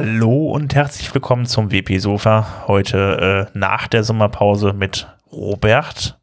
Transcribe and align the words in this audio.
Hallo 0.00 0.52
und 0.52 0.76
herzlich 0.76 1.12
willkommen 1.12 1.44
zum 1.44 1.72
WP 1.72 1.98
Sofa. 1.98 2.68
Heute 2.68 3.48
äh, 3.52 3.58
nach 3.58 3.88
der 3.88 4.04
Sommerpause 4.04 4.72
mit 4.72 5.08
Robert. 5.32 6.20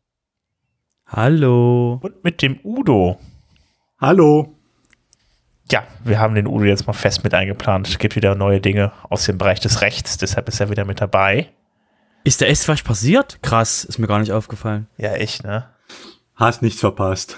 Hallo. 1.06 2.00
Und 2.02 2.24
mit 2.24 2.42
dem 2.42 2.58
Udo. 2.64 3.20
Hallo. 4.00 4.56
Ja, 5.70 5.84
wir 6.06 6.20
haben 6.20 6.36
den 6.36 6.48
Udo 6.48 6.64
jetzt 6.64 6.88
mal 6.88 6.94
fest 6.94 7.26
mit 7.26 7.34
eingeplant. 7.34 7.90
Es 7.90 7.98
gibt 7.98 8.16
wieder 8.16 8.34
neue 8.34 8.62
Dinge 8.62 8.94
aus 9.10 9.26
dem 9.26 9.38
Bereich 9.38 9.60
des 9.60 9.82
Rechts, 9.82 10.18
deshalb 10.18 10.48
ist 10.48 10.62
er 10.62 10.70
wieder 10.70 10.86
mit 10.86 11.02
dabei. 11.02 11.50
Ist 12.24 12.42
da 12.42 12.46
echt 12.46 12.70
was 12.70 12.82
passiert? 12.82 13.40
Krass, 13.42 13.84
ist 13.84 14.00
mir 14.00 14.08
gar 14.08 14.20
nicht 14.20 14.32
aufgefallen. 14.32 14.88
Ja, 14.96 15.12
echt, 15.16 15.44
ne? 15.44 15.66
Hast 16.36 16.62
nichts 16.62 16.80
verpasst. 16.80 17.36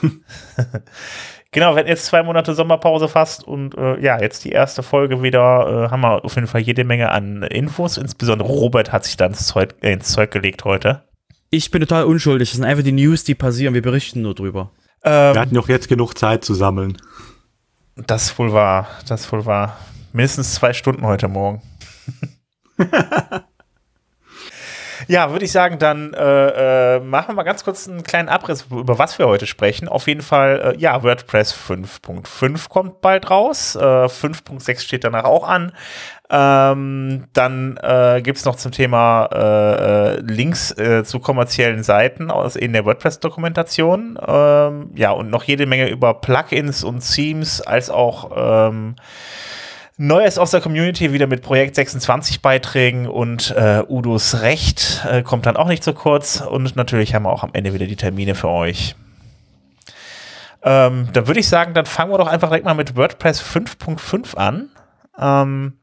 genau, 1.52 1.74
wir 1.74 1.80
hatten 1.80 1.90
jetzt 1.90 2.06
zwei 2.06 2.24
Monate 2.24 2.54
Sommerpause 2.54 3.08
fast 3.08 3.44
und 3.44 3.78
äh, 3.78 4.00
ja, 4.00 4.20
jetzt 4.20 4.46
die 4.46 4.52
erste 4.52 4.84
Folge 4.84 5.22
wieder. 5.22 5.86
Äh, 5.88 5.92
haben 5.92 6.02
wir 6.02 6.24
auf 6.24 6.36
jeden 6.36 6.48
Fall 6.48 6.62
jede 6.62 6.84
Menge 6.84 7.10
an 7.12 7.44
Infos. 7.44 7.98
Insbesondere 7.98 8.50
Robert 8.50 8.92
hat 8.92 9.06
sich 9.06 9.18
dann 9.18 9.32
ins 9.32 9.48
Zeug, 9.48 9.76
äh, 9.82 9.94
ins 9.94 10.12
Zeug 10.12 10.32
gelegt 10.32 10.66
heute. 10.66 11.04
Ich 11.50 11.72
bin 11.72 11.82
total 11.82 12.06
unschuldig. 12.06 12.50
Das 12.50 12.58
sind 12.58 12.66
einfach 12.66 12.84
die 12.84 12.92
News, 12.92 13.24
die 13.24 13.36
passieren. 13.36 13.74
Wir 13.74 13.82
berichten 13.82 14.22
nur 14.22 14.36
drüber. 14.36 14.72
Ähm, 15.04 15.36
wir 15.36 15.42
hatten 15.42 15.56
doch 15.56 15.70
jetzt 15.70 15.88
genug 15.88 16.18
Zeit 16.18 16.44
zu 16.44 16.54
sammeln. 16.54 16.98
Das 17.96 18.38
wohl 18.38 18.54
wahr. 18.54 18.88
Das 19.08 19.32
wohl 19.32 19.46
wahr. 19.46 19.78
Mindestens 20.14 20.54
zwei 20.56 20.74
Stunden 20.74 21.06
heute 21.06 21.28
Morgen. 21.28 21.62
Ja, 25.08 25.32
würde 25.32 25.46
ich 25.46 25.54
sagen, 25.54 25.80
dann 25.80 26.14
äh, 26.14 26.98
äh, 26.98 27.00
machen 27.00 27.30
wir 27.30 27.36
mal 27.36 27.44
ganz 27.44 27.64
kurz 27.64 27.88
einen 27.88 28.04
kleinen 28.04 28.28
Abriss, 28.28 28.66
über 28.70 29.00
was 29.00 29.18
wir 29.18 29.28
heute 29.28 29.48
sprechen. 29.48 29.88
Auf 29.88 30.08
jeden 30.08 30.22
Fall, 30.22 30.76
äh, 30.76 30.80
ja, 30.80 31.02
WordPress 31.02 31.54
5.5 31.54 32.68
kommt 32.68 33.00
bald 33.00 33.30
raus. 33.30 33.76
Äh, 33.76 33.80
5.6 33.80 34.82
steht 34.82 35.06
danach 35.06 35.24
auch 35.24 35.48
an. 35.48 35.72
Ähm, 36.30 37.24
dann 37.32 37.78
äh, 37.78 38.22
gibt 38.22 38.38
es 38.38 38.44
noch 38.44 38.58
zum 38.58 38.74
Thema 38.74 39.30
äh, 39.32 40.18
äh, 40.18 40.20
Links 40.20 40.78
äh, 40.78 41.06
zu 41.06 41.22
kommerziellen 41.22 41.84
Seiten 41.84 42.30
aus 42.30 42.58
in 42.58 42.74
der 42.74 42.84
WordPress-Dokumentation. 42.84 44.20
Ähm, 44.28 44.92
ja, 44.94 45.12
und 45.12 45.30
noch 45.30 45.46
jede 45.46 45.66
Menge 45.68 45.90
über 45.90 46.16
Plugins 46.16 46.84
und 46.84 47.00
Themes, 47.00 47.62
als 47.62 47.90
auch 47.90 48.32
ähm, 48.36 48.96
Neues 50.00 50.38
aus 50.38 50.52
der 50.52 50.62
Community 50.62 51.12
wieder 51.12 51.26
mit 51.26 51.42
Projekt 51.42 51.74
26 51.74 52.44
Beiträgen 52.44 53.08
und 53.08 53.50
äh, 53.58 53.82
Udos 53.88 54.42
Recht 54.42 55.04
äh, 55.10 55.24
kommt 55.24 55.48
dann 55.48 55.58
auch 55.58 55.68
nicht 55.68 55.84
zu 55.84 55.94
kurz. 55.94 56.40
Und 56.40 56.76
natürlich 56.76 57.16
haben 57.16 57.24
wir 57.24 57.32
auch 57.32 57.44
am 57.44 57.50
Ende 57.54 57.74
wieder 57.74 57.88
die 57.88 57.96
Termine 57.96 58.36
für 58.36 58.50
euch. 58.50 58.96
Ähm, 60.62 61.10
dann 61.14 61.28
würde 61.28 61.40
ich 61.40 61.48
sagen, 61.48 61.74
dann 61.74 61.88
fangen 61.88 62.12
wir 62.12 62.20
doch 62.20 62.28
einfach 62.28 62.50
direkt 62.50 62.66
mal 62.66 62.76
mit 62.76 62.96
WordPress 62.96 63.42
5.5 63.42 64.36
an. 64.36 64.70
Ähm, 65.18 65.77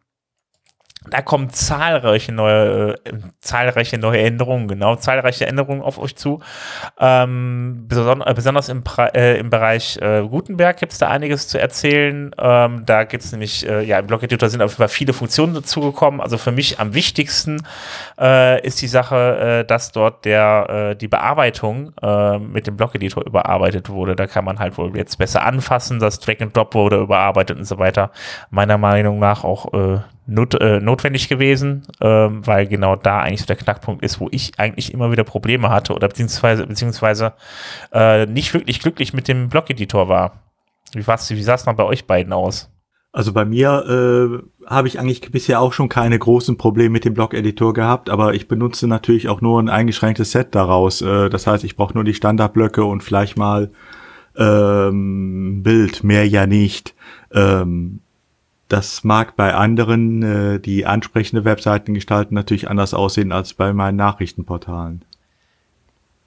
da 1.11 1.21
kommen 1.21 1.51
zahlreiche 1.51 2.33
neue, 2.33 2.95
äh, 3.05 3.13
zahlreiche 3.41 3.99
neue 3.99 4.23
Änderungen, 4.23 4.69
genau, 4.69 4.97
zahlreiche 4.97 5.47
Änderungen 5.47 5.83
auf 5.83 5.99
euch 5.99 6.17
zu. 6.17 6.41
Ähm, 6.99 7.85
beson 7.89 8.23
äh, 8.23 8.33
besonders 8.35 8.71
im, 8.71 8.83
äh, 9.15 9.39
im 9.39 9.51
Bereich 9.51 9.99
äh, 9.99 10.23
Gutenberg 10.23 10.79
gibt 10.79 10.93
es 10.93 10.99
da 10.99 11.09
einiges 11.09 11.49
zu 11.49 11.61
erzählen. 11.61 12.35
Ähm, 12.39 12.85
da 12.87 13.05
gibt 13.05 13.23
es 13.23 13.33
nämlich, 13.33 13.69
äh, 13.69 13.83
ja, 13.83 13.99
im 13.99 14.07
Blog-Editor 14.07 14.49
sind 14.49 14.63
auf 14.63 14.71
jeden 14.73 14.79
Fall 14.79 14.89
viele 14.89 15.13
Funktionen 15.13 15.55
dazugekommen. 15.55 16.21
Also 16.21 16.39
für 16.39 16.53
mich 16.53 16.81
am 16.81 16.95
wichtigsten 16.95 17.63
äh, 18.19 18.65
ist 18.67 18.81
die 18.81 18.89
Sache, 18.89 19.65
dass 19.67 19.93
dort 19.93 20.25
der, 20.25 20.95
die 20.95 21.09
Bearbeitung 21.09 21.93
mit 22.41 22.67
dem 22.67 22.77
Blog-Editor 22.77 23.25
überarbeitet 23.25 23.89
wurde. 23.89 24.17
Da 24.17 24.27
kann 24.27 24.45
man 24.45 24.59
halt 24.59 24.79
wohl 24.79 24.97
jetzt 24.97 25.17
besser 25.19 25.45
anfassen. 25.45 25.99
Das 25.99 26.19
Drag 26.21 26.41
and 26.41 26.57
Drop 26.57 26.75
wurde 26.75 27.01
überarbeitet 27.01 27.59
und 27.59 27.65
so 27.65 27.79
weiter. 27.79 28.11
Meiner 28.51 28.79
Meinung 28.79 29.19
nach 29.19 29.45
auch 29.45 29.67
not, 30.27 30.55
äh, 30.61 30.81
notwendig 30.81 31.29
gewesen, 31.29 31.83
ähm, 32.01 32.47
weil 32.47 32.67
genau 32.67 32.97
da 32.97 33.21
eigentlich 33.21 33.41
so 33.41 33.47
der 33.47 33.57
Knackpunkt 33.57 34.03
ist, 34.03 34.21
wo 34.21 34.29
ich 34.31 34.53
eigentlich 34.59 34.93
immer 34.93 35.13
wieder 35.13 35.25
Probleme 35.25 35.69
hatte 35.69 35.95
oder 35.95 36.09
beziehungsweise, 36.09 36.67
beziehungsweise 36.67 37.35
äh, 37.93 38.27
nicht 38.27 38.55
wirklich 38.55 38.81
glücklich 38.81 39.13
mit 39.13 39.29
dem 39.29 39.49
Blog-Editor 39.49 40.09
war. 40.09 40.43
Wie, 40.93 41.07
wie 41.07 41.43
sah 41.43 41.55
es 41.55 41.67
mal 41.67 41.73
bei 41.73 41.85
euch 41.85 42.07
beiden 42.07 42.33
aus? 42.33 42.71
Also 43.13 43.33
bei 43.33 43.45
mir 43.45 44.43
äh, 44.67 44.67
habe 44.69 44.89
ich 44.89 44.99
eigentlich 44.99 45.21
bisher 45.31 45.61
auch 45.61 45.73
schon 45.73 45.89
keine 45.89 46.19
großen 46.19 46.57
Probleme 46.57 46.91
mit 46.91 47.05
dem 47.05 47.15
Blog-Editor 47.15 47.73
gehabt, 47.73 48.11
aber 48.11 48.35
ich 48.35 48.49
benutze 48.49 48.89
natürlich 48.89 49.29
auch 49.29 49.41
nur 49.41 49.63
ein 49.63 49.69
eingeschränktes 49.69 50.33
Set 50.33 50.55
daraus. 50.55 51.01
Äh, 51.01 51.31
das 51.31 51.47
heißt, 51.47 51.63
ich 51.63 51.77
brauche 51.77 51.95
nur 51.95 52.03
die 52.03 52.15
Standardblöcke 52.15 52.85
und 52.85 53.05
vielleicht 53.05 53.37
mal 53.37 53.71
ähm, 54.37 55.63
Bild, 55.63 56.03
mehr 56.03 56.27
ja 56.27 56.49
nicht. 56.49 56.97
Ähm, 57.33 58.01
das 58.69 59.05
mag 59.05 59.37
bei 59.37 59.55
anderen, 59.55 60.23
äh, 60.23 60.61
die 60.61 60.87
ansprechende 60.87 61.45
Webseiten 61.45 61.95
gestalten, 61.95 62.35
natürlich 62.35 62.69
anders 62.69 62.95
aussehen 62.95 63.33
als 63.33 63.55
bei 63.55 63.73
meinen 63.73 63.97
Nachrichtenportalen 63.97 65.05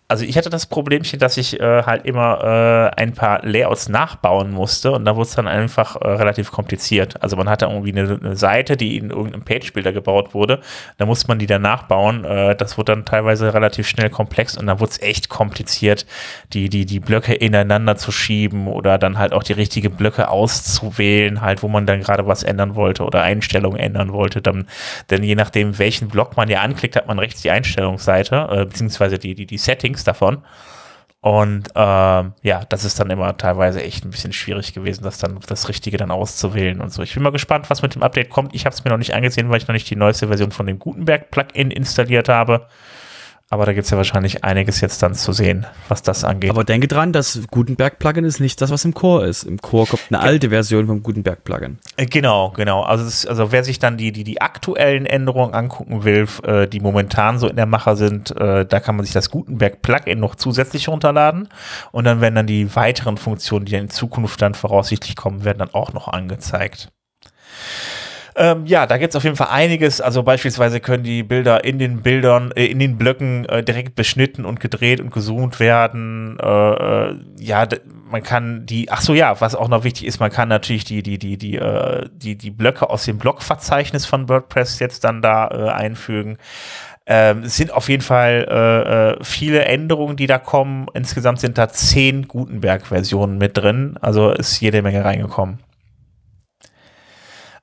also 0.10 0.24
ich 0.24 0.38
hatte 0.38 0.50
das 0.50 0.68
Problemchen, 0.68 1.20
dass 1.20 1.36
ich 1.36 1.60
äh, 1.60 1.84
halt 1.84 2.06
immer 2.06 2.94
äh, 2.96 3.02
ein 3.02 3.12
paar 3.12 3.46
Layouts 3.46 3.90
nachbauen 3.90 4.52
musste 4.52 4.94
und 4.94 5.04
da 5.04 5.18
wurde 5.18 5.28
es 5.28 5.36
dann 5.36 5.50
einfach 5.50 5.98
äh, 5.98 6.08
relativ 6.08 6.50
kompliziert. 6.50 7.22
Also 7.22 7.36
man 7.36 7.50
hatte 7.50 7.66
irgendwie 7.66 7.92
eine, 7.92 8.18
eine 8.18 8.36
Seite, 8.38 8.78
die 8.78 8.96
in 8.96 9.10
irgendeinem 9.10 9.44
Page-Builder 9.44 9.92
gebaut 9.92 10.34
wurde, 10.34 10.62
da 10.98 11.06
musste 11.06 11.28
man 11.28 11.40
die 11.40 11.46
dann 11.46 11.62
nachbauen. 11.62 12.24
Äh, 12.24 12.56
das 12.56 12.78
wurde 12.78 12.94
dann 12.94 13.04
teilweise 13.04 13.54
relativ 13.54 13.86
schnell 13.86 14.10
komplex 14.10 14.58
und 14.58 14.68
dann 14.68 14.80
wurde 14.80 14.92
es 14.92 15.02
echt 15.02 15.28
kompliziert, 15.28 16.06
die, 16.54 16.70
die, 16.70 16.86
die 16.86 17.02
Blöcke 17.02 17.34
ineinander 17.34 17.98
zu 17.98 18.14
schieben 18.14 18.68
oder 18.68 18.98
dann 18.98 19.18
halt 19.18 19.34
auch 19.34 19.44
die 19.44 19.54
richtige 19.54 19.90
Blöcke 19.90 20.30
auszuwählen, 20.30 21.42
halt, 21.42 21.64
wo 21.64 21.68
man 21.68 21.86
dann 21.86 22.00
gerade 22.00 22.26
was 22.26 22.44
ändern 22.44 22.76
wollte 22.76 23.04
oder 23.04 23.24
Einstellungen 23.24 23.78
ändern 23.78 24.14
wollte. 24.14 24.42
Dann, 24.42 24.68
denn 25.10 25.24
je 25.24 25.36
nachdem, 25.36 25.78
welchen 25.80 26.08
Block 26.08 26.38
man 26.38 26.48
ja 26.48 26.62
anklickt, 26.62 26.96
hat 26.96 27.08
man 27.08 27.20
rechts 27.20 27.42
die 27.42 27.52
Einstellungsseite, 27.52 28.48
äh, 28.50 28.64
beziehungsweise 28.64 29.20
die, 29.20 29.36
die, 29.36 29.46
die 29.46 29.58
Settings 29.58 29.97
nichts 29.98 30.04
davon. 30.04 30.44
Und 31.20 31.70
ähm, 31.76 32.34
ja, 32.44 32.64
das 32.70 32.86
ist 32.86 33.00
dann 33.00 33.10
immer 33.10 33.36
teilweise 33.36 33.84
echt 33.84 34.06
ein 34.06 34.12
bisschen 34.12 34.32
schwierig 34.34 34.74
gewesen, 34.74 35.04
das 35.04 35.18
dann 35.18 35.40
das 35.46 35.68
Richtige 35.68 35.98
dann 35.98 36.12
auszuwählen 36.12 36.80
und 36.80 36.94
so. 36.94 37.02
Ich 37.02 37.16
bin 37.16 37.24
mal 37.24 37.32
gespannt, 37.32 37.70
was 37.70 37.82
mit 37.82 37.96
dem 37.96 38.04
Update 38.04 38.30
kommt. 38.30 38.54
Ich 38.54 38.66
habe 38.66 38.74
es 38.74 38.84
mir 38.84 38.92
noch 38.92 38.98
nicht 38.98 39.16
angesehen, 39.16 39.50
weil 39.50 39.58
ich 39.58 39.68
noch 39.68 39.74
nicht 39.74 39.90
die 39.90 39.96
neueste 39.96 40.28
Version 40.28 40.52
von 40.52 40.68
dem 40.68 40.80
Gutenberg-Plugin 40.80 41.72
installiert 41.72 42.30
habe. 42.30 42.68
Aber 43.50 43.66
da 43.66 43.72
gibt 43.72 43.86
es 43.86 43.92
ja 43.92 43.98
wahrscheinlich 43.98 44.44
einiges 44.44 44.82
jetzt 44.82 45.02
dann 45.02 45.16
zu 45.16 45.32
sehen, 45.32 45.66
was 45.88 46.02
das 46.02 46.26
angeht. 46.26 46.50
Aber 46.50 46.66
denke 46.66 46.90
dran, 46.90 47.14
das 47.14 47.40
Gutenberg-Plugin 47.50 48.26
ist 48.26 48.42
nicht 48.42 48.60
das, 48.62 48.72
was 48.72 48.84
im 48.84 48.94
Core 48.94 49.26
ist. 49.26 49.44
Im 49.44 49.62
Core 49.62 49.88
kommt 49.88 50.04
eine 50.10 50.20
alte 50.20 50.50
Version 50.50 50.88
vom 50.88 51.02
Gutenberg-Plugin. 51.02 51.78
Äh, 51.96 52.08
genau, 52.08 52.52
genau. 52.52 52.82
Also, 52.82 53.06
ist, 53.06 53.26
also 53.26 53.54
wer 53.54 53.64
sich 53.64 53.80
dann 53.80 53.96
die, 53.96 54.12
die, 54.12 54.26
die 54.26 54.42
aktuellen 54.42 55.06
Änderungen 55.06 55.54
angucken 55.54 56.04
will, 56.04 56.28
äh, 56.44 56.68
die 56.68 56.82
momentan 56.82 57.40
so 57.40 57.48
in 57.48 57.56
der 57.56 57.68
Mache 57.68 57.96
sind, 57.96 58.36
äh, 58.36 58.66
da 58.66 58.82
kann 58.82 58.98
man 58.98 59.06
sich 59.06 59.14
das 59.14 59.32
Gutenberg-Plugin 59.32 60.20
noch 60.20 60.36
zusätzlich 60.36 60.90
runterladen. 60.90 61.48
Und 61.94 62.04
dann 62.04 62.20
werden 62.20 62.36
dann 62.36 62.48
die 62.48 62.76
weiteren 62.76 63.16
Funktionen, 63.16 63.64
die 63.64 63.76
in 63.76 63.90
Zukunft 63.90 64.42
dann 64.42 64.56
voraussichtlich 64.56 65.16
kommen, 65.16 65.46
werden 65.46 65.60
dann 65.60 65.74
auch 65.74 65.94
noch 65.94 66.10
angezeigt. 66.10 66.90
Ähm, 68.40 68.68
ja, 68.68 68.86
da 68.86 68.98
gibt 68.98 69.14
es 69.14 69.16
auf 69.16 69.24
jeden 69.24 69.36
Fall 69.36 69.48
einiges. 69.50 70.00
Also 70.00 70.22
beispielsweise 70.22 70.80
können 70.80 71.04
die 71.04 71.24
Bilder 71.24 71.64
in 71.64 71.80
den 71.80 72.02
Bildern, 72.04 72.52
äh, 72.52 72.66
in 72.68 72.78
den 72.78 72.96
Blöcken 72.96 73.46
äh, 73.46 73.64
direkt 73.64 73.96
beschnitten 73.96 74.46
und 74.46 74.60
gedreht 74.60 75.02
und 75.02 75.12
gezoomt 75.12 75.60
werden. 75.60 76.38
Äh, 76.40 76.48
äh 76.48 77.16
ja, 77.40 77.68
man 78.12 78.22
kann 78.22 78.68
die, 78.68 78.92
ach 78.92 79.02
so 79.02 79.16
ja, 79.16 79.42
was 79.42 79.56
auch 79.56 79.70
noch 79.70 79.84
wichtig 79.84 80.06
ist, 80.06 80.20
man 80.20 80.32
kann 80.32 80.50
natürlich 80.50 80.84
die, 80.84 81.02
die, 81.02 81.18
die, 81.18 81.38
die, 81.38 81.56
äh, 81.56 82.08
die, 82.14 82.38
die 82.38 82.52
Blöcke 82.52 82.92
aus 82.92 83.06
dem 83.06 83.18
Blockverzeichnis 83.18 84.06
von 84.06 84.30
WordPress 84.30 84.78
jetzt 84.80 85.04
dann 85.04 85.24
da 85.24 85.48
äh, 85.48 85.70
einfügen. 85.72 86.38
Ähm, 87.08 87.44
es 87.44 87.56
sind 87.56 87.74
auf 87.74 87.90
jeden 87.90 88.04
Fall 88.04 89.18
äh, 89.20 89.24
viele 89.24 89.66
Änderungen, 89.66 90.16
die 90.16 90.28
da 90.28 90.38
kommen. 90.38 90.88
Insgesamt 90.94 91.40
sind 91.40 91.58
da 91.58 91.70
zehn 91.70 92.28
Gutenberg-Versionen 92.28 93.40
mit 93.40 93.58
drin. 93.58 93.98
Also 94.00 94.30
ist 94.30 94.60
jede 94.60 94.84
Menge 94.84 95.04
reingekommen. 95.04 95.60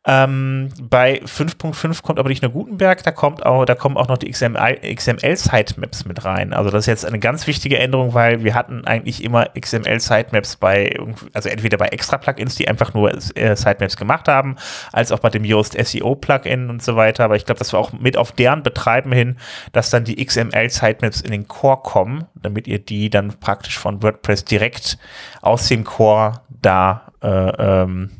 Ähm, 0.07 0.69
bei 0.83 1.23
5.5 1.23 2.03
kommt 2.03 2.19
aber 2.19 2.29
nicht 2.29 2.43
nur 2.43 2.53
Gutenberg, 2.53 3.03
da 3.03 3.11
kommt 3.11 3.47
auch, 3.47 3.65
da 3.65 3.75
kommen 3.75 3.97
auch 3.97 4.09
noch 4.09 4.19
die 4.19 4.31
XML, 4.31 4.81
XML 4.95 5.35
Sitemaps 5.35 6.05
mit 6.05 6.27
rein. 6.27 6.53
Also 6.53 6.69
das 6.69 6.81
ist 6.81 6.87
jetzt 6.87 7.07
eine 7.07 7.19
ganz 7.19 7.47
wichtige 7.47 7.79
Änderung, 7.79 8.13
weil 8.13 8.45
wir 8.45 8.55
hatten 8.55 8.85
eigentlich 8.85 9.25
immer 9.25 9.49
XML 9.59 9.99
Sitemaps 10.01 10.57
bei, 10.57 10.95
also 11.33 11.49
entweder 11.49 11.79
bei 11.79 11.87
extra 11.87 12.19
Plugins, 12.19 12.55
die 12.57 12.69
einfach 12.69 12.93
nur 12.93 13.15
äh, 13.15 13.57
Sitemaps 13.57 13.97
gemacht 13.97 14.29
haben, 14.29 14.57
als 14.93 15.11
auch 15.11 15.21
bei 15.21 15.31
dem 15.31 15.45
Yoast 15.45 15.73
SEO 15.73 16.17
Plugin 16.17 16.69
und 16.69 16.83
so 16.83 16.97
weiter. 16.97 17.25
Aber 17.25 17.37
ich 17.37 17.47
glaube, 17.47 17.61
das 17.61 17.73
war 17.73 17.81
auch 17.81 17.93
mit 17.93 18.19
auf 18.19 18.33
deren 18.33 18.63
Betreiben 18.63 19.11
hin, 19.11 19.39
dass 19.73 19.89
dann 19.89 20.05
die 20.05 20.23
XML 20.23 20.69
Sitemaps 20.69 21.23
in 21.23 21.31
den 21.31 21.49
Core 21.49 21.81
kommen, 21.83 22.27
damit 22.35 22.69
ihr 22.69 22.79
die 22.79 23.09
dann 23.09 23.33
praktisch 23.41 23.79
von 23.79 24.03
WordPress 24.03 24.45
direkt 24.45 24.99
aus 25.41 25.69
dem 25.69 25.85
Core 25.85 26.43
da 26.61 27.07
äh, 27.23 27.29
ähm, 27.29 28.11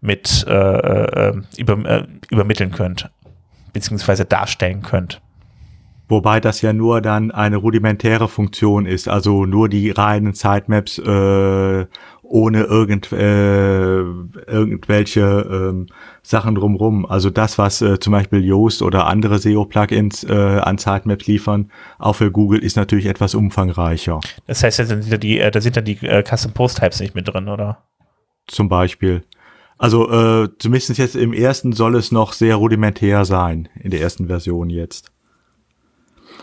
mit 0.00 0.44
äh, 0.48 0.52
äh, 0.52 1.42
über, 1.56 1.78
äh, 1.84 2.06
übermitteln 2.30 2.72
könnt, 2.72 3.10
beziehungsweise 3.72 4.24
darstellen 4.24 4.82
könnt. 4.82 5.20
Wobei 6.08 6.40
das 6.40 6.60
ja 6.60 6.74
nur 6.74 7.00
dann 7.00 7.30
eine 7.30 7.56
rudimentäre 7.56 8.28
Funktion 8.28 8.84
ist, 8.84 9.08
also 9.08 9.46
nur 9.46 9.70
die 9.70 9.90
reinen 9.90 10.34
Sitemaps 10.34 10.98
äh, 10.98 11.86
ohne 12.32 12.62
irgend, 12.62 13.12
äh, 13.12 14.00
irgendwelche 14.00 15.20
ähm, 15.20 15.86
Sachen 16.22 16.54
drumrum. 16.54 17.04
Also 17.06 17.30
das, 17.30 17.58
was 17.58 17.82
äh, 17.82 17.98
zum 17.98 18.12
Beispiel 18.12 18.44
Yoast 18.44 18.82
oder 18.82 19.06
andere 19.06 19.38
SEO-Plugins 19.38 20.24
äh, 20.24 20.60
an 20.60 20.78
Sitemaps 20.78 21.26
liefern, 21.26 21.70
auch 21.98 22.14
für 22.14 22.30
Google, 22.30 22.60
ist 22.60 22.76
natürlich 22.76 23.06
etwas 23.06 23.34
umfangreicher. 23.34 24.20
Das 24.46 24.62
heißt, 24.62 24.78
da 24.78 24.84
sind 24.86 25.06
ja 25.08 25.18
die, 25.18 25.38
äh, 25.38 25.50
da 25.50 25.60
sind 25.60 25.76
dann 25.76 25.84
die 25.84 25.98
äh, 26.06 26.22
Custom 26.22 26.52
Post 26.52 26.78
Types 26.78 27.00
nicht 27.00 27.14
mit 27.14 27.28
drin, 27.28 27.48
oder? 27.48 27.82
Zum 28.46 28.68
Beispiel. 28.68 29.24
Also 29.82 30.08
äh, 30.12 30.48
zumindest 30.60 30.96
jetzt 30.96 31.16
im 31.16 31.32
ersten 31.32 31.72
soll 31.72 31.96
es 31.96 32.12
noch 32.12 32.34
sehr 32.34 32.54
rudimentär 32.54 33.24
sein, 33.24 33.68
in 33.74 33.90
der 33.90 34.00
ersten 34.00 34.28
Version 34.28 34.70
jetzt. 34.70 35.10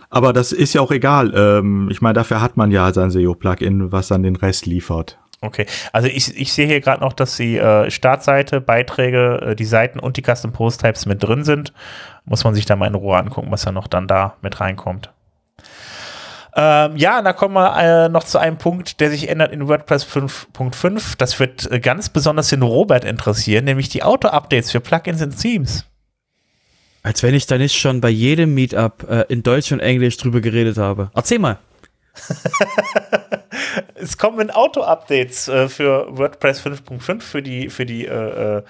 Aber 0.09 0.33
das 0.33 0.51
ist 0.51 0.73
ja 0.73 0.81
auch 0.81 0.91
egal. 0.91 1.33
Ähm, 1.33 1.87
ich 1.89 2.01
meine, 2.01 2.15
dafür 2.15 2.41
hat 2.41 2.57
man 2.57 2.69
ja 2.69 2.91
sein 2.91 3.11
SEO-Plugin, 3.11 3.93
was 3.93 4.09
dann 4.09 4.23
den 4.23 4.35
Rest 4.35 4.65
liefert. 4.65 5.19
Okay, 5.39 5.67
also 5.93 6.09
ich, 6.09 6.37
ich 6.37 6.51
sehe 6.51 6.67
hier 6.67 6.81
gerade 6.81 7.01
noch, 7.01 7.13
dass 7.13 7.37
die 7.37 7.57
äh, 7.57 7.89
Startseite, 7.89 8.59
Beiträge, 8.59 9.39
äh, 9.41 9.55
die 9.55 9.63
Seiten 9.63 9.99
und 9.99 10.17
die 10.17 10.21
Custom 10.21 10.51
Post 10.51 10.81
Types 10.81 11.05
mit 11.05 11.23
drin 11.23 11.45
sind. 11.45 11.71
Muss 12.25 12.43
man 12.43 12.55
sich 12.55 12.65
da 12.65 12.75
mal 12.75 12.87
in 12.87 12.95
Ruhe 12.95 13.15
angucken, 13.15 13.51
was 13.51 13.61
da 13.61 13.71
noch 13.71 13.87
dann 13.87 14.09
da 14.09 14.35
mit 14.41 14.59
reinkommt. 14.59 15.13
Ähm, 16.55 16.97
ja, 16.97 17.21
da 17.21 17.33
kommen 17.33 17.53
wir 17.53 17.77
äh, 17.77 18.09
noch 18.09 18.23
zu 18.23 18.37
einem 18.37 18.57
Punkt, 18.57 18.99
der 18.99 19.11
sich 19.11 19.29
ändert 19.29 19.51
in 19.51 19.67
WordPress 19.67 20.05
5.5. 20.05 21.15
Das 21.17 21.39
wird 21.39 21.71
äh, 21.71 21.79
ganz 21.79 22.09
besonders 22.09 22.49
den 22.49 22.63
Robert 22.63 23.05
interessieren, 23.05 23.65
nämlich 23.65 23.89
die 23.89 24.03
Auto-Updates 24.03 24.71
für 24.71 24.79
Plugins 24.79 25.21
und 25.21 25.37
Themes. 25.37 25.85
Als 27.03 27.23
wenn 27.23 27.33
ich 27.33 27.45
da 27.45 27.57
nicht 27.57 27.77
schon 27.77 28.01
bei 28.01 28.09
jedem 28.09 28.53
Meetup 28.53 29.07
äh, 29.09 29.25
in 29.29 29.43
Deutsch 29.43 29.71
und 29.71 29.79
Englisch 29.79 30.17
drüber 30.17 30.41
geredet 30.41 30.77
habe. 30.77 31.11
Erzähl 31.13 31.39
mal. 31.39 31.59
es 33.95 34.17
kommen 34.17 34.49
Auto-Updates 34.49 35.47
äh, 35.47 35.69
für 35.69 36.07
WordPress 36.09 36.65
5.5 36.65 37.21
für 37.21 37.41
die, 37.41 37.69
für 37.69 37.85
die 37.85 38.05
äh, 38.05 38.57
äh 38.57 38.63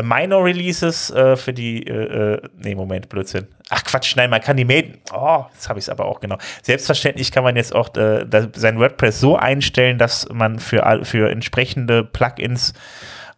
Minor 0.00 0.44
Releases, 0.44 1.10
äh, 1.10 1.36
für 1.36 1.52
die, 1.52 1.86
äh, 1.86 2.34
äh, 2.34 2.48
nee, 2.56 2.74
Moment, 2.74 3.08
Blödsinn. 3.08 3.48
Ach 3.68 3.84
Quatsch, 3.84 4.16
nein, 4.16 4.30
man 4.30 4.40
kann 4.40 4.56
die 4.56 4.64
Main, 4.64 4.98
oh, 5.12 5.44
jetzt 5.52 5.68
habe 5.68 5.78
ich 5.78 5.84
es 5.84 5.88
aber 5.88 6.06
auch 6.06 6.20
genau. 6.20 6.38
Selbstverständlich 6.62 7.30
kann 7.30 7.44
man 7.44 7.56
jetzt 7.56 7.74
auch 7.74 7.94
äh, 7.96 8.26
sein 8.54 8.78
WordPress 8.78 9.20
so 9.20 9.36
einstellen, 9.36 9.98
dass 9.98 10.28
man 10.30 10.58
für, 10.58 11.00
für 11.04 11.30
entsprechende 11.30 12.04
Plugins 12.04 12.72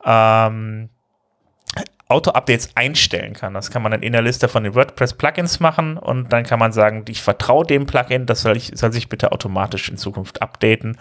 ähm, 0.05 0.91
Auto-Updates 2.07 2.77
einstellen 2.77 3.33
kann. 3.33 3.55
Das 3.55 3.71
kann 3.71 3.83
man 3.83 3.91
dann 3.91 4.03
in 4.03 4.13
der 4.13 4.23
Liste 4.23 4.49
von 4.49 4.63
den 4.63 4.75
WordPress-Plugins 4.75 5.59
machen 5.61 5.97
und 5.97 6.33
dann 6.33 6.45
kann 6.45 6.59
man 6.59 6.71
sagen, 6.71 7.05
ich 7.09 7.23
vertraue 7.23 7.65
dem 7.65 7.87
Plugin, 7.87 8.27
das 8.27 8.43
soll, 8.43 8.57
ich, 8.57 8.73
soll 8.75 8.93
sich 8.93 9.09
bitte 9.09 9.33
automatisch 9.33 9.89
in 9.89 9.97
Zukunft 9.97 10.43
updaten. 10.43 10.99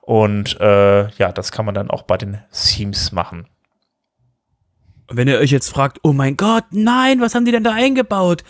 Und 0.00 0.58
äh, 0.60 1.08
ja, 1.10 1.32
das 1.32 1.52
kann 1.52 1.66
man 1.66 1.74
dann 1.74 1.90
auch 1.90 2.02
bei 2.02 2.16
den 2.16 2.38
Themes 2.52 3.12
machen. 3.12 3.46
Wenn 5.08 5.28
ihr 5.28 5.38
euch 5.38 5.50
jetzt 5.50 5.68
fragt, 5.68 5.98
oh 6.02 6.12
mein 6.12 6.36
Gott, 6.36 6.64
nein, 6.70 7.20
was 7.20 7.34
haben 7.34 7.44
die 7.44 7.52
denn 7.52 7.64
da 7.64 7.72
eingebaut? 7.72 8.42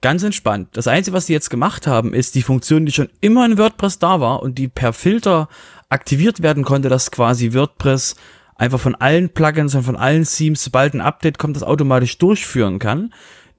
Ganz 0.00 0.22
entspannt. 0.22 0.68
Das 0.72 0.88
Einzige, 0.88 1.16
was 1.16 1.26
die 1.26 1.32
jetzt 1.32 1.50
gemacht 1.50 1.86
haben, 1.86 2.12
ist 2.12 2.34
die 2.34 2.42
Funktion, 2.42 2.84
die 2.84 2.92
schon 2.92 3.08
immer 3.20 3.46
in 3.46 3.56
WordPress 3.56 3.98
da 3.98 4.20
war 4.20 4.42
und 4.42 4.58
die 4.58 4.68
per 4.68 4.92
Filter 4.92 5.48
aktiviert 5.88 6.42
werden 6.42 6.64
konnte, 6.64 6.88
dass 6.88 7.10
quasi 7.10 7.54
WordPress 7.54 8.16
einfach 8.56 8.80
von 8.80 8.94
allen 8.94 9.30
Plugins 9.30 9.74
und 9.74 9.84
von 9.84 9.96
allen 9.96 10.24
Themes, 10.24 10.64
sobald 10.64 10.94
ein 10.94 11.00
Update 11.00 11.38
kommt, 11.38 11.56
das 11.56 11.62
automatisch 11.62 12.18
durchführen 12.18 12.78
kann. 12.78 13.14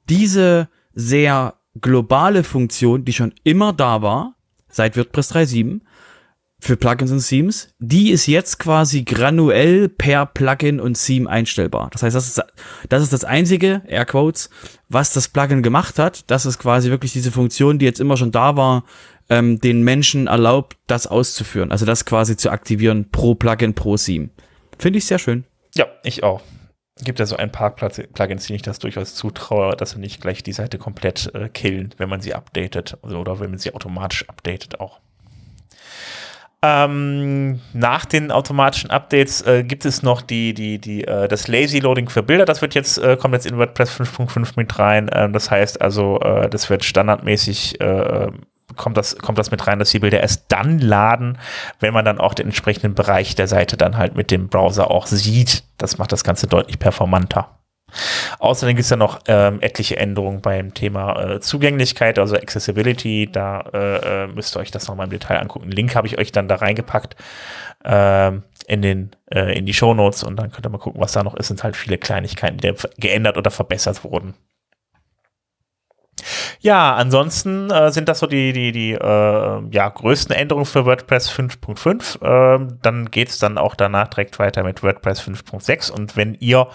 Diese 0.10 0.70
sehr 0.94 1.56
globale 1.82 2.44
Funktion, 2.44 3.06
die 3.06 3.14
schon 3.14 3.34
immer 3.44 3.74
da 3.74 4.02
war, 4.02 4.36
seit 4.70 4.98
WordPress 4.98 5.34
3.7, 5.34 5.82
für 6.60 6.78
Plugins 6.78 7.12
und 7.12 7.28
Themes, 7.28 7.69
die 7.80 8.12
ist 8.12 8.28
jetzt 8.28 8.60
quasi 8.60 9.04
granuell 9.04 9.90
per 9.90 10.25
Plugin 10.25 10.80
und 10.80 10.94
Theme 11.04 11.30
einstellbar. 11.30 11.90
Das 11.92 12.04
heißt, 12.04 12.16
das 12.16 12.28
ist, 12.28 12.44
das 12.90 13.04
ist 13.04 13.13
das 13.13 13.24
einzige, 13.24 13.84
Airquotes, 13.88 14.50
was 14.90 15.13
das 15.13 15.28
Plugin 15.28 15.63
gemacht 15.63 16.00
hat. 16.00 16.30
Das 16.31 16.46
ist 16.46 16.57
quasi 16.57 16.90
wirklich 16.90 17.13
diese 17.13 17.31
Funktion, 17.31 17.78
die 17.78 17.86
jetzt 17.86 18.00
immer 18.00 18.18
schon 18.18 18.31
da 18.31 18.56
war, 18.57 18.84
ähm, 19.30 19.60
den 19.60 19.84
Menschen 19.84 20.28
erlaubt, 20.28 20.78
das 20.88 21.07
auszuführen. 21.07 21.72
Also 21.72 21.86
das 21.86 22.06
quasi 22.06 22.38
zu 22.38 22.50
aktivieren 22.50 23.10
pro 23.12 23.36
Plugin, 23.36 23.74
pro 23.74 23.98
Theme. 23.98 24.30
Finde 24.80 24.98
ich 24.98 25.06
sehr 25.06 25.19
schön. 25.19 25.46
Ja, 25.75 25.88
ich 26.04 26.24
auch. 26.24 26.42
Gibt 27.04 27.19
ja 27.19 27.25
so 27.25 27.36
ein 27.36 27.51
paar 27.51 27.75
Plugins, 27.75 28.46
die 28.46 28.56
ich 28.56 28.62
das 28.62 28.80
durchaus 28.80 29.16
zutraue, 29.16 29.75
dass 29.75 29.92
sie 29.92 30.00
nicht 30.00 30.22
gleich 30.22 30.44
die 30.44 30.54
Seite 30.54 30.78
komplett 30.78 31.30
äh, 31.36 31.50
killen, 31.50 31.94
wenn 31.98 32.08
man 32.08 32.22
sie 32.22 32.34
updatet 32.34 32.98
also, 33.01 33.19
oder 33.19 33.40
wenn 33.42 33.50
man 33.50 33.60
sie 33.60 33.74
automatisch 33.74 34.30
updatet 34.30 34.80
auch. 34.80 35.01
Ähm, 36.65 37.62
nach 37.73 38.06
den 38.06 38.31
automatischen 38.31 38.89
Updates 38.89 39.41
äh, 39.44 39.63
gibt 39.63 39.85
es 39.85 40.01
noch 40.01 40.21
die, 40.21 40.53
die, 40.53 40.79
die, 40.79 41.03
äh, 41.03 41.27
das 41.27 41.47
Lazy 41.47 41.79
Loading 41.79 42.09
für 42.09 42.23
Bilder. 42.23 42.45
Das 42.45 42.62
wird 42.62 42.73
jetzt, 42.73 42.97
äh, 42.97 43.17
kommt 43.17 43.33
jetzt 43.35 43.45
in 43.45 43.57
WordPress 43.57 44.00
5.5 44.00 44.53
mit 44.56 44.79
rein. 44.79 45.09
Ähm, 45.13 45.31
das 45.33 45.51
heißt 45.51 45.81
also, 45.81 46.19
äh, 46.21 46.50
das 46.50 46.69
wird 46.69 46.83
standardmäßig 46.83 47.79
äh, 47.81 48.31
kommt 48.75 48.97
das, 48.97 49.15
kommt 49.17 49.38
das 49.38 49.51
mit 49.51 49.67
rein, 49.67 49.77
dass 49.77 49.91
die 49.91 50.00
Bilder 50.00 50.21
erst 50.21 50.45
dann 50.50 50.79
laden, 50.79 51.38
wenn 51.79 51.94
man 51.94 52.03
dann 52.03 52.19
auch 52.19 52.33
den 52.33 52.47
entsprechenden 52.47 52.95
Bereich 52.95 53.35
der 53.35 53.47
Seite 53.47 53.77
dann 53.77 53.97
halt 53.97 54.15
mit 54.15 54.31
dem 54.31 54.50
Browser 54.50 54.89
auch 54.89 55.06
sieht. 55.06 55.63
Das 55.77 55.97
macht 56.00 56.12
das 56.12 56.23
Ganze 56.23 56.47
deutlich 56.47 56.79
performanter. 56.79 57.59
Außerdem 58.39 58.75
gibt 58.75 58.83
es 58.83 58.89
ja 58.89 58.97
noch 58.97 59.19
ähm, 59.27 59.62
etliche 59.62 59.97
Änderungen 59.97 60.42
beim 60.42 60.74
Thema 60.74 61.36
äh, 61.36 61.39
Zugänglichkeit, 61.39 62.19
also 62.19 62.36
Accessibility. 62.36 63.30
Da 63.31 63.62
äh, 63.74 64.24
äh 64.24 64.27
müsst 64.27 64.56
ihr 64.56 64.59
euch 64.59 64.71
das 64.71 64.88
nochmal 64.88 65.06
im 65.06 65.12
Detail 65.12 65.38
angucken. 65.38 65.71
Link 65.71 65.95
habe 65.95 66.07
ich 66.07 66.18
euch 66.18 66.31
dann 66.31 66.47
da 66.47 66.56
reingepackt 66.56 67.15
äh, 67.84 68.31
in, 68.67 68.81
den, 68.81 69.12
äh, 69.31 69.58
in 69.58 69.65
die 69.65 69.74
Shownotes 69.74 70.24
und 70.24 70.36
dann 70.38 70.51
könnt 70.51 70.65
ihr 70.65 70.70
mal 70.70 70.77
gucken, 70.77 71.01
was 71.01 71.13
da 71.13 71.24
noch 71.24 71.36
ist. 71.36 71.46
Es 71.46 71.50
sind 71.50 71.63
halt 71.63 71.75
viele 71.75 72.00
Kleinigkeiten, 72.00 72.58
die 72.58 72.74
geändert 72.98 73.38
oder 73.38 73.51
verbessert 73.51 74.03
wurden. 74.03 74.34
Ja, 76.65 76.95
ansonsten 76.95 77.69
äh, 77.69 77.91
sind 77.91 78.10
das 78.10 78.17
so 78.17 78.25
die, 78.25 78.51
die, 78.51 78.72
die 78.72 78.93
äh, 78.93 78.98
ja, 79.69 79.88
größten 79.88 80.36
Änderungen 80.36 80.65
für 80.65 80.84
WordPress 80.88 81.29
5.5. 81.29 82.24
Ähm, 82.24 82.79
dann 82.81 83.12
geht 83.12 83.29
es 83.29 83.38
dann 83.38 83.60
auch 83.60 83.75
danach 83.75 84.07
direkt 84.07 84.39
weiter 84.39 84.63
mit 84.63 84.81
WordPress 84.81 85.22
5.6. 85.22 85.91
Und 85.91 86.17
wenn 86.17 86.34
ihr 86.34 86.67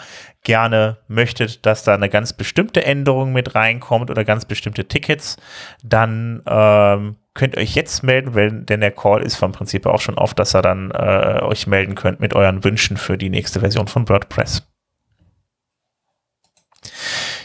gerne 0.45 0.99
möchtet, 1.09 1.67
dass 1.67 1.83
da 1.83 1.95
eine 1.95 2.09
ganz 2.09 2.33
bestimmte 2.33 2.85
Änderung 2.85 3.33
mit 3.33 3.57
reinkommt 3.57 4.13
oder 4.13 4.25
ganz 4.25 4.45
bestimmte 4.45 4.87
Tickets, 4.87 5.39
dann 5.83 6.45
ähm, 6.47 7.17
könnt 7.35 7.57
ihr 7.57 7.63
euch 7.63 7.75
jetzt 7.75 8.05
melden, 8.05 8.37
weil, 8.37 8.63
denn 8.63 8.83
der 8.83 8.93
Call 8.93 9.23
ist 9.23 9.35
vom 9.35 9.51
Prinzip 9.51 9.87
auch 9.87 10.01
schon 10.01 10.19
oft, 10.19 10.39
dass 10.39 10.55
ihr 10.55 10.63
dann 10.63 10.93
äh, 10.93 11.41
euch 11.43 11.67
melden 11.67 11.97
könnt 11.97 12.21
mit 12.21 12.33
euren 12.33 12.63
Wünschen 12.63 12.97
für 12.97 13.19
die 13.19 13.29
nächste 13.29 13.59
Version 13.59 13.89
von 13.89 14.09
WordPress. 14.09 14.63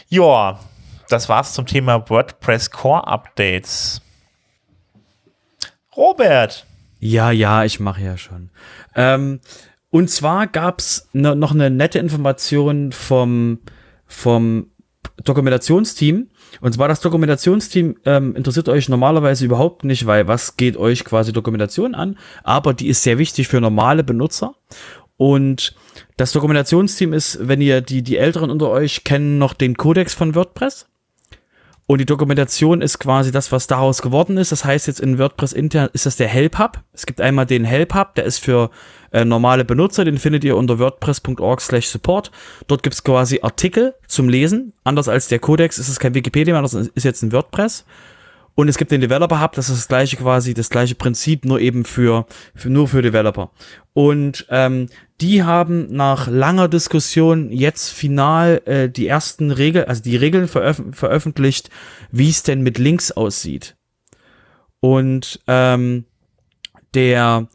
Ja, 0.08 0.60
das 1.08 1.28
war's 1.28 1.54
zum 1.54 1.66
Thema 1.66 2.08
WordPress 2.08 2.70
Core 2.70 3.06
Updates. 3.06 4.00
Robert. 5.96 6.66
Ja, 6.98 7.30
ja, 7.30 7.64
ich 7.64 7.80
mache 7.80 8.02
ja 8.02 8.16
schon. 8.16 8.50
Ähm, 8.94 9.40
und 9.90 10.10
zwar 10.10 10.46
gab's 10.46 11.08
ne, 11.12 11.34
noch 11.36 11.52
eine 11.52 11.70
nette 11.70 11.98
Information 11.98 12.92
vom, 12.92 13.60
vom 14.06 14.70
Dokumentationsteam. 15.24 16.28
Und 16.60 16.74
zwar 16.74 16.88
das 16.88 17.00
Dokumentationsteam 17.00 17.96
ähm, 18.04 18.34
interessiert 18.34 18.68
euch 18.68 18.88
normalerweise 18.88 19.44
überhaupt 19.44 19.84
nicht, 19.84 20.06
weil 20.06 20.28
was 20.28 20.56
geht 20.56 20.76
euch 20.76 21.04
quasi 21.04 21.32
Dokumentation 21.32 21.94
an? 21.94 22.18
Aber 22.44 22.74
die 22.74 22.88
ist 22.88 23.02
sehr 23.02 23.18
wichtig 23.18 23.48
für 23.48 23.60
normale 23.60 24.04
Benutzer. 24.04 24.54
Und 25.16 25.74
das 26.16 26.32
Dokumentationsteam 26.32 27.12
ist, 27.12 27.38
wenn 27.46 27.60
ihr 27.60 27.80
die, 27.80 28.02
die 28.02 28.18
Älteren 28.18 28.50
unter 28.50 28.70
euch 28.70 29.04
kennen, 29.04 29.38
noch 29.38 29.54
den 29.54 29.76
Codex 29.76 30.14
von 30.14 30.34
WordPress. 30.34 30.86
Und 31.88 32.00
die 32.00 32.06
Dokumentation 32.06 32.82
ist 32.82 32.98
quasi 32.98 33.30
das, 33.30 33.52
was 33.52 33.68
daraus 33.68 34.02
geworden 34.02 34.38
ist. 34.38 34.50
Das 34.50 34.64
heißt 34.64 34.88
jetzt 34.88 35.00
in 35.00 35.18
WordPress 35.18 35.52
intern 35.52 35.88
ist 35.92 36.04
das 36.04 36.16
der 36.16 36.26
Help 36.26 36.58
Hub. 36.58 36.80
Es 36.92 37.06
gibt 37.06 37.20
einmal 37.20 37.46
den 37.46 37.64
Help 37.64 37.94
Hub, 37.94 38.16
der 38.16 38.24
ist 38.24 38.38
für 38.38 38.70
äh, 39.12 39.24
normale 39.24 39.64
Benutzer, 39.64 40.04
den 40.04 40.18
findet 40.18 40.42
ihr 40.42 40.56
unter 40.56 40.80
wordpress.org 40.80 41.60
slash 41.60 41.86
support. 41.86 42.32
Dort 42.66 42.82
gibt's 42.82 43.04
quasi 43.04 43.38
Artikel 43.42 43.94
zum 44.08 44.28
Lesen. 44.28 44.72
Anders 44.82 45.08
als 45.08 45.28
der 45.28 45.38
Codex 45.38 45.78
ist 45.78 45.88
es 45.88 46.00
kein 46.00 46.14
Wikipedia, 46.14 46.60
das 46.60 46.74
ist 46.74 47.04
jetzt 47.04 47.22
ein 47.22 47.32
WordPress. 47.32 47.84
Und 48.56 48.68
es 48.68 48.78
gibt 48.78 48.90
den 48.90 49.02
Developer 49.02 49.42
Hub, 49.42 49.52
das 49.52 49.68
ist 49.68 49.80
das 49.80 49.88
gleiche 49.88 50.16
quasi, 50.16 50.54
das 50.54 50.70
gleiche 50.70 50.94
Prinzip, 50.94 51.44
nur 51.44 51.60
eben 51.60 51.84
für, 51.84 52.26
für 52.54 52.70
nur 52.70 52.88
für 52.88 53.02
Developer. 53.02 53.50
Und 53.92 54.46
ähm, 54.48 54.88
die 55.20 55.44
haben 55.44 55.94
nach 55.94 56.26
langer 56.26 56.66
Diskussion 56.66 57.52
jetzt 57.52 57.90
final 57.90 58.62
äh, 58.64 58.88
die 58.88 59.06
ersten 59.06 59.50
Regeln, 59.50 59.86
also 59.86 60.02
die 60.02 60.16
Regeln 60.16 60.48
veröf 60.48 60.82
veröffentlicht, 60.92 61.68
wie 62.10 62.30
es 62.30 62.42
denn 62.44 62.62
mit 62.62 62.78
Links 62.78 63.12
aussieht. 63.12 63.76
Und 64.80 65.40
ähm, 65.46 66.06
der 66.94 67.48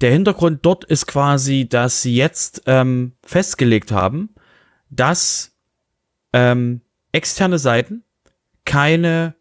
der 0.00 0.12
Hintergrund 0.12 0.64
dort 0.64 0.84
ist 0.84 1.06
quasi, 1.06 1.68
dass 1.68 2.02
sie 2.02 2.14
jetzt 2.14 2.62
ähm, 2.66 3.14
festgelegt 3.24 3.90
haben, 3.90 4.30
dass 4.90 5.56
ähm, 6.32 6.82
externe 7.10 7.58
Seiten 7.58 8.04
keine 8.64 9.34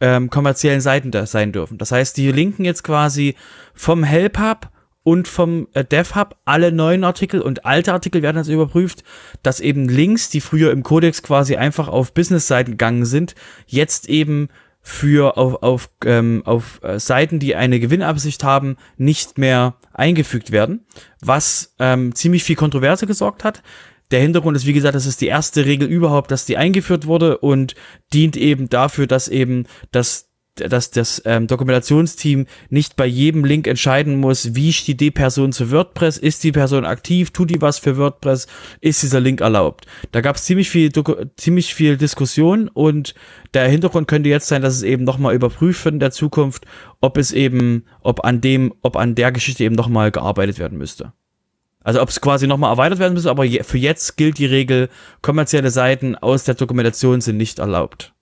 ähm, 0.00 0.30
kommerziellen 0.30 0.80
Seiten 0.80 1.10
da 1.10 1.26
sein 1.26 1.52
dürfen. 1.52 1.78
Das 1.78 1.92
heißt, 1.92 2.16
die 2.16 2.30
linken 2.32 2.64
jetzt 2.64 2.84
quasi 2.84 3.34
vom 3.74 4.04
Help 4.04 4.38
Hub 4.38 4.70
und 5.08 5.26
vom 5.26 5.68
äh, 5.72 5.84
DevHub. 5.84 6.36
Alle 6.44 6.70
neuen 6.70 7.02
Artikel 7.02 7.40
und 7.40 7.64
alte 7.64 7.94
Artikel 7.94 8.20
werden 8.20 8.36
jetzt 8.36 8.48
überprüft, 8.48 9.04
dass 9.42 9.58
eben 9.58 9.88
Links, 9.88 10.28
die 10.28 10.42
früher 10.42 10.70
im 10.70 10.82
Codex 10.82 11.22
quasi 11.22 11.56
einfach 11.56 11.88
auf 11.88 12.12
Business-Seiten 12.12 12.72
gegangen 12.72 13.06
sind, 13.06 13.34
jetzt 13.66 14.08
eben 14.10 14.50
für 14.82 15.36
auf, 15.36 15.62
auf, 15.62 15.90
ähm, 16.04 16.42
auf 16.44 16.80
äh, 16.82 16.98
Seiten, 17.00 17.38
die 17.38 17.56
eine 17.56 17.80
Gewinnabsicht 17.80 18.44
haben, 18.44 18.76
nicht 18.96 19.38
mehr 19.38 19.76
eingefügt 19.92 20.50
werden, 20.50 20.84
was 21.20 21.74
ähm, 21.78 22.14
ziemlich 22.14 22.44
viel 22.44 22.56
Kontroverse 22.56 23.06
gesorgt 23.06 23.44
hat. 23.44 23.62
Der 24.10 24.20
Hintergrund 24.20 24.56
ist, 24.56 24.66
wie 24.66 24.72
gesagt, 24.72 24.94
das 24.94 25.06
ist 25.06 25.20
die 25.20 25.26
erste 25.26 25.66
Regel 25.66 25.86
überhaupt, 25.88 26.30
dass 26.30 26.46
die 26.46 26.56
eingeführt 26.56 27.06
wurde 27.06 27.38
und 27.38 27.74
dient 28.12 28.36
eben 28.36 28.68
dafür, 28.68 29.06
dass 29.06 29.28
eben 29.28 29.66
das 29.92 30.28
dass 30.60 30.90
das 30.90 31.22
ähm, 31.24 31.46
Dokumentationsteam 31.46 32.46
nicht 32.70 32.96
bei 32.96 33.06
jedem 33.06 33.44
Link 33.44 33.66
entscheiden 33.66 34.16
muss, 34.18 34.54
wie 34.54 34.72
steht 34.72 35.00
die 35.00 35.10
Person 35.10 35.52
zu 35.52 35.70
WordPress, 35.70 36.18
ist 36.18 36.42
die 36.44 36.52
Person 36.52 36.84
aktiv, 36.84 37.30
tut 37.30 37.50
die 37.50 37.60
was 37.60 37.78
für 37.78 37.96
WordPress, 37.96 38.46
ist 38.80 39.02
dieser 39.02 39.20
Link 39.20 39.40
erlaubt. 39.40 39.86
Da 40.12 40.20
gab 40.20 40.36
es 40.36 40.44
ziemlich 40.44 40.70
viel 40.70 40.90
ziemlich 41.36 41.74
viel 41.74 41.96
Diskussion 41.96 42.68
und 42.68 43.14
der 43.54 43.68
Hintergrund 43.68 44.08
könnte 44.08 44.28
jetzt 44.28 44.48
sein, 44.48 44.62
dass 44.62 44.74
es 44.74 44.82
eben 44.82 45.04
nochmal 45.04 45.34
überprüft 45.34 45.84
wird 45.84 45.94
in 45.94 46.00
der 46.00 46.10
Zukunft, 46.10 46.66
ob 47.00 47.16
es 47.16 47.32
eben, 47.32 47.84
ob 48.00 48.24
an 48.24 48.40
dem, 48.40 48.74
ob 48.82 48.96
an 48.96 49.14
der 49.14 49.32
Geschichte 49.32 49.64
eben 49.64 49.74
nochmal 49.74 50.10
gearbeitet 50.10 50.58
werden 50.58 50.78
müsste. 50.78 51.12
Also 51.82 52.02
ob 52.02 52.08
es 52.08 52.20
quasi 52.20 52.46
nochmal 52.46 52.72
erweitert 52.72 52.98
werden 52.98 53.14
müsste, 53.14 53.30
aber 53.30 53.44
für 53.44 53.78
jetzt 53.78 54.16
gilt 54.16 54.38
die 54.38 54.46
Regel, 54.46 54.88
kommerzielle 55.22 55.70
Seiten 55.70 56.16
aus 56.16 56.44
der 56.44 56.54
Dokumentation 56.54 57.20
sind 57.20 57.36
nicht 57.36 57.58
erlaubt. 57.58 58.12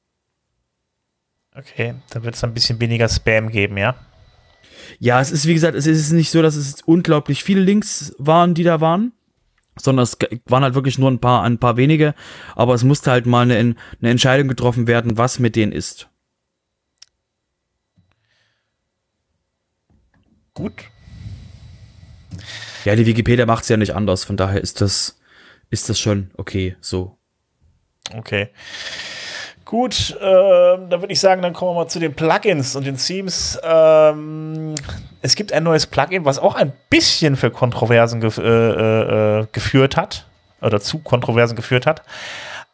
Okay, 1.55 1.95
da 2.11 2.23
wird 2.23 2.35
es 2.35 2.45
ein 2.45 2.53
bisschen 2.53 2.81
weniger 2.81 3.09
Spam 3.09 3.49
geben, 3.49 3.79
ja? 3.79 3.97
Ja, 4.99 5.21
es 5.21 5.31
ist 5.31 5.47
wie 5.47 5.55
gesagt, 5.55 5.75
es 5.75 5.87
ist 5.87 6.13
nicht 6.13 6.31
so, 6.31 6.43
dass 6.43 6.55
es 6.55 6.83
unglaublich 6.83 7.43
viele 7.43 7.61
Links 7.61 8.15
waren, 8.19 8.55
die 8.55 8.63
da 8.63 8.81
waren, 8.81 9.13
sondern 9.79 10.05
es 10.05 10.17
waren 10.45 10.63
halt 10.63 10.75
wirklich 10.75 10.99
nur 10.99 11.11
ein 11.11 11.19
paar, 11.19 11.43
ein 11.43 11.59
paar 11.59 11.77
wenige, 11.77 12.15
aber 12.55 12.75
es 12.75 12.85
musste 12.85 13.11
halt 13.11 13.27
mal 13.27 13.43
eine, 13.43 13.57
eine 13.57 14.11
Entscheidung 14.11 14.49
getroffen 14.49 14.87
werden, 14.87 15.17
was 15.19 15.39
mit 15.39 15.57
denen 15.57 15.73
ist. 15.73 16.09
Gut. 20.55 20.85
Ja, 22.87 22.95
die 22.95 23.05
Wikipedia 23.05 23.47
macht 23.47 23.64
es 23.64 23.69
ja 23.69 23.76
nicht 23.76 23.97
anders, 23.97 24.23
von 24.23 24.37
daher 24.37 24.61
ist 24.61 24.81
das, 24.81 25.19
ist 25.71 25.88
das 25.88 25.99
schon 25.99 26.31
okay, 26.37 26.76
so. 26.81 27.19
Okay. 28.16 28.50
Gut, 29.64 30.16
äh, 30.21 30.23
dann 30.23 31.00
würde 31.00 31.12
ich 31.12 31.19
sagen, 31.19 31.43
dann 31.43 31.52
kommen 31.52 31.73
wir 31.73 31.83
mal 31.83 31.88
zu 31.88 31.99
den 31.99 32.14
Plugins 32.14 32.76
und 32.76 32.87
den 32.87 32.97
Themes. 32.97 33.59
Ähm, 33.64 34.76
es 35.21 35.35
gibt 35.35 35.52
ein 35.52 35.64
neues 35.64 35.88
Plugin, 35.88 36.25
was 36.25 36.38
auch 36.38 36.55
ein 36.55 36.73
bisschen 36.88 37.35
für 37.35 37.50
Kontroversen 37.50 38.21
gef 38.21 38.38
äh, 38.38 38.43
äh, 39.40 39.47
geführt 39.50 39.97
hat 39.97 40.28
oder 40.61 40.81
zu 40.81 41.00
Kontroversen 41.00 41.57
geführt 41.57 41.87
hat. 41.87 42.05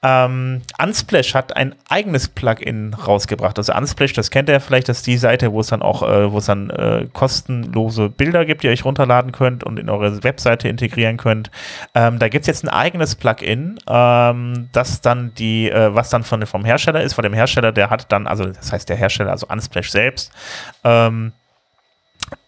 Ähm, 0.05 0.63
Unsplash 0.83 1.35
hat 1.35 1.57
ein 1.57 1.77
eigenes 1.89 2.29
Plugin 2.29 2.95
rausgebracht. 2.95 3.57
Also 3.59 3.73
Unsplash, 3.73 4.13
das 4.13 4.31
kennt 4.31 4.49
ihr 4.49 4.59
vielleicht, 4.59 4.89
das 4.89 4.99
ist 4.99 5.07
die 5.07 5.17
Seite, 5.17 5.53
wo 5.53 5.61
es 5.61 5.69
dann 5.69 5.81
auch, 5.81 6.03
äh, 6.03 6.33
wo 6.33 6.39
es 6.39 6.47
dann 6.47 6.71
äh, 6.71 7.07
kostenlose 7.13 8.09
Bilder 8.09 8.45
gibt, 8.45 8.63
die 8.63 8.67
ihr 8.67 8.73
euch 8.73 8.85
runterladen 8.85 9.31
könnt 9.31 9.63
und 9.63 9.79
in 9.79 9.89
eure 9.89 10.25
Webseite 10.25 10.69
integrieren 10.69 11.19
könnt. 11.19 11.53
Ähm, 11.95 12.19
da 12.19 12.29
gibt 12.29 12.43
es 12.43 12.47
jetzt 12.49 12.65
ein 12.65 12.69
eigenes 12.69 13.15
Plugin, 13.15 13.79
ähm, 13.89 14.69
das 14.73 15.03
dann 15.03 15.35
die, 15.35 15.71
äh, 15.71 15.95
was 15.95 16.11
dann 16.11 16.25
von, 16.25 16.45
vom 16.47 16.65
Hersteller 16.65 17.03
ist, 17.03 17.15
von 17.15 17.23
dem 17.23 17.33
Hersteller, 17.35 17.71
der 17.71 17.89
hat 17.89 18.11
dann, 18.11 18.27
also 18.27 18.47
das 18.47 18.73
heißt 18.73 18.89
der 18.89 18.97
Hersteller, 18.97 19.31
also 19.31 19.47
Unsplash 19.47 19.91
selbst, 19.91 20.33
ähm, 20.83 21.33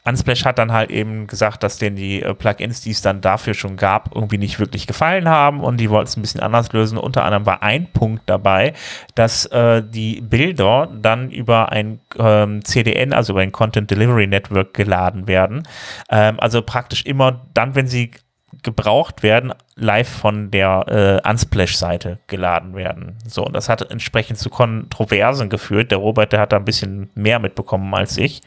Unsplash 0.05 0.45
hat 0.45 0.59
dann 0.59 0.73
halt 0.73 0.91
eben 0.91 1.27
gesagt, 1.27 1.63
dass 1.63 1.79
denen 1.79 1.97
die 1.97 2.23
äh, 2.23 2.35
Plugins, 2.35 2.83
die 2.83 2.91
es 2.91 3.01
dann 3.01 3.21
dafür 3.21 3.55
schon 3.55 3.77
gab, 3.77 4.15
irgendwie 4.15 4.39
nicht 4.39 4.61
wirklich 4.61 4.87
gefallen 4.87 5.29
haben 5.29 5.61
und 5.61 5.79
die 5.79 5.89
wollten 5.89 6.09
es 6.09 6.17
ein 6.17 6.23
bisschen 6.23 6.43
anders 6.43 6.73
lösen. 6.73 6.99
Unter 6.99 7.25
anderem 7.25 7.47
war 7.47 7.63
ein 7.63 7.91
Punkt 7.93 8.23
dabei, 8.27 8.75
dass 9.15 9.47
äh, 9.47 9.83
die 9.83 10.21
Bilder 10.21 10.89
dann 11.01 11.31
über 11.31 11.73
ein 11.73 12.01
ähm, 12.19 12.65
CDN, 12.65 13.15
also 13.15 13.33
über 13.33 13.41
ein 13.41 13.53
Content 13.53 13.91
Delivery 13.91 14.27
Network 14.27 14.75
geladen 14.75 15.27
werden. 15.27 15.67
Ähm, 16.11 16.39
also 16.39 16.61
praktisch 16.61 17.05
immer 17.07 17.41
dann, 17.55 17.75
wenn 17.75 17.87
sie 17.87 18.11
gebraucht 18.63 19.23
werden, 19.23 19.53
live 19.77 20.09
von 20.09 20.51
der 20.51 21.23
äh, 21.25 21.29
Unsplash-Seite 21.29 22.19
geladen 22.27 22.75
werden. 22.75 23.19
So, 23.27 23.45
und 23.45 23.55
das 23.55 23.69
hat 23.69 23.91
entsprechend 23.91 24.39
zu 24.39 24.51
Kontroversen 24.51 25.49
geführt. 25.49 25.91
Der 25.91 25.99
Robert, 25.99 26.33
der 26.33 26.41
hat 26.41 26.53
da 26.53 26.57
ein 26.57 26.65
bisschen 26.65 27.11
mehr 27.15 27.39
mitbekommen 27.39 27.93
als 27.95 28.17
ich. 28.17 28.43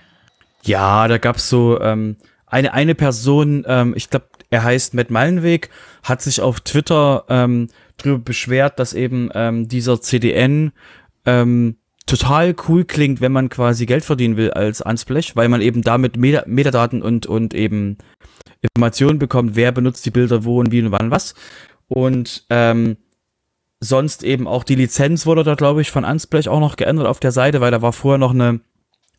Ja, 0.68 1.08
da 1.08 1.18
gab's 1.18 1.50
so 1.50 1.80
ähm, 1.80 2.18
eine 2.46 2.74
eine 2.74 2.94
Person, 2.94 3.64
ähm, 3.68 3.94
ich 3.96 4.10
glaube, 4.10 4.26
er 4.50 4.64
heißt 4.64 4.94
Matt 4.94 5.10
Mallenweg, 5.10 5.70
hat 6.04 6.22
sich 6.22 6.42
auf 6.42 6.60
Twitter 6.60 7.24
ähm, 7.30 7.70
drüber 7.98 8.20
beschwert, 8.20 8.78
dass 8.80 8.94
eben 8.94 9.30
ähm, 9.34 9.70
dieser 9.70 10.02
CDN 10.02 10.74
ähm, 11.26 11.78
total 12.06 12.54
cool 12.68 12.84
klingt, 12.84 13.22
wenn 13.22 13.32
man 13.32 13.50
quasi 13.50 13.86
Geld 13.86 14.04
verdienen 14.04 14.36
will 14.36 14.52
als 14.52 14.82
Unsplash, 14.82 15.36
weil 15.38 15.48
man 15.48 15.62
eben 15.62 15.82
damit 15.84 16.18
Meta 16.18 16.44
Metadaten 16.48 17.02
und 17.02 17.26
und 17.26 17.54
eben 17.54 17.98
Informationen 18.62 19.20
bekommt, 19.20 19.56
wer 19.56 19.72
benutzt 19.72 20.06
die 20.06 20.12
Bilder 20.12 20.44
wo 20.44 20.60
und 20.60 20.72
wie 20.72 20.82
und 20.82 20.92
wann 20.92 21.12
was. 21.12 21.34
Und 21.88 22.46
ähm, 22.50 22.98
sonst 23.80 24.24
eben 24.24 24.48
auch 24.48 24.66
die 24.66 24.76
Lizenz 24.76 25.26
wurde 25.26 25.44
da, 25.44 25.56
glaube 25.56 25.82
ich, 25.82 25.92
von 25.92 26.04
Unsplash 26.04 26.48
auch 26.50 26.60
noch 26.60 26.76
geändert 26.76 27.08
auf 27.08 27.22
der 27.22 27.32
Seite, 27.32 27.62
weil 27.62 27.72
da 27.72 27.82
war 27.82 27.94
vorher 27.94 28.18
noch 28.18 28.34
eine 28.34 28.60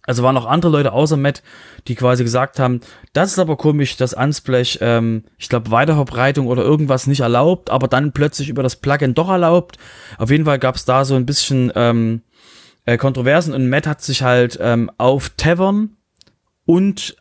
also 0.09 0.23
waren 0.23 0.35
noch 0.35 0.47
andere 0.47 0.73
Leute 0.73 0.93
außer 0.93 1.19
Matt, 1.19 1.43
die 1.87 1.95
quasi 1.95 2.25
gesagt 2.25 2.59
haben, 2.59 2.81
das 3.13 3.33
ist 3.33 3.39
aber 3.39 3.57
komisch, 3.59 3.97
dass 3.99 4.15
Unsplash, 4.15 4.79
ähm, 4.81 5.25
ich 5.37 5.51
glaube, 5.51 5.71
Weiterverbreitung 5.71 6.47
oder 6.47 6.63
irgendwas 6.63 7.07
nicht 7.07 7.21
erlaubt, 7.21 7.69
aber 7.69 7.89
dann 7.89 8.13
plötzlich 8.13 8.49
über 8.49 8.63
das 8.63 8.77
Plugin 8.77 9.13
doch 9.13 9.29
erlaubt. 9.29 9.77
Auf 10.17 10.31
jeden 10.31 10.47
Fall 10.47 10.59
gab 10.59 10.77
es 10.77 10.87
da 10.87 11.05
so 11.05 11.15
ein 11.15 11.27
bisschen 11.27 11.71
ähm, 11.75 12.23
äh, 12.87 12.97
Kontroversen 12.97 13.53
und 13.53 13.69
Matt 13.69 13.87
hat 13.87 14.01
sich 14.01 14.23
halt 14.23 14.59
ähm, 14.63 14.91
auf 14.97 15.29
Tavern 15.37 15.91
und 16.65 17.15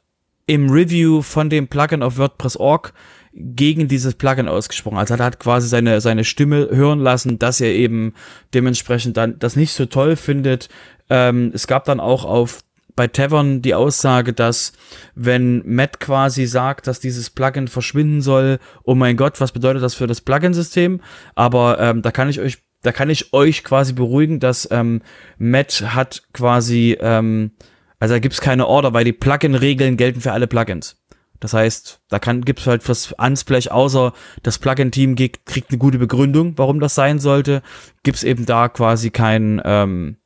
im 0.45 0.69
Review 0.69 1.21
von 1.21 1.49
dem 1.49 1.67
Plugin 1.67 2.01
auf 2.01 2.17
WordPress.org 2.17 2.93
gegen 3.33 3.89
dieses 3.89 4.13
Plugin 4.15 4.47
ausgesprochen. 4.47 4.97
Also 4.97 5.15
er 5.15 5.25
hat 5.25 5.39
quasi 5.39 5.67
seine, 5.67 5.99
seine 5.99 6.23
Stimme 6.23 6.69
hören 6.71 6.99
lassen, 6.99 7.37
dass 7.37 7.59
er 7.59 7.73
eben 7.73 8.13
dementsprechend 8.53 9.17
dann 9.17 9.39
das 9.39 9.57
nicht 9.57 9.73
so 9.73 9.85
toll 9.85 10.15
findet. 10.15 10.69
Ähm, 11.09 11.51
es 11.53 11.67
gab 11.67 11.83
dann 11.83 11.99
auch 11.99 12.23
auf 12.23 12.61
bei 12.97 13.07
Tavern 13.07 13.61
die 13.61 13.75
Aussage, 13.75 14.33
dass 14.33 14.73
wenn 15.13 15.61
Matt 15.65 16.01
quasi 16.01 16.47
sagt, 16.47 16.87
dass 16.87 16.99
dieses 16.99 17.29
Plugin 17.29 17.67
verschwinden 17.67 18.21
soll, 18.21 18.57
oh 18.83 18.95
mein 18.95 19.15
Gott, 19.15 19.39
was 19.39 19.51
bedeutet 19.53 19.83
das 19.83 19.93
für 19.93 20.07
das 20.07 20.19
Plugin-System? 20.19 20.99
Aber 21.35 21.79
ähm, 21.79 22.01
da 22.01 22.11
kann 22.11 22.27
ich 22.27 22.41
euch, 22.41 22.57
da 22.81 22.91
kann 22.91 23.11
ich 23.11 23.33
euch 23.33 23.63
quasi 23.63 23.93
beruhigen, 23.93 24.39
dass 24.39 24.67
ähm, 24.71 25.03
Matt 25.37 25.83
hat 25.93 26.23
quasi, 26.33 26.97
ähm, 26.99 27.51
also 27.99 28.15
da 28.15 28.19
gibt's 28.19 28.41
keine 28.41 28.65
Order, 28.65 28.93
weil 28.93 29.05
die 29.05 29.13
Plugin-Regeln 29.13 29.95
gelten 29.95 30.19
für 30.19 30.31
alle 30.31 30.47
Plugins. 30.47 30.97
Das 31.39 31.53
heißt, 31.53 32.01
da 32.09 32.17
kann, 32.17 32.43
gibt's 32.45 32.65
halt 32.65 32.81
fürs 32.81 33.11
Unsplash, 33.11 33.67
außer 33.67 34.11
das 34.41 34.57
Plugin-Team 34.57 35.15
kriegt 35.15 35.69
eine 35.69 35.77
gute 35.77 35.99
Begründung, 35.99 36.57
warum 36.57 36.79
das 36.79 36.95
sein 36.95 37.19
sollte, 37.19 37.61
gibt's 38.01 38.23
eben 38.23 38.47
da 38.47 38.69
quasi 38.69 39.11
kein, 39.11 39.61
ähm, 39.63 40.17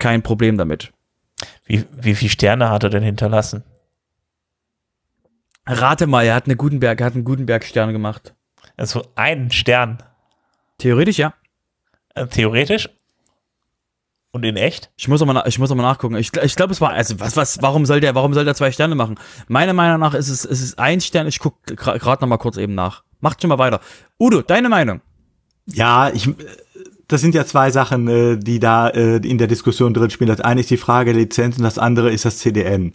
kein 0.00 0.22
Problem 0.22 0.58
damit. 0.58 0.92
Wie, 1.64 1.84
wie 1.92 2.14
viele 2.14 2.30
Sterne 2.30 2.70
hat 2.70 2.82
er 2.82 2.90
denn 2.90 3.02
hinterlassen? 3.02 3.64
Rate 5.66 6.06
mal, 6.06 6.24
er 6.24 6.34
hat 6.34 6.46
eine 6.46 6.56
Gutenberg, 6.56 7.00
er 7.00 7.06
hat 7.06 7.14
einen 7.14 7.24
Gutenberg-Stern 7.24 7.92
gemacht. 7.92 8.34
Also 8.76 9.04
einen 9.14 9.50
Stern. 9.50 9.98
Theoretisch, 10.78 11.18
ja. 11.18 11.34
Äh, 12.14 12.26
theoretisch? 12.26 12.88
Und 14.32 14.44
in 14.44 14.56
echt? 14.56 14.90
Ich 14.96 15.08
muss 15.08 15.24
mal, 15.24 15.42
ich 15.46 15.58
muss 15.58 15.70
mal 15.70 15.82
nachgucken. 15.82 16.14
Ich, 16.16 16.34
ich 16.36 16.54
glaube, 16.54 16.72
es 16.72 16.80
war, 16.80 16.90
also 16.90 17.18
was, 17.18 17.36
was, 17.36 17.62
warum 17.62 17.84
soll 17.84 18.00
der, 18.00 18.14
warum 18.14 18.32
soll 18.32 18.44
der 18.44 18.54
zwei 18.54 18.70
Sterne 18.70 18.94
machen? 18.94 19.18
Meiner 19.48 19.72
Meinung 19.72 20.00
nach 20.00 20.14
ist 20.14 20.28
es, 20.28 20.44
es 20.44 20.60
ist 20.60 20.78
ein 20.78 21.00
Stern. 21.00 21.26
Ich 21.26 21.40
gucke 21.40 21.74
gerade 21.74 22.22
noch 22.22 22.28
mal 22.28 22.38
kurz 22.38 22.56
eben 22.56 22.74
nach. 22.74 23.02
Macht 23.20 23.42
schon 23.42 23.48
mal 23.48 23.58
weiter. 23.58 23.80
Udo, 24.18 24.42
deine 24.42 24.68
Meinung? 24.68 25.00
Ja, 25.66 26.10
ich, 26.10 26.28
das 27.12 27.20
sind 27.20 27.34
ja 27.34 27.44
zwei 27.44 27.70
Sachen, 27.70 28.08
äh, 28.08 28.36
die 28.38 28.60
da 28.60 28.88
äh, 28.88 29.16
in 29.16 29.38
der 29.38 29.48
Diskussion 29.48 29.92
drin 29.92 30.10
spielen. 30.10 30.28
Das 30.28 30.40
eine 30.40 30.60
ist 30.60 30.70
die 30.70 30.76
Frage 30.76 31.12
der 31.12 31.22
Lizenz 31.22 31.58
und 31.58 31.64
das 31.64 31.78
andere 31.78 32.10
ist 32.10 32.24
das 32.24 32.38
CDN. 32.38 32.92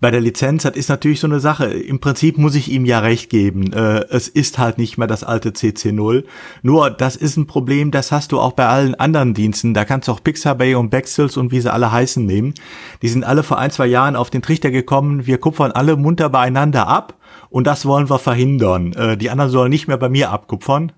Bei 0.00 0.12
der 0.12 0.20
Lizenz, 0.20 0.62
das 0.62 0.76
ist 0.76 0.88
natürlich 0.88 1.18
so 1.18 1.26
eine 1.26 1.40
Sache. 1.40 1.64
Im 1.66 1.98
Prinzip 1.98 2.38
muss 2.38 2.54
ich 2.54 2.70
ihm 2.70 2.84
ja 2.84 3.00
recht 3.00 3.30
geben. 3.30 3.72
Äh, 3.72 4.04
es 4.10 4.28
ist 4.28 4.56
halt 4.56 4.78
nicht 4.78 4.96
mehr 4.96 5.08
das 5.08 5.24
alte 5.24 5.50
CC0. 5.50 6.22
Nur, 6.62 6.90
das 6.90 7.16
ist 7.16 7.36
ein 7.36 7.48
Problem, 7.48 7.90
das 7.90 8.12
hast 8.12 8.30
du 8.30 8.38
auch 8.38 8.52
bei 8.52 8.68
allen 8.68 8.94
anderen 8.94 9.34
Diensten. 9.34 9.74
Da 9.74 9.84
kannst 9.84 10.06
du 10.06 10.12
auch 10.12 10.22
Pixabay 10.22 10.76
und 10.76 10.90
Bexels 10.90 11.36
und 11.36 11.50
wie 11.50 11.60
sie 11.60 11.72
alle 11.72 11.90
heißen 11.90 12.24
nehmen. 12.24 12.54
Die 13.02 13.08
sind 13.08 13.24
alle 13.24 13.42
vor 13.42 13.58
ein, 13.58 13.72
zwei 13.72 13.86
Jahren 13.86 14.14
auf 14.14 14.30
den 14.30 14.40
Trichter 14.40 14.70
gekommen. 14.70 15.26
Wir 15.26 15.38
kupfern 15.38 15.72
alle 15.72 15.96
munter 15.96 16.28
beieinander 16.28 16.86
ab 16.86 17.18
und 17.50 17.66
das 17.66 17.84
wollen 17.84 18.08
wir 18.08 18.20
verhindern. 18.20 18.92
Äh, 18.92 19.16
die 19.16 19.30
anderen 19.30 19.50
sollen 19.50 19.70
nicht 19.70 19.88
mehr 19.88 19.98
bei 19.98 20.08
mir 20.08 20.30
abkupfern. 20.30 20.92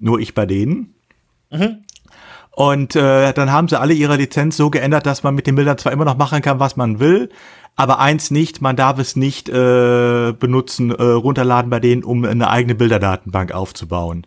Nur 0.00 0.20
ich 0.20 0.32
bei 0.32 0.46
denen. 0.46 0.94
Mhm. 1.52 1.84
Und 2.54 2.96
äh, 2.96 3.32
dann 3.32 3.50
haben 3.50 3.68
sie 3.68 3.80
alle 3.80 3.94
ihre 3.94 4.16
Lizenz 4.16 4.56
so 4.56 4.68
geändert, 4.68 5.06
dass 5.06 5.22
man 5.22 5.34
mit 5.34 5.46
den 5.46 5.54
Bildern 5.54 5.78
zwar 5.78 5.92
immer 5.92 6.04
noch 6.04 6.18
machen 6.18 6.42
kann, 6.42 6.60
was 6.60 6.76
man 6.76 7.00
will, 7.00 7.30
Aber 7.74 7.98
eins 8.00 8.30
nicht, 8.30 8.60
man 8.60 8.76
darf 8.76 8.98
es 8.98 9.16
nicht 9.16 9.48
äh, 9.48 10.32
benutzen, 10.38 10.90
äh, 10.90 11.02
runterladen 11.02 11.70
bei 11.70 11.80
denen, 11.80 12.04
um 12.04 12.24
eine 12.24 12.50
eigene 12.50 12.74
Bilderdatenbank 12.74 13.52
aufzubauen. 13.52 14.26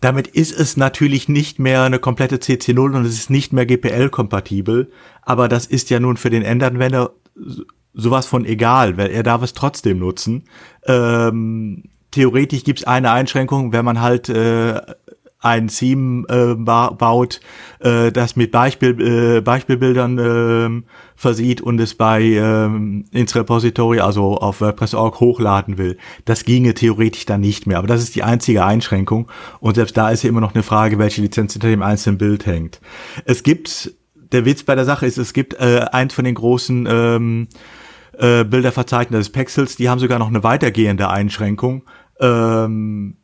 Damit 0.00 0.28
ist 0.28 0.52
es 0.52 0.76
natürlich 0.76 1.28
nicht 1.28 1.58
mehr 1.58 1.82
eine 1.82 1.98
komplette 1.98 2.36
CC0 2.36 2.96
und 2.96 3.04
es 3.04 3.14
ist 3.14 3.30
nicht 3.30 3.52
mehr 3.52 3.66
GPL-kompatibel, 3.66 4.92
aber 5.22 5.48
das 5.48 5.66
ist 5.66 5.90
ja 5.90 5.98
nun 5.98 6.16
für 6.16 6.30
den 6.30 6.44
Endanwender 6.44 7.10
sowas 7.94 8.26
von 8.26 8.44
egal, 8.44 8.96
weil 8.96 9.10
er 9.10 9.24
darf 9.24 9.42
es 9.42 9.54
trotzdem 9.54 9.98
nutzen. 9.98 10.44
Ähm, 10.86 11.82
theoretisch 12.12 12.62
gibt 12.62 12.78
es 12.78 12.86
eine 12.86 13.10
Einschränkung, 13.10 13.72
wenn 13.72 13.84
man 13.84 14.00
halt 14.00 14.28
äh, 14.28 14.80
ein 15.40 15.68
Theme 15.68 16.24
äh, 16.28 16.54
ba 16.54 16.90
baut, 16.90 17.40
äh, 17.78 18.10
das 18.10 18.34
mit 18.34 18.50
Beispiel, 18.50 19.00
äh, 19.00 19.40
Beispielbildern 19.40 20.18
äh, 20.18 20.82
versieht 21.14 21.60
und 21.60 21.80
es 21.80 21.94
bei 21.94 22.22
ähm, 22.22 23.04
ins 23.12 23.36
Repository, 23.36 24.00
also 24.00 24.36
auf 24.38 24.60
WordPress.org 24.60 25.20
hochladen 25.20 25.78
will. 25.78 25.96
Das 26.24 26.44
ginge 26.44 26.74
theoretisch 26.74 27.24
dann 27.26 27.40
nicht 27.40 27.66
mehr. 27.66 27.78
Aber 27.78 27.86
das 27.86 28.02
ist 28.02 28.16
die 28.16 28.24
einzige 28.24 28.64
Einschränkung. 28.64 29.30
Und 29.60 29.74
selbst 29.74 29.96
da 29.96 30.10
ist 30.10 30.24
ja 30.24 30.28
immer 30.28 30.40
noch 30.40 30.54
eine 30.54 30.64
Frage, 30.64 30.98
welche 30.98 31.20
Lizenz 31.20 31.52
hinter 31.52 31.68
dem 31.68 31.82
einzelnen 31.82 32.18
Bild 32.18 32.46
hängt. 32.46 32.80
Es 33.24 33.44
gibt, 33.44 33.92
der 34.32 34.44
Witz 34.44 34.64
bei 34.64 34.74
der 34.74 34.84
Sache 34.84 35.06
ist, 35.06 35.18
es 35.18 35.32
gibt 35.32 35.54
äh, 35.54 35.86
eins 35.92 36.14
von 36.14 36.24
den 36.24 36.34
großen 36.34 36.88
ähm, 36.90 37.48
äh, 38.18 38.44
Bilderverzeichnissen 38.44 39.20
des 39.20 39.30
Pexels, 39.30 39.76
die 39.76 39.88
haben 39.88 40.00
sogar 40.00 40.18
noch 40.18 40.28
eine 40.28 40.42
weitergehende 40.42 41.08
Einschränkung. 41.08 41.84
Ähm, 42.20 43.16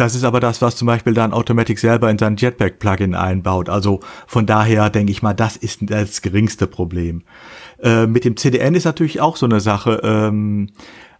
das 0.00 0.14
ist 0.14 0.24
aber 0.24 0.40
das, 0.40 0.62
was 0.62 0.76
zum 0.76 0.86
Beispiel 0.86 1.14
dann 1.14 1.32
Automatic 1.32 1.78
selber 1.78 2.10
in 2.10 2.18
sein 2.18 2.36
Jetpack-Plugin 2.36 3.14
einbaut. 3.14 3.68
Also 3.68 4.00
von 4.26 4.46
daher 4.46 4.90
denke 4.90 5.12
ich 5.12 5.22
mal, 5.22 5.34
das 5.34 5.56
ist 5.56 5.80
das 5.82 6.22
geringste 6.22 6.66
Problem. 6.66 7.22
Äh, 7.82 8.06
mit 8.06 8.24
dem 8.24 8.36
CDN 8.36 8.74
ist 8.74 8.84
natürlich 8.84 9.20
auch 9.20 9.36
so 9.36 9.46
eine 9.46 9.60
Sache. 9.60 10.00
Ähm, 10.02 10.70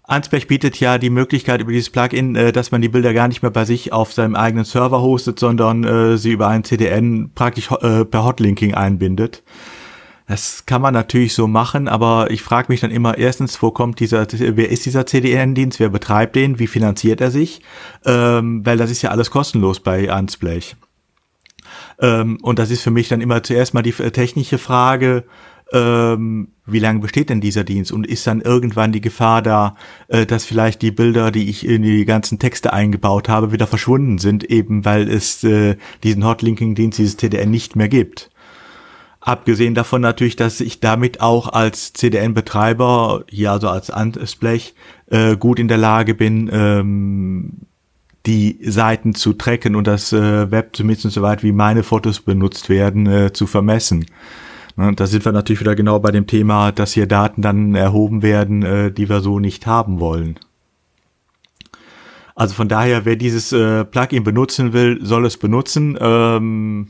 Ansberg 0.04 0.48
bietet 0.48 0.80
ja 0.80 0.96
die 0.96 1.10
Möglichkeit 1.10 1.60
über 1.60 1.72
dieses 1.72 1.90
Plugin, 1.90 2.34
äh, 2.34 2.52
dass 2.52 2.70
man 2.70 2.80
die 2.80 2.88
Bilder 2.88 3.12
gar 3.12 3.28
nicht 3.28 3.42
mehr 3.42 3.50
bei 3.50 3.64
sich 3.64 3.92
auf 3.92 4.12
seinem 4.12 4.36
eigenen 4.36 4.64
Server 4.64 5.02
hostet, 5.02 5.38
sondern 5.38 5.84
äh, 5.84 6.16
sie 6.16 6.32
über 6.32 6.48
ein 6.48 6.64
CDN 6.64 7.30
praktisch 7.34 7.70
äh, 7.70 8.04
per 8.04 8.24
Hotlinking 8.24 8.74
einbindet. 8.74 9.42
Das 10.28 10.66
kann 10.66 10.82
man 10.82 10.92
natürlich 10.92 11.32
so 11.32 11.48
machen, 11.48 11.88
aber 11.88 12.30
ich 12.30 12.42
frage 12.42 12.66
mich 12.68 12.80
dann 12.80 12.90
immer 12.90 13.16
erstens, 13.16 13.62
wo 13.62 13.70
kommt 13.70 13.98
dieser, 13.98 14.26
wer 14.30 14.68
ist 14.68 14.84
dieser 14.84 15.06
CDN-Dienst, 15.06 15.80
wer 15.80 15.88
betreibt 15.88 16.36
den, 16.36 16.58
wie 16.58 16.66
finanziert 16.66 17.22
er 17.22 17.30
sich? 17.30 17.62
Ähm, 18.04 18.64
weil 18.64 18.76
das 18.76 18.90
ist 18.90 19.00
ja 19.00 19.10
alles 19.10 19.30
kostenlos 19.30 19.80
bei 19.80 20.14
Unsplash. 20.14 20.76
Ähm, 21.98 22.38
und 22.42 22.58
das 22.58 22.70
ist 22.70 22.82
für 22.82 22.90
mich 22.90 23.08
dann 23.08 23.22
immer 23.22 23.42
zuerst 23.42 23.72
mal 23.72 23.80
die 23.80 23.92
technische 23.92 24.58
Frage, 24.58 25.24
ähm, 25.72 26.48
wie 26.66 26.78
lange 26.78 27.00
besteht 27.00 27.30
denn 27.30 27.40
dieser 27.40 27.64
Dienst 27.64 27.90
und 27.90 28.06
ist 28.06 28.26
dann 28.26 28.42
irgendwann 28.42 28.92
die 28.92 29.00
Gefahr 29.00 29.40
da, 29.40 29.76
äh, 30.08 30.26
dass 30.26 30.44
vielleicht 30.44 30.82
die 30.82 30.90
Bilder, 30.90 31.30
die 31.30 31.48
ich 31.48 31.66
in 31.66 31.82
die 31.82 32.04
ganzen 32.04 32.38
Texte 32.38 32.74
eingebaut 32.74 33.30
habe, 33.30 33.50
wieder 33.50 33.66
verschwunden 33.66 34.18
sind, 34.18 34.44
eben 34.44 34.84
weil 34.84 35.10
es 35.10 35.42
äh, 35.44 35.76
diesen 36.02 36.24
Hotlinking-Dienst, 36.24 36.98
dieses 36.98 37.16
TDN 37.16 37.50
nicht 37.50 37.76
mehr 37.76 37.88
gibt. 37.88 38.30
Abgesehen 39.20 39.74
davon 39.74 40.00
natürlich, 40.00 40.36
dass 40.36 40.60
ich 40.60 40.80
damit 40.80 41.20
auch 41.20 41.48
als 41.48 41.92
CDN-Betreiber, 41.92 43.24
hier 43.28 43.52
also 43.52 43.68
als 43.68 43.90
Ansblech, 43.90 44.74
äh, 45.10 45.36
gut 45.36 45.58
in 45.58 45.68
der 45.68 45.78
Lage 45.78 46.14
bin, 46.14 46.48
ähm, 46.52 47.52
die 48.26 48.58
Seiten 48.62 49.14
zu 49.14 49.32
tracken 49.32 49.74
und 49.74 49.86
das 49.86 50.12
äh, 50.12 50.50
Web 50.50 50.76
zumindest 50.76 51.10
so 51.10 51.22
weit 51.22 51.42
wie 51.42 51.52
meine 51.52 51.82
Fotos 51.82 52.20
benutzt 52.20 52.68
werden, 52.68 53.06
äh, 53.06 53.32
zu 53.32 53.46
vermessen. 53.46 54.06
Ne, 54.76 54.92
da 54.94 55.06
sind 55.06 55.24
wir 55.24 55.32
natürlich 55.32 55.60
wieder 55.60 55.74
genau 55.74 55.98
bei 55.98 56.12
dem 56.12 56.26
Thema, 56.26 56.70
dass 56.70 56.92
hier 56.92 57.06
Daten 57.06 57.42
dann 57.42 57.74
erhoben 57.74 58.22
werden, 58.22 58.62
äh, 58.62 58.92
die 58.92 59.08
wir 59.08 59.20
so 59.20 59.40
nicht 59.40 59.66
haben 59.66 59.98
wollen. 59.98 60.38
Also 62.36 62.54
von 62.54 62.68
daher, 62.68 63.04
wer 63.04 63.16
dieses 63.16 63.52
äh, 63.52 63.84
Plugin 63.84 64.22
benutzen 64.22 64.72
will, 64.72 65.00
soll 65.02 65.26
es 65.26 65.36
benutzen. 65.36 65.98
Ähm, 66.00 66.88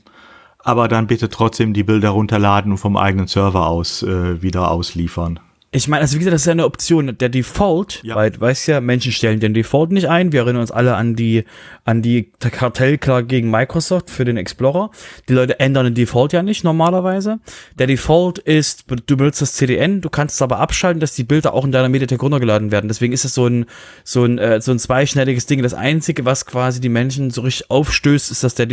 aber 0.69 0.87
dann 0.87 1.07
bitte 1.07 1.31
trotzdem 1.31 1.73
die 1.73 1.83
Bilder 1.83 2.11
runterladen 2.11 2.73
und 2.73 2.79
vom 2.79 2.99
eigenen 2.99 3.27
Server 3.27 3.69
aus 3.69 4.03
äh, 4.03 4.43
wieder 4.43 4.71
ausliefern. 4.71 5.41
Ich 5.71 5.89
meine, 5.89 6.03
also 6.03 6.17
wie 6.17 6.19
gesagt, 6.19 6.35
das 6.35 6.43
ist 6.43 6.47
ja 6.47 6.53
eine 6.53 6.67
Option. 6.67 7.17
Der 7.17 7.31
Default, 7.31 8.03
ja. 8.03 8.15
weil, 8.15 8.39
weißt 8.39 8.69
ja, 8.69 8.83
Menschen 8.83 9.13
stellen 9.13 9.41
den 9.41 9.55
Default 9.55 9.93
nicht 9.93 10.11
ein. 10.11 10.31
Wir 10.31 10.41
erinnern 10.41 10.61
uns 10.61 10.71
alle 10.71 10.95
an 10.97 11.17
die, 11.17 11.45
an 11.87 12.03
die 12.03 12.31
Kartellklage 12.39 13.27
gegen 13.27 13.51
Microsoft 13.51 14.11
für 14.11 14.27
den 14.27 14.37
Explorer. 14.37 14.91
Die 15.31 15.33
Leute 15.33 15.59
ändern 15.59 15.87
den 15.87 15.95
Default 15.95 16.35
ja 16.35 16.43
nicht 16.43 16.65
normalerweise. 16.65 17.39
Der 17.79 17.87
Default 17.87 18.39
ist, 18.39 18.85
du 19.07 19.17
benutzt 19.17 19.41
das 19.41 19.55
CDN, 19.55 20.03
du 20.03 20.11
kannst 20.11 20.35
es 20.35 20.43
aber 20.43 20.59
abschalten, 20.59 21.01
dass 21.01 21.15
die 21.15 21.25
Bilder 21.25 21.55
auch 21.55 21.65
in 21.65 21.73
deiner 21.73 21.89
Mediathek 21.89 22.23
runtergeladen 22.23 22.71
werden. 22.71 22.89
Deswegen 22.89 23.15
ist 23.15 23.25
es 23.25 23.33
so 23.33 23.47
ein, 23.47 23.65
so 24.05 24.25
ein, 24.25 24.37
äh, 24.37 24.61
so 24.61 24.71
ein 24.71 24.79
zweischneidiges 24.79 25.47
Ding. 25.47 25.63
Das 25.63 25.73
einzige, 25.73 26.27
was 26.27 26.45
quasi 26.45 26.83
die 26.83 26.91
Menschen 26.91 27.31
so 27.31 27.41
richtig 27.41 27.71
aufstößt, 27.71 28.31
ist, 28.31 28.45
dass 28.45 28.55
der, 28.55 28.69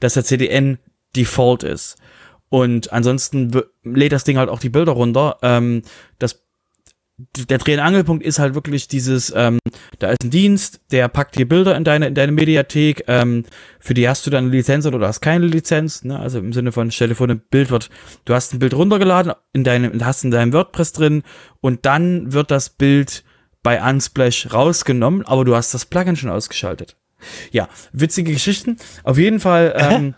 dass 0.00 0.14
der 0.14 0.24
CDN 0.24 0.78
Default 1.14 1.62
ist. 1.62 1.96
Und 2.48 2.92
ansonsten 2.92 3.50
lädt 3.82 4.12
das 4.12 4.24
Ding 4.24 4.38
halt 4.38 4.48
auch 4.48 4.60
die 4.60 4.68
Bilder 4.68 4.92
runter. 4.92 5.38
Ähm, 5.42 5.82
das 6.18 6.44
der 7.48 7.58
Dreh- 7.58 7.74
und 7.74 7.80
Angelpunkt 7.80 8.24
ist 8.24 8.40
halt 8.40 8.54
wirklich 8.54 8.88
dieses, 8.88 9.32
ähm, 9.36 9.58
da 10.00 10.10
ist 10.10 10.24
ein 10.24 10.30
Dienst, 10.30 10.80
der 10.90 11.06
packt 11.08 11.36
dir 11.36 11.48
Bilder 11.48 11.76
in 11.76 11.84
deine, 11.84 12.08
in 12.08 12.14
deine 12.14 12.32
Mediathek, 12.32 13.04
ähm, 13.06 13.44
für 13.78 13.94
die 13.94 14.08
hast 14.08 14.26
du 14.26 14.30
dann 14.30 14.46
eine 14.46 14.52
Lizenz 14.52 14.84
oder 14.84 15.06
hast 15.06 15.20
keine 15.20 15.46
Lizenz, 15.46 16.02
ne? 16.02 16.18
Also 16.18 16.40
im 16.40 16.52
Sinne 16.52 16.72
von, 16.72 16.90
stell 16.90 17.08
dir 17.08 17.14
vor, 17.14 17.28
ein 17.28 17.40
Bild 17.50 17.70
wird, 17.70 17.88
du 18.24 18.34
hast 18.34 18.52
ein 18.52 18.58
Bild 18.58 18.74
runtergeladen, 18.74 19.32
in 19.52 19.62
deinem, 19.62 20.04
hast 20.04 20.24
in 20.24 20.32
deinem 20.32 20.52
WordPress 20.52 20.92
drin 20.92 21.22
und 21.60 21.86
dann 21.86 22.32
wird 22.32 22.50
das 22.50 22.68
Bild 22.68 23.22
bei 23.62 23.80
Unsplash 23.80 24.52
rausgenommen, 24.52 25.24
aber 25.24 25.44
du 25.44 25.54
hast 25.54 25.72
das 25.72 25.86
Plugin 25.86 26.16
schon 26.16 26.30
ausgeschaltet. 26.30 26.96
Ja, 27.52 27.68
witzige 27.92 28.32
Geschichten. 28.32 28.76
Auf 29.04 29.18
jeden 29.18 29.38
Fall, 29.40 29.74
ähm, 29.78 30.14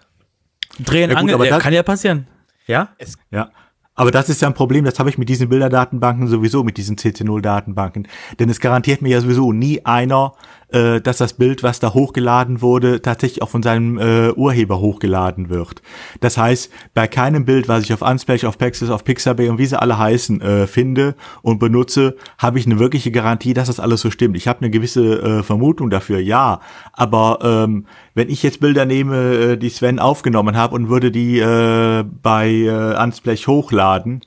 Drehen, 0.78 1.10
ja, 1.10 1.20
gut, 1.20 1.32
Angel, 1.32 1.46
ja, 1.46 1.58
kann 1.58 1.72
ja 1.72 1.82
passieren. 1.82 2.26
Ja? 2.66 2.88
Es, 2.98 3.16
ja. 3.30 3.50
Aber 3.94 4.10
das 4.10 4.28
ist 4.28 4.42
ja 4.42 4.48
ein 4.48 4.54
Problem, 4.54 4.84
das 4.84 4.98
habe 4.98 5.08
ich 5.08 5.16
mit 5.16 5.28
diesen 5.30 5.48
Bilderdatenbanken 5.48 6.28
sowieso, 6.28 6.62
mit 6.62 6.76
diesen 6.76 6.96
CC0-Datenbanken. 6.96 8.06
Denn 8.38 8.50
es 8.50 8.60
garantiert 8.60 9.00
mir 9.00 9.08
ja 9.08 9.20
sowieso 9.22 9.52
nie 9.52 9.84
einer, 9.86 10.34
äh, 10.68 11.00
dass 11.00 11.18
das 11.18 11.35
Bild, 11.35 11.62
was 11.62 11.81
da 11.81 11.94
hochgeladen 11.94 12.61
wurde, 12.61 13.00
tatsächlich 13.00 13.42
auch 13.42 13.48
von 13.48 13.62
seinem 13.62 13.98
äh, 13.98 14.33
Urheber 14.33 14.81
hochgeladen 14.81 15.48
wird. 15.48 15.83
Das 16.20 16.37
heißt, 16.38 16.70
bei 16.94 17.07
keinem 17.07 17.44
Bild, 17.44 17.68
was 17.68 17.85
ich 17.85 17.92
auf 17.92 18.02
Unsplash, 18.02 18.44
auf 18.44 18.59
Pexels, 18.59 18.90
auf 18.90 19.05
Pixabay 19.05 19.48
und 19.48 19.59
wie 19.59 19.66
sie 19.66 19.81
alle 19.81 19.98
heißen, 19.98 20.40
äh, 20.40 20.66
finde 20.66 21.14
und 21.42 21.59
benutze, 21.59 22.16
habe 22.38 22.59
ich 22.59 22.66
eine 22.66 22.79
wirkliche 22.79 23.11
Garantie, 23.11 23.55
dass 23.55 23.68
das 23.68 23.81
alles 23.81 24.00
so 24.00 24.11
stimmt. 24.11 24.37
Ich 24.37 24.48
habe 24.48 24.61
eine 24.61 24.70
gewisse 24.70 25.20
äh, 25.20 25.42
Vermutung 25.42 25.90
dafür, 25.90 26.18
ja. 26.18 26.61
Aber 26.92 27.38
ähm, 27.42 27.87
wenn 28.14 28.29
ich 28.29 28.42
jetzt 28.42 28.61
Bilder 28.61 28.87
nehme, 28.87 29.35
äh, 29.35 29.57
die 29.57 29.70
Sven 29.70 29.98
aufgenommen 29.98 30.57
habe 30.57 30.74
und 30.74 30.88
würde 30.88 31.11
die 31.11 31.38
äh, 31.38 32.05
bei 32.22 32.48
äh, 32.50 33.02
Unsplash 33.02 33.46
hochladen, 33.46 34.22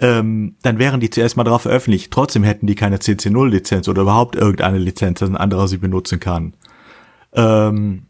ähm, 0.00 0.56
dann 0.62 0.78
wären 0.78 1.00
die 1.00 1.10
zuerst 1.10 1.36
mal 1.36 1.44
darauf 1.44 1.62
veröffentlicht. 1.62 2.10
Trotzdem 2.10 2.42
hätten 2.42 2.66
die 2.66 2.74
keine 2.74 2.96
CC0-Lizenz 2.96 3.88
oder 3.88 4.02
überhaupt 4.02 4.34
irgendeine 4.34 4.78
Lizenz, 4.78 5.20
dass 5.20 5.28
ein 5.28 5.36
anderer 5.36 5.68
sie 5.68 5.76
benutzen 5.76 6.20
kann. 6.20 6.54
Ähm, 7.32 8.06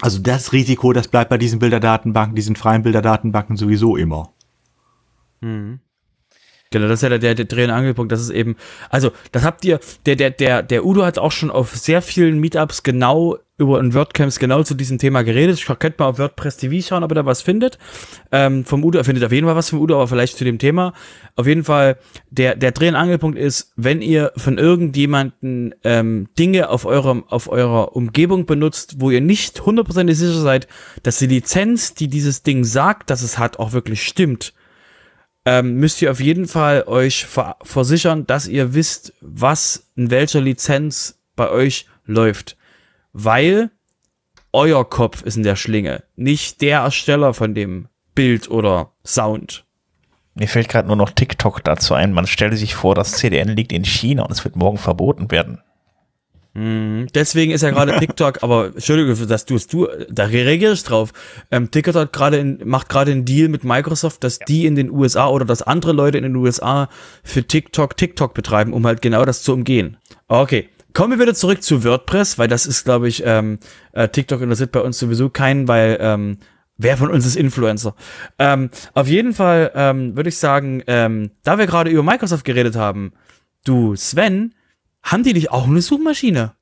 also 0.00 0.18
das 0.18 0.52
Risiko, 0.52 0.92
das 0.92 1.08
bleibt 1.08 1.30
bei 1.30 1.38
diesen 1.38 1.60
Bilderdatenbanken, 1.60 2.34
diesen 2.34 2.56
freien 2.56 2.82
Bilderdatenbanken 2.82 3.56
sowieso 3.56 3.96
immer. 3.96 4.32
Mhm. 5.40 5.80
Genau, 6.74 6.88
das 6.88 7.04
ist 7.04 7.08
ja 7.08 7.16
der, 7.16 7.36
der, 7.36 7.44
Dreh- 7.44 7.62
und 7.62 7.70
Angelpunkt. 7.70 8.10
Das 8.10 8.20
ist 8.20 8.30
eben, 8.30 8.56
also, 8.90 9.12
das 9.30 9.44
habt 9.44 9.64
ihr, 9.64 9.78
der, 10.06 10.16
der, 10.16 10.30
der, 10.30 10.60
der 10.60 10.84
Udo 10.84 11.04
hat 11.04 11.20
auch 11.20 11.30
schon 11.30 11.52
auf 11.52 11.76
sehr 11.76 12.02
vielen 12.02 12.40
Meetups 12.40 12.82
genau 12.82 13.38
über 13.58 13.78
ein 13.78 13.94
WordCamps 13.94 14.40
genau 14.40 14.64
zu 14.64 14.74
diesem 14.74 14.98
Thema 14.98 15.22
geredet. 15.22 15.56
Ich 15.56 15.66
könnte 15.66 15.94
mal 16.00 16.08
auf 16.08 16.18
WordPress 16.18 16.56
TV 16.56 16.84
schauen, 16.84 17.04
ob 17.04 17.12
er 17.12 17.14
da 17.14 17.26
was 17.26 17.42
findet. 17.42 17.78
Ähm, 18.32 18.64
vom 18.64 18.82
Udo, 18.82 18.98
er 18.98 19.04
findet 19.04 19.22
auf 19.22 19.30
jeden 19.30 19.46
Fall 19.46 19.54
was 19.54 19.70
vom 19.70 19.80
Udo, 19.80 19.94
aber 19.94 20.08
vielleicht 20.08 20.36
zu 20.36 20.42
dem 20.42 20.58
Thema. 20.58 20.94
Auf 21.36 21.46
jeden 21.46 21.62
Fall, 21.62 21.96
der, 22.30 22.56
der 22.56 22.72
Dreh- 22.72 22.88
und 22.88 22.96
Angelpunkt 22.96 23.38
ist, 23.38 23.72
wenn 23.76 24.02
ihr 24.02 24.32
von 24.36 24.58
irgendjemanden 24.58 25.76
ähm, 25.84 26.26
Dinge 26.36 26.70
auf 26.70 26.86
eurem, 26.86 27.22
auf 27.28 27.48
eurer 27.48 27.94
Umgebung 27.94 28.46
benutzt, 28.46 28.96
wo 28.98 29.12
ihr 29.12 29.20
nicht 29.20 29.64
hundertprozentig 29.64 30.18
sicher 30.18 30.40
seid, 30.40 30.66
dass 31.04 31.20
die 31.20 31.28
Lizenz, 31.28 31.94
die 31.94 32.08
dieses 32.08 32.42
Ding 32.42 32.64
sagt, 32.64 33.10
dass 33.10 33.22
es 33.22 33.38
hat, 33.38 33.60
auch 33.60 33.70
wirklich 33.70 34.02
stimmt, 34.02 34.54
ähm, 35.44 35.74
müsst 35.76 36.00
ihr 36.00 36.10
auf 36.10 36.20
jeden 36.20 36.46
Fall 36.46 36.84
euch 36.86 37.26
ver 37.26 37.56
versichern, 37.62 38.26
dass 38.26 38.48
ihr 38.48 38.74
wisst, 38.74 39.12
was 39.20 39.90
in 39.96 40.10
welcher 40.10 40.40
Lizenz 40.40 41.18
bei 41.36 41.50
euch 41.50 41.86
läuft. 42.06 42.56
Weil 43.12 43.70
euer 44.52 44.88
Kopf 44.88 45.22
ist 45.22 45.36
in 45.36 45.42
der 45.42 45.56
Schlinge, 45.56 46.04
nicht 46.16 46.62
der 46.62 46.80
Ersteller 46.80 47.34
von 47.34 47.54
dem 47.54 47.88
Bild 48.14 48.50
oder 48.50 48.92
Sound. 49.04 49.64
Mir 50.34 50.48
fällt 50.48 50.68
gerade 50.68 50.88
nur 50.88 50.96
noch 50.96 51.10
TikTok 51.10 51.62
dazu 51.62 51.94
ein. 51.94 52.12
Man 52.12 52.26
stelle 52.26 52.56
sich 52.56 52.74
vor, 52.74 52.94
das 52.94 53.12
CDN 53.12 53.48
liegt 53.48 53.72
in 53.72 53.84
China 53.84 54.24
und 54.24 54.32
es 54.32 54.44
wird 54.44 54.56
morgen 54.56 54.78
verboten 54.78 55.30
werden. 55.30 55.60
Mhm. 56.54 57.08
Deswegen 57.14 57.52
ist 57.52 57.62
ja 57.62 57.70
gerade 57.70 57.96
TikTok, 57.98 58.42
aber 58.42 58.66
Entschuldige, 58.66 59.26
dass 59.26 59.44
du 59.44 59.56
es 59.56 59.66
du, 59.66 59.88
da 60.08 60.24
reagiere 60.24 60.72
ich 60.72 60.84
drauf. 60.84 61.12
Ähm, 61.50 61.70
TikTok 61.70 61.94
hat 61.94 62.12
gerade 62.12 62.58
macht 62.64 62.88
gerade 62.88 63.10
einen 63.10 63.24
Deal 63.24 63.48
mit 63.48 63.64
Microsoft, 63.64 64.24
dass 64.24 64.38
ja. 64.38 64.46
die 64.46 64.66
in 64.66 64.76
den 64.76 64.90
USA 64.90 65.28
oder 65.28 65.44
dass 65.44 65.62
andere 65.62 65.92
Leute 65.92 66.16
in 66.16 66.24
den 66.24 66.36
USA 66.36 66.88
für 67.24 67.42
TikTok 67.42 67.96
TikTok 67.96 68.34
betreiben, 68.34 68.72
um 68.72 68.86
halt 68.86 69.02
genau 69.02 69.24
das 69.24 69.42
zu 69.42 69.52
umgehen. 69.52 69.96
Okay. 70.28 70.68
Kommen 70.92 71.18
wir 71.18 71.18
wieder 71.18 71.34
zurück 71.34 71.60
zu 71.60 71.82
WordPress, 71.82 72.38
weil 72.38 72.46
das 72.46 72.66
ist, 72.66 72.84
glaube 72.84 73.08
ich, 73.08 73.24
ähm, 73.26 73.58
äh, 73.90 74.08
TikTok 74.08 74.40
interessiert 74.40 74.70
bei 74.70 74.80
uns 74.80 74.96
sowieso 74.96 75.28
keinen, 75.28 75.66
weil 75.66 75.98
ähm, 76.00 76.38
wer 76.78 76.96
von 76.96 77.10
uns 77.10 77.26
ist 77.26 77.34
Influencer? 77.34 77.96
Ähm, 78.38 78.70
auf 78.94 79.08
jeden 79.08 79.32
Fall 79.32 79.72
ähm, 79.74 80.14
würde 80.14 80.28
ich 80.28 80.38
sagen, 80.38 80.84
ähm, 80.86 81.32
da 81.42 81.58
wir 81.58 81.66
gerade 81.66 81.90
über 81.90 82.04
Microsoft 82.04 82.44
geredet 82.44 82.76
haben, 82.76 83.12
du 83.64 83.96
Sven, 83.96 84.54
haben 85.04 85.22
die 85.22 85.34
nicht 85.34 85.52
auch 85.52 85.66
eine 85.66 85.80
Suchmaschine? 85.80 86.54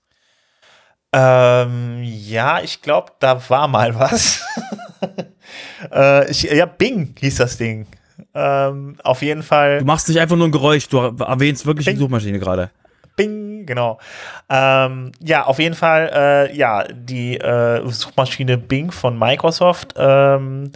Ähm, 1.13 2.03
ja, 2.03 2.61
ich 2.61 2.83
glaube, 2.83 3.13
da 3.21 3.49
war 3.49 3.69
mal 3.69 3.95
was. 3.95 4.43
äh, 5.93 6.31
ich, 6.31 6.43
ja, 6.43 6.67
Bing 6.67 7.15
hieß 7.19 7.37
das 7.37 7.57
Ding. 7.57 7.87
Ähm, 8.35 8.97
auf 9.05 9.23
jeden 9.23 9.43
Fall. 9.43 9.79
Du 9.79 9.85
machst 9.85 10.09
nicht 10.09 10.19
einfach 10.21 10.37
nur 10.37 10.49
ein 10.49 10.53
Geräusch, 10.53 10.89
du 10.89 10.99
erwähnst 10.99 11.67
wirklich 11.67 11.87
Bing. 11.87 11.97
die 11.97 12.01
Suchmaschine 12.01 12.39
gerade. 12.39 12.71
Bing, 13.15 13.67
genau. 13.67 13.99
Ähm, 14.49 15.13
ja, 15.21 15.45
auf 15.45 15.59
jeden 15.59 15.75
Fall, 15.75 16.11
äh, 16.15 16.57
ja, 16.57 16.85
die 16.85 17.37
äh, 17.37 17.87
Suchmaschine 17.91 18.57
Bing 18.57 18.91
von 18.91 19.19
Microsoft, 19.19 19.95
ähm, 19.97 20.73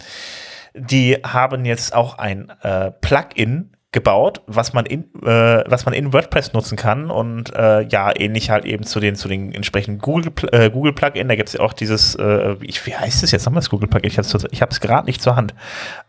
die 0.75 1.15
haben 1.15 1.65
jetzt 1.65 1.95
auch 1.95 2.19
ein 2.19 2.51
äh, 2.61 2.91
Plugin 2.91 3.71
gebaut, 3.97 4.41
was 4.45 4.73
man 4.73 4.85
in 4.85 5.05
äh, 5.23 5.63
was 5.65 5.85
man 5.85 5.95
in 5.95 6.13
WordPress 6.13 6.53
nutzen 6.53 6.77
kann 6.77 7.09
und 7.09 7.51
äh, 7.55 7.81
ja 7.81 8.15
ähnlich 8.15 8.51
halt 8.51 8.63
eben 8.63 8.83
zu 8.83 8.99
den 8.99 9.15
zu 9.15 9.27
den 9.27 9.51
entsprechenden 9.55 9.99
Google 9.99 10.31
äh, 10.51 10.69
Google 10.69 10.93
Plugin. 10.93 11.27
Da 11.27 11.33
gibt 11.35 11.49
es 11.49 11.53
ja 11.53 11.61
auch 11.61 11.73
dieses 11.73 12.13
äh, 12.13 12.55
ich, 12.61 12.85
wie 12.85 12.95
heißt 12.95 13.23
es 13.23 13.31
jetzt 13.31 13.45
nochmal 13.47 13.61
das 13.61 13.71
Google 13.71 13.89
Plugin? 13.89 14.11
Ich 14.11 14.19
habe 14.61 14.69
es 14.69 14.79
gerade 14.79 15.07
nicht 15.07 15.19
zur 15.19 15.35
Hand. 15.35 15.55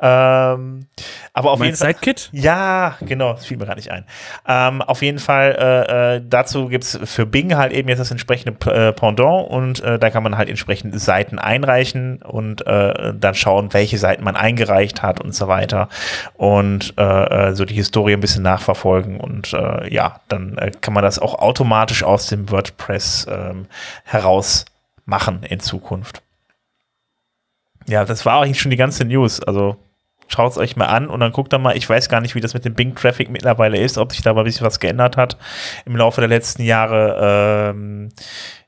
Ähm, 0.01 0.87
aber 1.33 1.53
auf 1.53 1.65
jeden 1.65 1.77
Fall 1.77 1.95
Sidekit? 1.95 2.29
Ja, 2.33 2.99
genau, 3.01 3.33
das 3.33 3.47
fiel 3.47 3.57
mir 3.57 3.65
gerade 3.65 3.79
nicht 3.79 3.91
ein. 3.91 4.05
Ähm, 4.47 4.83
auf 4.83 5.01
jeden 5.01 5.19
Fall 5.19 5.57
äh, 5.59 6.17
äh, 6.17 6.23
dazu 6.29 6.69
gibt's 6.69 6.99
für 7.05 7.25
Bing 7.25 7.57
halt 7.57 7.73
eben 7.73 7.89
jetzt 7.89 8.01
das 8.01 8.11
entsprechende 8.11 8.53
Pendant 8.53 9.49
und 9.49 9.83
da 9.83 10.11
kann 10.11 10.23
man 10.23 10.37
halt 10.37 10.51
entsprechende 10.51 10.99
Seiten 10.99 11.39
einreichen 11.39 12.21
und 12.23 12.65
dann 12.67 13.35
schauen, 13.35 13.73
welche 13.73 13.97
Seiten 13.97 14.25
man 14.25 14.37
eingereicht 14.37 15.03
hat 15.03 15.21
und 15.21 15.35
so 15.35 15.49
weiter 15.49 15.89
und 16.35 16.95
so 16.97 17.65
die 17.65 17.78
Historie 17.79 18.13
ein 18.13 18.21
bisschen 18.21 18.43
nachverfolgen 18.43 19.21
und 19.21 19.53
äh, 19.53 19.93
ja, 19.93 20.21
dann 20.29 20.59
äh, 20.59 20.71
kann 20.81 20.95
man 20.95 21.03
das 21.03 21.19
auch 21.19 21.35
automatisch 21.35 22.03
aus 22.03 22.27
dem 22.27 22.51
WordPress 22.51 23.27
ähm, 23.31 23.67
heraus 24.05 24.65
machen 25.05 25.43
in 25.43 25.61
Zukunft. 25.61 26.23
Ja, 27.87 28.05
das 28.05 28.27
war 28.27 28.43
eigentlich 28.43 28.61
schon 28.61 28.71
die 28.71 28.77
ganze 28.77 29.05
News. 29.05 29.43
Also 29.43 29.77
schaut 30.29 30.53
es 30.53 30.59
euch 30.59 30.77
mal 30.77 30.87
an 30.87 31.09
und 31.09 31.21
dann 31.21 31.33
guckt 31.33 31.53
dann 31.53 31.63
mal, 31.63 31.77
ich 31.77 31.89
weiß 31.89 32.09
gar 32.09 32.21
nicht, 32.21 32.35
wie 32.35 32.41
das 32.41 32.55
mit 32.55 32.65
dem 32.65 32.75
Bing-Traffic 32.75 33.31
mittlerweile 33.31 33.79
ist, 33.79 33.99
ob 33.99 34.13
sich 34.13 34.23
da 34.23 34.35
mal 34.35 34.43
ein 34.43 34.45
bisschen 34.45 34.67
was 34.67 34.79
geändert 34.79 35.17
hat 35.17 35.39
im 35.87 35.97
Laufe 35.97 36.21
der 36.21 36.29
letzten 36.29 36.63
Jahre. 36.63 37.71
Ähm, 37.71 38.11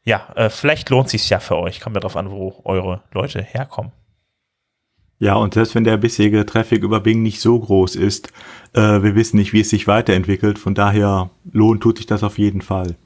ja, 0.02 0.28
äh, 0.34 0.48
vielleicht 0.48 0.88
lohnt 0.88 1.10
sich 1.10 1.28
ja 1.28 1.38
für 1.38 1.58
euch. 1.58 1.80
Kommt 1.80 1.96
ja 1.96 2.00
drauf 2.00 2.16
an, 2.16 2.30
wo 2.30 2.60
eure 2.64 3.02
Leute 3.12 3.42
herkommen. 3.42 3.92
Ja, 5.20 5.34
und 5.34 5.52
selbst 5.52 5.74
wenn 5.74 5.84
der 5.84 5.98
bisherige 5.98 6.46
Traffic 6.46 6.82
über 6.82 6.98
Bing 7.00 7.22
nicht 7.22 7.40
so 7.40 7.60
groß 7.60 7.94
ist, 7.94 8.32
äh, 8.72 8.80
wir 8.80 9.14
wissen 9.14 9.36
nicht, 9.36 9.52
wie 9.52 9.60
es 9.60 9.68
sich 9.68 9.86
weiterentwickelt. 9.86 10.58
Von 10.58 10.74
daher 10.74 11.28
lohnt 11.52 11.82
tut 11.82 11.98
sich 11.98 12.06
das 12.06 12.22
auf 12.22 12.38
jeden 12.38 12.62
Fall. 12.62 12.96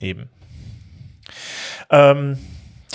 Eben. 0.00 0.30
Ähm, 1.90 2.38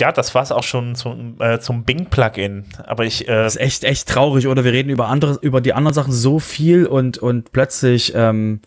ja, 0.00 0.10
das 0.10 0.34
war's 0.34 0.50
auch 0.50 0.64
schon 0.64 0.96
zum, 0.96 1.36
äh, 1.40 1.60
zum 1.60 1.84
Bing-Plugin. 1.84 2.64
Aber 2.84 3.04
ich. 3.04 3.28
Äh 3.28 3.44
das 3.44 3.54
ist 3.54 3.62
echt, 3.62 3.84
echt 3.84 4.08
traurig, 4.08 4.48
oder? 4.48 4.64
Wir 4.64 4.72
reden 4.72 4.90
über 4.90 5.06
andere, 5.06 5.38
über 5.40 5.60
die 5.60 5.72
anderen 5.72 5.94
Sachen 5.94 6.12
so 6.12 6.40
viel 6.40 6.84
und, 6.84 7.16
und 7.16 7.52
plötzlich 7.52 8.12
ähm, 8.16 8.60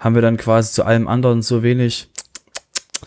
haben 0.00 0.16
wir 0.16 0.22
dann 0.22 0.36
quasi 0.36 0.72
zu 0.72 0.84
allem 0.84 1.06
anderen 1.06 1.42
so 1.42 1.62
wenig. 1.62 2.08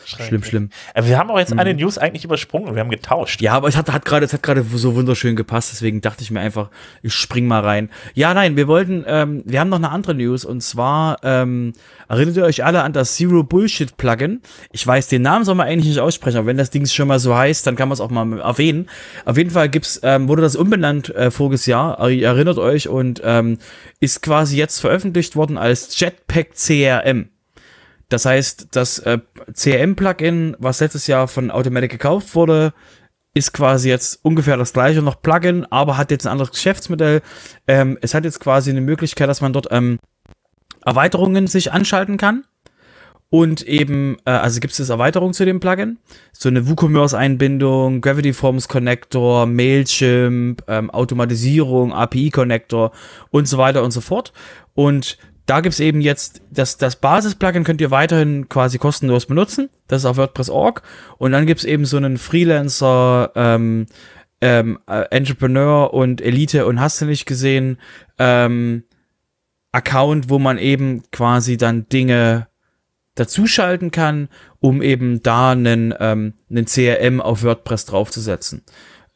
Schlimm, 0.06 0.44
schlimm. 0.44 0.70
Äh, 0.94 1.06
wir 1.06 1.18
haben 1.18 1.30
auch 1.30 1.40
jetzt 1.40 1.54
mhm. 1.54 1.60
eine 1.60 1.74
News 1.74 1.98
eigentlich 1.98 2.24
übersprungen. 2.24 2.74
Wir 2.76 2.82
haben 2.82 2.90
getauscht. 2.90 3.42
Ja, 3.42 3.54
aber 3.54 3.68
es 3.68 3.78
hat, 3.78 3.92
hat 3.92 4.06
gerade, 4.06 4.26
es 4.26 4.34
hat 4.34 4.44
gerade 4.44 4.64
so 4.64 4.96
wunderschön 4.96 5.36
gepasst. 5.36 5.72
Deswegen 5.72 6.02
dachte 6.02 6.24
ich 6.24 6.32
mir 6.32 6.40
einfach, 6.40 6.70
ich 7.02 7.14
spring 7.14 7.48
mal 7.48 7.62
rein. 7.62 7.90
Ja, 8.14 8.34
nein, 8.34 8.56
wir 8.56 8.68
wollten, 8.68 9.04
ähm, 9.08 9.44
wir 9.46 9.60
haben 9.60 9.70
noch 9.70 9.78
eine 9.78 9.90
andere 9.90 10.16
News 10.16 10.46
und 10.46 10.62
zwar 10.62 11.20
ähm, 11.24 11.74
erinnert 12.08 12.38
ihr 12.38 12.44
euch 12.44 12.64
alle 12.64 12.84
an 12.84 12.94
das 12.94 13.16
Zero 13.16 13.44
Bullshit 13.44 13.96
Plugin. 13.98 14.42
Ich 14.72 14.86
weiß, 14.86 15.08
den 15.08 15.22
Namen 15.22 15.46
soll 15.46 15.56
man 15.56 15.68
eigentlich 15.68 15.88
nicht 15.88 16.00
aussprechen, 16.00 16.38
aber 16.38 16.48
wenn 16.48 16.58
das 16.58 16.70
Ding 16.70 16.86
schon 16.86 17.08
mal 17.08 17.20
so 17.20 17.36
heißt, 17.36 17.66
dann 17.68 17.76
kann 17.76 17.90
man 17.90 17.94
es 17.94 18.02
auch 18.02 18.10
mal 18.10 18.40
erwähnen. 18.40 18.90
Auf 19.26 19.38
jeden 19.38 19.52
Fall 19.52 19.70
gibt's, 19.70 20.00
ähm, 20.04 20.28
wurde 20.28 20.42
das 20.42 20.56
umbenannt 20.56 21.14
äh, 21.16 21.32
voriges 21.32 21.66
Jahr. 21.66 22.00
Erinnert 22.00 22.58
euch 22.58 22.90
und 22.90 23.22
ähm, 23.24 23.58
ist 24.00 24.22
quasi 24.22 24.58
jetzt 24.58 24.80
veröffentlicht 24.80 25.36
worden 25.36 25.58
als 25.58 26.00
Jetpack 26.00 26.56
CRM. 26.56 27.30
Das 28.12 28.26
heißt, 28.26 28.68
das 28.72 29.00
äh, 29.00 29.20
CRM-Plugin, 29.54 30.58
was 30.60 30.82
letztes 30.82 31.08
Jahr 31.08 31.30
von 31.30 31.50
Automatic 31.50 31.92
gekauft 31.92 32.36
wurde, 32.36 32.74
ist 33.34 33.54
quasi 33.54 33.88
jetzt 33.88 34.20
ungefähr 34.24 34.58
das 34.58 34.74
gleiche 34.74 35.02
noch 35.02 35.22
Plugin, 35.22 35.66
aber 35.70 35.96
hat 35.98 36.12
jetzt 36.12 36.28
ein 36.28 36.32
anderes 36.34 36.52
Geschäftsmodell. 36.52 37.22
Ähm, 37.68 37.98
es 38.02 38.14
hat 38.14 38.26
jetzt 38.26 38.42
quasi 38.42 38.70
eine 38.70 38.82
Möglichkeit, 38.82 39.30
dass 39.30 39.40
man 39.40 39.54
dort 39.54 39.68
ähm, 39.72 39.98
Erweiterungen 40.86 41.48
sich 41.48 41.72
anschalten 41.72 42.18
kann. 42.18 42.44
Und 43.30 43.62
eben, 43.62 44.18
äh, 44.26 44.32
also 44.32 44.60
gibt 44.60 44.78
es 44.78 44.90
Erweiterungen 44.90 45.34
zu 45.34 45.46
dem 45.46 45.62
Plugin. 45.62 45.98
So 46.34 46.50
eine 46.50 46.68
WooCommerce-Einbindung, 46.68 48.02
Gravity 48.02 48.34
Forms 48.34 48.68
Connector, 48.68 49.46
Mailchimp, 49.46 50.64
ähm, 50.68 50.90
Automatisierung, 50.90 51.94
API-Connector 51.94 52.92
und 53.30 53.48
so 53.48 53.58
weiter 53.58 53.84
und 53.84 53.92
so 53.92 54.02
fort. 54.02 54.34
Und 54.74 55.18
da 55.52 55.60
gibt's 55.60 55.82
eben 55.82 56.00
jetzt, 56.00 56.42
das, 56.50 56.78
das 56.78 56.96
Basis-Plugin 56.96 57.66
könnt 57.66 57.82
ihr 57.82 57.92
weiterhin 57.92 58.48
quasi 58.48 58.78
kostenlos 58.78 59.26
benutzen. 59.26 59.70
Das 59.90 60.04
ist 60.04 60.06
auf 60.06 60.16
WordPress.org. 60.16 60.82
Und 61.18 61.34
dann 61.34 61.46
gibt's 61.46 61.66
eben 61.66 61.84
so 61.84 61.98
einen 61.98 62.18
Freelancer, 62.18 63.34
ähm, 63.36 63.88
ähm, 64.40 64.80
äh, 64.88 65.02
Entrepreneur 65.10 65.94
und 65.94 66.22
Elite 66.22 66.66
und 66.66 66.80
hast 66.80 67.02
du 67.02 67.06
nicht 67.06 67.26
gesehen, 67.26 67.80
ähm, 68.18 68.84
Account, 69.74 70.30
wo 70.30 70.40
man 70.40 70.58
eben 70.58 71.04
quasi 71.12 71.58
dann 71.58 71.90
Dinge 71.90 72.48
dazuschalten 73.16 73.92
kann, 73.92 74.30
um 74.62 74.82
eben 74.82 75.22
da 75.22 75.52
einen, 75.52 75.94
ähm, 76.00 76.36
einen 76.50 76.66
CRM 76.66 77.20
auf 77.20 77.44
WordPress 77.44 77.88
draufzusetzen. 77.88 78.64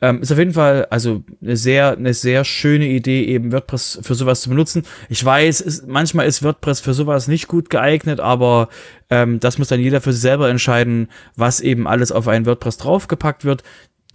Ähm, 0.02 0.22
ist 0.22 0.32
auf 0.32 0.38
jeden 0.38 0.54
Fall 0.54 0.86
also 0.90 1.24
eine 1.42 1.56
sehr, 1.56 1.94
eine 1.94 2.14
sehr 2.14 2.44
schöne 2.44 2.88
Idee, 2.88 3.24
eben 3.26 3.54
WordPress 3.54 4.00
für 4.02 4.14
sowas 4.14 4.42
zu 4.42 4.50
benutzen. 4.50 4.84
Ich 5.08 5.24
weiß, 5.24 5.62
ist, 5.62 5.88
manchmal 5.88 6.28
ist 6.28 6.44
WordPress 6.44 6.82
für 6.82 6.94
sowas 6.94 7.28
nicht 7.28 7.48
gut 7.48 7.70
geeignet, 7.70 8.20
aber 8.20 8.68
ähm, 9.10 9.40
das 9.40 9.58
muss 9.58 9.70
dann 9.70 9.80
jeder 9.80 10.02
für 10.02 10.12
sich 10.12 10.22
selber 10.22 10.50
entscheiden, 10.50 11.08
was 11.36 11.62
eben 11.62 11.88
alles 11.88 12.12
auf 12.12 12.28
ein 12.28 12.46
WordPress 12.46 12.78
draufgepackt 12.78 13.46
wird. 13.46 13.64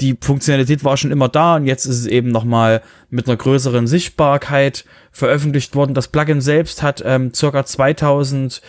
Die 0.02 0.16
Funktionalität 0.20 0.84
war 0.84 0.96
schon 0.96 1.12
immer 1.12 1.28
da 1.28 1.56
und 1.56 1.66
jetzt 1.66 1.86
ist 1.86 1.98
es 1.98 2.06
eben 2.06 2.28
nochmal 2.28 2.82
mit 3.08 3.26
einer 3.26 3.36
größeren 3.36 3.86
Sichtbarkeit 3.86 4.84
veröffentlicht 5.12 5.74
worden. 5.74 5.94
Das 5.94 6.08
Plugin 6.08 6.40
selbst 6.40 6.82
hat 6.82 7.02
ähm, 7.04 7.32
circa 7.34 7.64
2000 7.64 8.60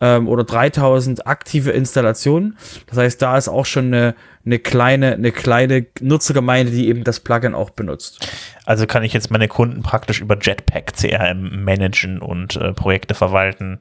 ähm, 0.00 0.28
oder 0.28 0.44
3000 0.44 1.26
aktive 1.26 1.70
Installationen. 1.70 2.56
Das 2.86 2.98
heißt, 2.98 3.22
da 3.22 3.36
ist 3.36 3.48
auch 3.48 3.66
schon 3.66 3.86
eine, 3.86 4.14
eine 4.44 4.58
kleine, 4.58 5.12
eine 5.14 5.32
kleine 5.32 5.86
Nutzergemeinde, 6.00 6.72
die 6.72 6.88
eben 6.88 7.04
das 7.04 7.20
Plugin 7.20 7.54
auch 7.54 7.70
benutzt. 7.70 8.26
Also 8.64 8.86
kann 8.86 9.02
ich 9.02 9.12
jetzt 9.12 9.30
meine 9.30 9.48
Kunden 9.48 9.82
praktisch 9.82 10.20
über 10.20 10.38
Jetpack 10.40 10.94
CRM 10.94 11.64
managen 11.64 12.20
und 12.20 12.56
äh, 12.56 12.72
Projekte 12.72 13.14
verwalten. 13.14 13.78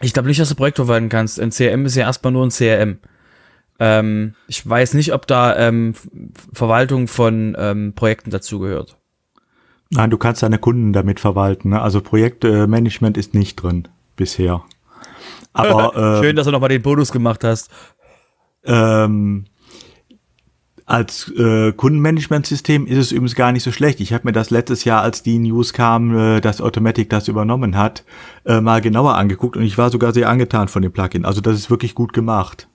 Ich 0.00 0.12
glaube 0.12 0.28
nicht, 0.28 0.40
dass 0.40 0.48
du 0.48 0.54
Projekte 0.54 0.84
verwalten 0.84 1.08
kannst. 1.08 1.40
Ein 1.40 1.50
CRM 1.50 1.84
ist 1.84 1.96
ja 1.96 2.06
erstmal 2.06 2.32
nur 2.32 2.46
ein 2.46 2.50
CRM. 2.50 2.98
Ähm, 3.80 4.34
ich 4.46 4.68
weiß 4.68 4.94
nicht, 4.94 5.12
ob 5.12 5.26
da 5.26 5.56
ähm, 5.56 5.94
Verwaltung 6.52 7.08
von 7.08 7.56
ähm, 7.58 7.92
Projekten 7.94 8.30
dazugehört. 8.30 8.96
Nein, 9.90 10.10
du 10.10 10.18
kannst 10.18 10.42
deine 10.42 10.58
Kunden 10.58 10.92
damit 10.92 11.20
verwalten. 11.20 11.70
Ne? 11.70 11.80
Also 11.80 12.00
Projektmanagement 12.00 13.16
ist 13.16 13.34
nicht 13.34 13.56
drin 13.56 13.88
bisher. 14.16 14.62
Aber, 15.52 15.96
äh, 15.96 16.22
Schön, 16.22 16.36
dass 16.36 16.46
du 16.46 16.52
nochmal 16.52 16.68
den 16.68 16.82
Bonus 16.82 17.12
gemacht 17.12 17.44
hast. 17.44 17.70
Ähm, 18.64 19.46
als 20.88 21.30
äh, 21.36 21.72
Kundenmanagementsystem 21.72 22.86
ist 22.86 22.96
es 22.96 23.12
übrigens 23.12 23.34
gar 23.34 23.52
nicht 23.52 23.62
so 23.62 23.72
schlecht. 23.72 24.00
Ich 24.00 24.14
habe 24.14 24.26
mir 24.26 24.32
das 24.32 24.48
letztes 24.48 24.84
Jahr, 24.84 25.02
als 25.02 25.22
die 25.22 25.38
News 25.38 25.74
kam, 25.74 26.16
äh, 26.16 26.40
dass 26.40 26.62
Automatic 26.62 27.10
das 27.10 27.28
übernommen 27.28 27.76
hat, 27.76 28.04
äh, 28.46 28.62
mal 28.62 28.80
genauer 28.80 29.14
angeguckt 29.16 29.58
und 29.58 29.64
ich 29.64 29.76
war 29.76 29.90
sogar 29.90 30.14
sehr 30.14 30.30
angetan 30.30 30.66
von 30.68 30.80
dem 30.80 30.90
Plugin. 30.90 31.26
Also 31.26 31.42
das 31.42 31.56
ist 31.56 31.68
wirklich 31.68 31.94
gut 31.94 32.14
gemacht. 32.14 32.68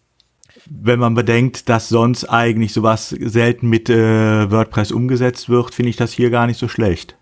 Wenn 0.70 1.00
man 1.00 1.16
bedenkt, 1.16 1.70
dass 1.70 1.90
sonst 1.90 2.26
eigentlich 2.26 2.72
sowas 2.72 3.10
selten 3.10 3.68
mit 3.68 3.90
äh, 3.90 4.50
WordPress 4.52 4.92
umgesetzt 4.92 5.50
wird, 5.50 5.74
finde 5.74 5.90
ich 5.90 5.96
das 5.96 6.14
hier 6.14 6.30
gar 6.30 6.46
nicht 6.46 6.60
so 6.60 6.68
schlecht. 6.68 7.18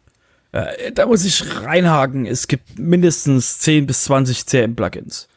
Äh, 0.52 0.92
da 0.92 1.06
muss 1.06 1.24
ich 1.24 1.64
reinhaken. 1.64 2.26
Es 2.26 2.48
gibt 2.48 2.78
mindestens 2.78 3.60
10 3.60 3.88
bis 3.88 4.04
20 4.04 4.46
CM-Plugins. 4.46 5.30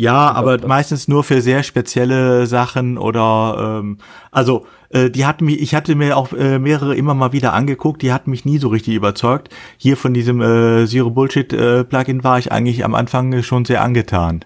Ja, 0.00 0.30
aber 0.30 0.64
meistens 0.64 1.08
nur 1.08 1.24
für 1.24 1.40
sehr 1.40 1.64
spezielle 1.64 2.46
Sachen 2.46 2.98
oder 2.98 3.80
ähm, 3.80 3.98
also 4.30 4.64
äh, 4.90 5.10
die 5.10 5.26
hatten 5.26 5.46
mich, 5.46 5.60
ich 5.60 5.74
hatte 5.74 5.96
mir 5.96 6.16
auch 6.16 6.32
äh, 6.32 6.60
mehrere 6.60 6.94
immer 6.94 7.14
mal 7.14 7.32
wieder 7.32 7.52
angeguckt, 7.52 8.02
die 8.02 8.12
hatten 8.12 8.30
mich 8.30 8.44
nie 8.44 8.58
so 8.58 8.68
richtig 8.68 8.94
überzeugt. 8.94 9.48
Hier 9.76 9.96
von 9.96 10.14
diesem 10.14 10.40
äh, 10.40 10.86
Zero 10.86 11.10
Bullshit 11.10 11.52
äh, 11.52 11.82
Plugin 11.82 12.22
war 12.22 12.38
ich 12.38 12.52
eigentlich 12.52 12.84
am 12.84 12.94
Anfang 12.94 13.42
schon 13.42 13.64
sehr 13.64 13.82
angetan. 13.82 14.44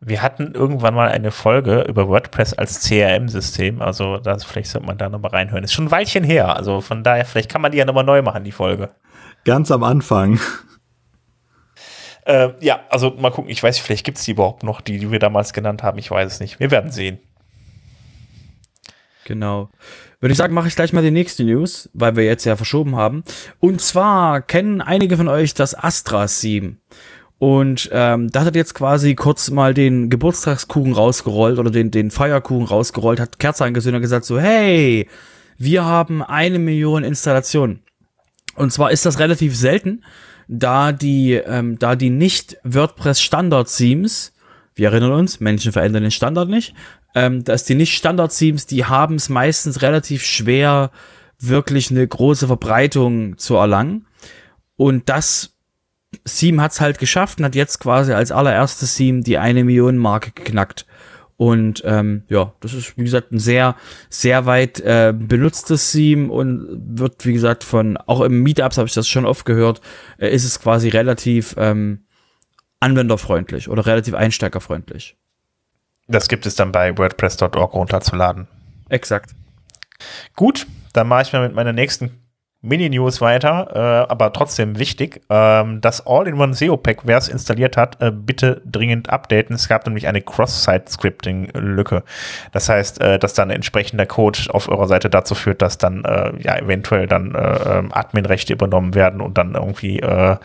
Wir 0.00 0.22
hatten 0.22 0.54
irgendwann 0.54 0.94
mal 0.94 1.10
eine 1.10 1.32
Folge 1.32 1.82
über 1.82 2.08
WordPress 2.08 2.54
als 2.54 2.80
CRM-System, 2.80 3.82
also 3.82 4.16
das, 4.16 4.44
vielleicht 4.44 4.70
sollte 4.70 4.86
man 4.86 4.96
da 4.96 5.10
nochmal 5.10 5.32
reinhören. 5.32 5.64
Ist 5.64 5.74
schon 5.74 5.88
ein 5.88 5.90
Weilchen 5.90 6.24
her, 6.24 6.56
also 6.56 6.80
von 6.80 7.02
daher, 7.02 7.26
vielleicht 7.26 7.50
kann 7.50 7.60
man 7.60 7.72
die 7.72 7.78
ja 7.78 7.84
nochmal 7.84 8.04
neu 8.04 8.22
machen, 8.22 8.42
die 8.42 8.52
Folge. 8.52 8.88
Ganz 9.44 9.70
am 9.70 9.82
Anfang. 9.82 10.40
Äh, 12.26 12.54
ja, 12.60 12.80
also 12.90 13.10
mal 13.12 13.30
gucken, 13.30 13.50
ich 13.50 13.62
weiß 13.62 13.78
vielleicht 13.78 14.04
gibt 14.04 14.18
es 14.18 14.24
die 14.24 14.32
überhaupt 14.32 14.64
noch, 14.64 14.80
die, 14.80 14.98
die 14.98 15.12
wir 15.12 15.20
damals 15.20 15.52
genannt 15.52 15.84
haben, 15.84 15.96
ich 15.98 16.10
weiß 16.10 16.34
es 16.34 16.40
nicht. 16.40 16.58
Wir 16.58 16.72
werden 16.72 16.90
sehen. 16.90 17.20
Genau. 19.24 19.70
Würde 20.20 20.32
ich 20.32 20.38
sagen, 20.38 20.54
mache 20.54 20.66
ich 20.66 20.74
gleich 20.74 20.92
mal 20.92 21.02
die 21.02 21.10
nächste 21.12 21.44
News, 21.44 21.88
weil 21.92 22.16
wir 22.16 22.24
jetzt 22.24 22.44
ja 22.44 22.56
verschoben 22.56 22.96
haben. 22.96 23.22
Und 23.60 23.80
zwar 23.80 24.42
kennen 24.42 24.80
einige 24.80 25.16
von 25.16 25.28
euch 25.28 25.54
das 25.54 25.76
Astra-Theme. 25.76 26.76
Und 27.38 27.90
ähm, 27.92 28.30
da 28.32 28.44
hat 28.44 28.56
jetzt 28.56 28.74
quasi 28.74 29.14
kurz 29.14 29.50
mal 29.50 29.74
den 29.74 30.10
Geburtstagskuchen 30.10 30.94
rausgerollt 30.94 31.58
oder 31.58 31.70
den, 31.70 31.90
den 31.90 32.10
Feierkuchen 32.10 32.66
rausgerollt, 32.66 33.20
hat 33.20 33.38
Kerze 33.38 33.64
angezündet 33.64 33.98
und 33.98 34.02
gesagt 34.02 34.24
so, 34.24 34.40
hey, 34.40 35.08
wir 35.58 35.84
haben 35.84 36.22
eine 36.22 36.58
Million 36.58 37.04
Installationen. 37.04 37.84
Und 38.56 38.72
zwar 38.72 38.90
ist 38.90 39.06
das 39.06 39.18
relativ 39.18 39.54
selten, 39.54 40.02
da 40.48 40.92
die, 40.92 41.34
ähm, 41.34 41.78
da 41.78 41.96
die 41.96 42.10
nicht 42.10 42.58
WordPress 42.64 43.20
Standard 43.20 43.74
Themes, 43.74 44.32
wir 44.74 44.88
erinnern 44.88 45.12
uns, 45.12 45.40
Menschen 45.40 45.72
verändern 45.72 46.02
den 46.02 46.10
Standard 46.10 46.48
nicht, 46.48 46.74
ähm, 47.14 47.44
dass 47.44 47.64
die 47.64 47.74
nicht 47.74 47.96
Standard 47.96 48.36
Themes, 48.36 48.66
die 48.66 48.84
haben 48.84 49.16
es 49.16 49.28
meistens 49.28 49.82
relativ 49.82 50.24
schwer, 50.24 50.90
wirklich 51.38 51.90
eine 51.90 52.06
große 52.06 52.46
Verbreitung 52.46 53.38
zu 53.38 53.56
erlangen. 53.56 54.06
Und 54.76 55.08
das 55.08 55.54
Theme 56.24 56.62
hat's 56.62 56.80
halt 56.80 56.98
geschafft 56.98 57.38
und 57.38 57.44
hat 57.44 57.54
jetzt 57.54 57.80
quasi 57.80 58.12
als 58.12 58.32
allererstes 58.32 58.94
Theme 58.96 59.22
die 59.22 59.38
eine 59.38 59.64
Million 59.64 59.96
Marke 59.96 60.30
geknackt. 60.32 60.86
Und 61.36 61.82
ähm, 61.84 62.22
ja, 62.28 62.54
das 62.60 62.72
ist, 62.72 62.96
wie 62.96 63.04
gesagt, 63.04 63.30
ein 63.30 63.38
sehr, 63.38 63.76
sehr 64.08 64.46
weit 64.46 64.80
äh, 64.80 65.12
benutztes 65.14 65.92
Theme 65.92 66.32
und 66.32 66.98
wird, 66.98 67.26
wie 67.26 67.34
gesagt, 67.34 67.62
von, 67.62 67.98
auch 67.98 68.22
im 68.22 68.42
Meetups 68.42 68.78
habe 68.78 68.88
ich 68.88 68.94
das 68.94 69.06
schon 69.06 69.26
oft 69.26 69.44
gehört, 69.44 69.82
äh, 70.18 70.28
ist 70.30 70.44
es 70.44 70.60
quasi 70.60 70.88
relativ 70.88 71.54
ähm, 71.58 72.06
anwenderfreundlich 72.80 73.68
oder 73.68 73.84
relativ 73.84 74.14
einsteigerfreundlich. 74.14 75.16
Das 76.08 76.28
gibt 76.28 76.46
es 76.46 76.54
dann 76.54 76.72
bei 76.72 76.96
WordPress.org 76.96 77.74
runterzuladen. 77.74 78.48
Exakt. 78.88 79.34
Gut, 80.36 80.66
dann 80.92 81.08
mache 81.08 81.22
ich 81.22 81.32
mal 81.32 81.46
mit 81.46 81.54
meiner 81.54 81.72
nächsten 81.72 82.25
Mini-News 82.62 83.20
weiter, 83.20 84.06
äh, 84.06 84.10
aber 84.10 84.32
trotzdem 84.32 84.78
wichtig. 84.78 85.22
Ähm, 85.30 85.80
das 85.80 86.06
All-in-One 86.06 86.54
SEO-Pack, 86.54 87.02
wer 87.04 87.18
es 87.18 87.28
installiert 87.28 87.76
hat, 87.76 88.00
äh, 88.00 88.10
bitte 88.10 88.62
dringend 88.64 89.10
updaten. 89.10 89.54
Es 89.54 89.68
gab 89.68 89.86
nämlich 89.86 90.08
eine 90.08 90.22
Cross-Site-Scripting-Lücke. 90.22 92.02
Das 92.52 92.68
heißt, 92.68 93.00
äh, 93.00 93.18
dass 93.18 93.34
dann 93.34 93.50
entsprechender 93.50 94.06
Code 94.06 94.38
auf 94.48 94.68
eurer 94.68 94.88
Seite 94.88 95.10
dazu 95.10 95.34
führt, 95.34 95.62
dass 95.62 95.78
dann 95.78 96.04
äh, 96.04 96.32
ja 96.42 96.56
eventuell 96.58 97.06
dann 97.06 97.34
äh, 97.34 97.78
ähm, 97.78 97.92
Admin-Rechte 97.92 98.52
übernommen 98.52 98.94
werden 98.94 99.20
und 99.20 99.38
dann 99.38 99.54
irgendwie 99.54 100.00
äh, 100.00 100.36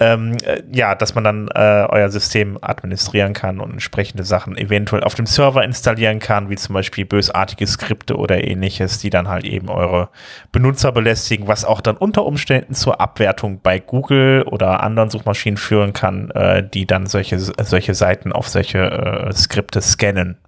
ähm, 0.00 0.36
äh, 0.44 0.62
ja, 0.72 0.94
dass 0.94 1.14
man 1.14 1.24
dann 1.24 1.48
äh, 1.54 1.86
euer 1.88 2.10
System 2.10 2.58
administrieren 2.60 3.32
kann 3.32 3.60
und 3.60 3.72
entsprechende 3.72 4.24
Sachen 4.24 4.56
eventuell 4.56 5.04
auf 5.04 5.14
dem 5.14 5.26
Server 5.26 5.62
installieren 5.64 6.18
kann, 6.18 6.50
wie 6.50 6.56
zum 6.56 6.74
Beispiel 6.74 7.04
bösartige 7.04 7.66
Skripte 7.66 8.16
oder 8.16 8.42
ähnliches, 8.42 8.98
die 8.98 9.10
dann 9.10 9.28
halt 9.28 9.44
eben 9.44 9.68
eure 9.68 10.08
Benutzer 10.50 10.90
belästigen, 10.90 11.46
was 11.46 11.64
auch 11.64 11.80
dann 11.80 11.96
unter 11.96 12.26
Umständen 12.26 12.74
zur 12.74 13.00
Abwertung 13.00 13.60
bei 13.62 13.78
Google 13.78 14.42
oder 14.42 14.82
anderen 14.82 15.10
Suchmaschinen 15.10 15.56
führen 15.56 15.92
kann, 15.92 16.30
äh, 16.30 16.68
die 16.68 16.86
dann 16.86 17.06
solche, 17.06 17.38
solche 17.38 17.94
Seiten 17.94 18.32
auf 18.32 18.48
solche 18.48 18.78
äh, 18.78 19.32
Skripte 19.32 19.80
scannen. 19.80 20.38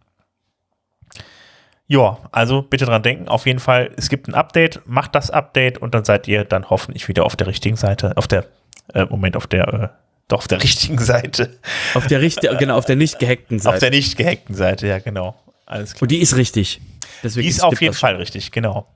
Ja, 1.88 2.18
also 2.32 2.62
bitte 2.62 2.84
dran 2.84 3.02
denken. 3.02 3.28
Auf 3.28 3.46
jeden 3.46 3.60
Fall, 3.60 3.92
es 3.96 4.08
gibt 4.08 4.26
ein 4.26 4.34
Update, 4.34 4.82
macht 4.86 5.14
das 5.14 5.30
Update 5.30 5.78
und 5.78 5.94
dann 5.94 6.04
seid 6.04 6.26
ihr 6.26 6.44
dann 6.44 6.68
hoffentlich 6.68 7.06
wieder 7.06 7.24
auf 7.24 7.36
der 7.36 7.46
richtigen 7.46 7.76
Seite, 7.76 8.16
auf 8.16 8.26
der 8.26 8.44
äh, 8.94 9.04
Moment, 9.06 9.36
auf 9.36 9.46
der, 9.46 9.68
äh, 9.72 9.88
doch 10.28 10.38
auf 10.38 10.48
der 10.48 10.62
richtigen 10.62 10.98
Seite. 10.98 11.58
Auf 11.94 12.06
der 12.06 12.20
richtigen, 12.20 12.56
genau, 12.58 12.76
auf 12.76 12.84
der 12.84 12.96
nicht 12.96 13.18
gehackten 13.18 13.58
Seite. 13.58 13.74
Auf 13.74 13.80
der 13.80 13.90
nicht 13.90 14.16
gehackten 14.16 14.54
Seite, 14.54 14.86
ja, 14.86 14.98
genau. 14.98 15.36
Alles 15.66 15.94
klar. 15.94 16.02
Und 16.02 16.10
die 16.10 16.18
ist 16.18 16.36
richtig. 16.36 16.80
Deswegen 17.22 17.42
die 17.42 17.48
ist 17.48 17.62
auf 17.62 17.80
jeden 17.80 17.94
Fall 17.94 18.16
richtig, 18.16 18.52
genau. 18.52 18.86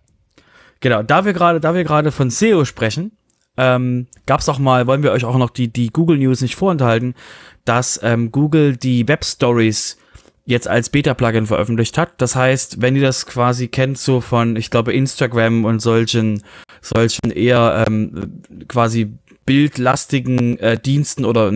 Genau, 0.80 1.02
da 1.02 1.24
wir 1.24 1.32
gerade, 1.32 1.60
da 1.60 1.74
wir 1.74 1.84
gerade 1.84 2.10
von 2.12 2.30
SEO 2.30 2.64
sprechen, 2.64 3.12
ähm, 3.56 4.06
gab 4.26 4.40
es 4.40 4.48
auch 4.48 4.58
mal, 4.58 4.86
wollen 4.86 5.02
wir 5.02 5.12
euch 5.12 5.24
auch 5.24 5.36
noch 5.36 5.50
die, 5.50 5.68
die 5.68 5.88
Google 5.88 6.16
News 6.18 6.40
nicht 6.40 6.56
vorenthalten, 6.56 7.14
dass 7.64 8.00
ähm, 8.02 8.32
Google 8.32 8.76
die 8.76 9.06
Web 9.06 9.24
Stories 9.24 9.98
jetzt 10.46 10.66
als 10.66 10.88
Beta-Plugin 10.88 11.46
veröffentlicht 11.46 11.98
hat. 11.98 12.14
Das 12.18 12.34
heißt, 12.34 12.80
wenn 12.80 12.96
ihr 12.96 13.02
das 13.02 13.26
quasi 13.26 13.68
kennt, 13.68 13.98
so 13.98 14.20
von, 14.20 14.56
ich 14.56 14.70
glaube, 14.70 14.92
Instagram 14.92 15.64
und 15.64 15.80
solchen, 15.80 16.42
solchen 16.80 17.30
eher 17.30 17.84
ähm, 17.86 18.42
quasi 18.66 19.12
bildlastigen 19.46 20.58
äh, 20.58 20.78
Diensten 20.78 21.24
oder 21.24 21.52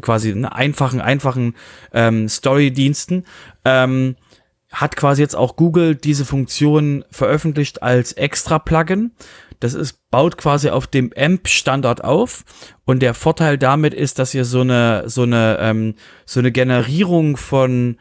quasi 0.00 0.34
ne, 0.34 0.52
einfachen, 0.52 1.00
einfachen 1.00 1.54
ähm, 1.92 2.28
Story-Diensten, 2.28 3.24
ähm, 3.64 4.16
hat 4.70 4.96
quasi 4.96 5.22
jetzt 5.22 5.36
auch 5.36 5.56
Google 5.56 5.94
diese 5.94 6.24
Funktion 6.24 7.04
veröffentlicht 7.10 7.82
als 7.82 8.12
extra 8.12 8.58
Plugin. 8.58 9.12
Das 9.60 9.74
ist, 9.74 10.10
baut 10.10 10.36
quasi 10.36 10.70
auf 10.70 10.86
dem 10.86 11.12
AMP-Standard 11.16 12.04
auf. 12.04 12.44
Und 12.84 13.00
der 13.00 13.14
Vorteil 13.14 13.58
damit 13.58 13.94
ist, 13.94 14.18
dass 14.18 14.34
ihr 14.34 14.44
so 14.44 14.60
eine, 14.60 15.04
so 15.08 15.22
eine, 15.22 15.58
ähm, 15.60 15.94
so 16.26 16.40
eine 16.40 16.52
Generierung 16.52 17.36
von 17.36 17.98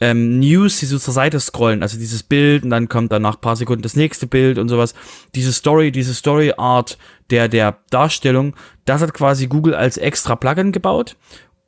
ähm, 0.00 0.38
News, 0.38 0.78
die 0.78 0.86
so 0.86 0.98
zur 0.98 1.14
Seite 1.14 1.40
scrollen, 1.40 1.82
also 1.82 1.98
dieses 1.98 2.22
Bild 2.22 2.64
und 2.64 2.70
dann 2.70 2.88
kommt 2.88 3.12
dann 3.12 3.22
nach 3.22 3.40
paar 3.40 3.56
Sekunden 3.56 3.82
das 3.82 3.96
nächste 3.96 4.26
Bild 4.26 4.58
und 4.58 4.68
sowas. 4.68 4.94
Diese 5.34 5.52
Story, 5.52 5.92
diese 5.92 6.14
Story 6.14 6.52
Art 6.56 6.98
der, 7.30 7.48
der 7.48 7.78
Darstellung, 7.90 8.54
das 8.84 9.02
hat 9.02 9.14
quasi 9.14 9.46
Google 9.46 9.74
als 9.74 9.96
extra 9.96 10.36
Plugin 10.36 10.72
gebaut 10.72 11.16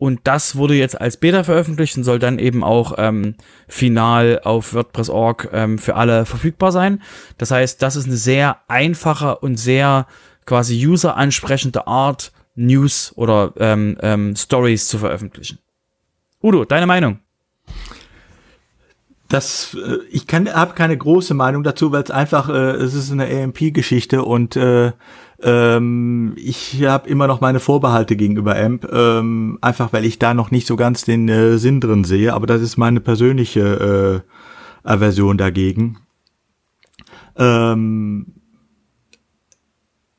und 0.00 0.20
das 0.24 0.56
wurde 0.56 0.74
jetzt 0.74 0.98
als 0.98 1.18
Beta 1.18 1.44
veröffentlicht 1.44 1.94
und 1.98 2.04
soll 2.04 2.18
dann 2.18 2.38
eben 2.38 2.64
auch 2.64 2.94
ähm, 2.96 3.34
final 3.68 4.40
auf 4.44 4.72
WordPress.org 4.72 5.50
ähm, 5.52 5.76
für 5.76 5.94
alle 5.94 6.24
verfügbar 6.24 6.72
sein. 6.72 7.02
Das 7.36 7.50
heißt, 7.50 7.82
das 7.82 7.96
ist 7.96 8.06
eine 8.06 8.16
sehr 8.16 8.56
einfache 8.66 9.36
und 9.36 9.58
sehr 9.58 10.06
quasi 10.46 10.86
user-ansprechende 10.86 11.86
Art, 11.86 12.32
News 12.54 13.12
oder 13.14 13.52
ähm, 13.58 13.98
ähm, 14.00 14.36
Stories 14.36 14.88
zu 14.88 14.98
veröffentlichen. 14.98 15.58
Udo, 16.42 16.64
deine 16.64 16.86
Meinung? 16.86 17.18
Das, 19.30 19.74
äh, 19.74 19.98
ich 20.10 20.26
kann, 20.26 20.52
habe 20.52 20.74
keine 20.74 20.98
große 20.98 21.34
Meinung 21.34 21.62
dazu, 21.62 21.92
weil 21.92 22.02
es 22.02 22.10
einfach, 22.10 22.48
äh, 22.48 22.72
es 22.72 22.94
ist 22.94 23.12
eine 23.12 23.26
AMP-Geschichte 23.26 24.24
und 24.24 24.56
äh, 24.56 24.90
ähm, 25.40 26.32
ich 26.36 26.84
habe 26.84 27.08
immer 27.08 27.28
noch 27.28 27.40
meine 27.40 27.60
Vorbehalte 27.60 28.16
gegenüber 28.16 28.56
AMP, 28.56 28.88
ähm, 28.92 29.58
einfach 29.60 29.92
weil 29.92 30.04
ich 30.04 30.18
da 30.18 30.34
noch 30.34 30.50
nicht 30.50 30.66
so 30.66 30.74
ganz 30.74 31.04
den 31.04 31.28
äh, 31.28 31.58
Sinn 31.58 31.80
drin 31.80 32.02
sehe, 32.02 32.34
aber 32.34 32.48
das 32.48 32.60
ist 32.60 32.76
meine 32.76 32.98
persönliche 32.98 34.24
äh, 34.84 34.88
Aversion 34.88 35.38
dagegen. 35.38 35.98
Ähm, 37.36 38.34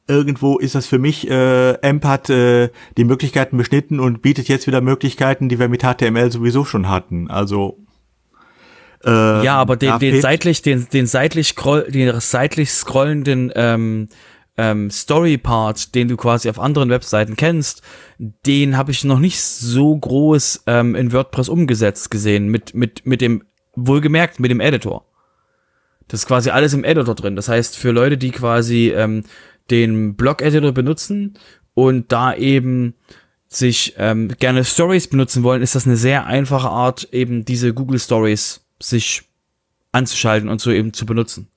irgendwo 0.08 0.58
ist 0.58 0.74
das 0.74 0.88
für 0.88 1.00
mich, 1.00 1.30
äh, 1.30 1.78
AMP 1.82 2.06
hat 2.06 2.30
äh, 2.30 2.69
die 2.95 3.04
Möglichkeiten 3.04 3.58
beschnitten 3.58 4.00
und 4.00 4.21
bietet 4.21 4.47
jetzt 4.47 4.67
wieder 4.67 4.80
Möglichkeiten, 4.80 5.50
die 5.50 5.60
wir 5.60 5.67
mit 5.67 5.84
HTML 5.84 6.32
sowieso 6.32 6.63
schon 6.63 6.88
hatten. 6.88 7.30
Also 7.30 7.78
äh, 9.06 9.46
ja, 9.46 9.56
aber 9.56 9.76
den, 9.76 10.00
den 10.00 10.22
seitlich, 10.22 10.62
den, 10.62 10.88
den 10.92 11.08
seitlich 11.08 11.50
scroll, 11.50 11.84
den 11.90 12.20
seitlich 12.20 12.72
scrollenden 12.72 13.52
ähm, 13.56 14.10
ähm, 14.58 14.92
Story-Part, 14.92 15.96
den 15.96 16.08
du 16.08 16.18
quasi 16.18 16.50
auf 16.50 16.60
anderen 16.60 16.90
Webseiten 16.90 17.36
kennst, 17.36 17.82
den 18.46 18.78
habe 18.78 18.92
ich 18.92 19.04
noch 19.04 19.20
nicht 19.20 19.42
so 19.42 19.98
groß 19.98 20.64
ähm, 20.68 20.96
in 20.96 21.14
WordPress 21.14 21.50
umgesetzt 21.50 22.12
gesehen, 22.12 22.50
mit, 22.50 22.76
mit, 22.76 23.06
mit 23.06 23.22
dem, 23.22 23.44
wohlgemerkt, 23.76 24.40
mit 24.40 24.52
dem 24.52 24.60
Editor. 24.60 25.06
Das 26.08 26.22
ist 26.22 26.28
quasi 26.28 26.50
alles 26.50 26.74
im 26.74 26.84
Editor 26.84 27.16
drin. 27.16 27.36
Das 27.36 27.48
heißt, 27.48 27.78
für 27.78 27.92
Leute, 27.92 28.18
die 28.18 28.32
quasi 28.32 28.90
ähm, 28.90 29.24
den 29.70 30.16
Blog-Editor 30.16 30.74
benutzen 30.74 31.40
und 31.74 32.12
da 32.12 32.36
eben 32.36 32.96
sich 33.48 33.96
ähm, 33.98 34.30
gerne 34.40 34.64
Stories 34.64 35.08
benutzen 35.08 35.44
wollen, 35.44 35.62
ist 35.62 35.76
das 35.76 35.86
eine 35.86 35.98
sehr 35.98 36.26
einfache 36.26 36.70
Art, 36.70 37.10
eben 37.12 37.46
diese 37.46 37.74
Google 37.74 38.00
Stories 38.00 38.61
sich 38.82 39.24
anzuschalten 39.91 40.50
und 40.50 40.62
so 40.62 40.72
eben 40.72 40.94
zu 40.94 41.06
benutzen. 41.06 41.48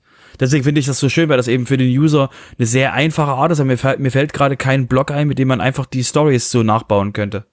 Deswegen 0.40 0.64
finde 0.64 0.80
ich 0.80 0.86
das 0.86 0.98
so 0.98 1.08
schön, 1.08 1.28
weil 1.28 1.36
das 1.36 1.48
eben 1.48 1.66
für 1.66 1.76
den 1.76 1.90
User 1.96 2.30
eine 2.58 2.66
sehr 2.66 2.92
einfache 2.92 3.32
Art 3.32 3.52
ist. 3.52 3.62
mir 3.62 3.78
fällt, 3.78 4.00
mir 4.00 4.10
fällt 4.10 4.32
gerade 4.32 4.56
kein 4.56 4.88
Blog 4.88 5.10
ein, 5.10 5.28
mit 5.28 5.38
dem 5.38 5.48
man 5.48 5.60
einfach 5.60 5.86
die 5.86 6.02
Stories 6.02 6.50
so 6.50 6.62
nachbauen 6.62 7.12
könnte. 7.12 7.46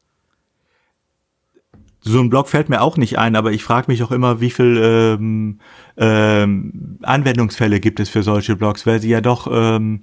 so 2.03 2.19
ein 2.19 2.29
Blog 2.29 2.49
fällt 2.49 2.69
mir 2.69 2.81
auch 2.81 2.97
nicht 2.97 3.19
ein, 3.19 3.35
aber 3.35 3.51
ich 3.51 3.63
frage 3.63 3.91
mich 3.91 4.01
auch 4.01 4.11
immer, 4.11 4.41
wie 4.41 4.49
viel 4.49 4.79
ähm, 4.83 5.59
ähm, 5.97 6.97
Anwendungsfälle 7.03 7.79
gibt 7.79 7.99
es 7.99 8.09
für 8.09 8.23
solche 8.23 8.55
Blogs, 8.55 8.87
weil 8.87 8.99
sie 8.99 9.09
ja 9.09 9.21
doch, 9.21 9.47
ähm, 9.51 10.01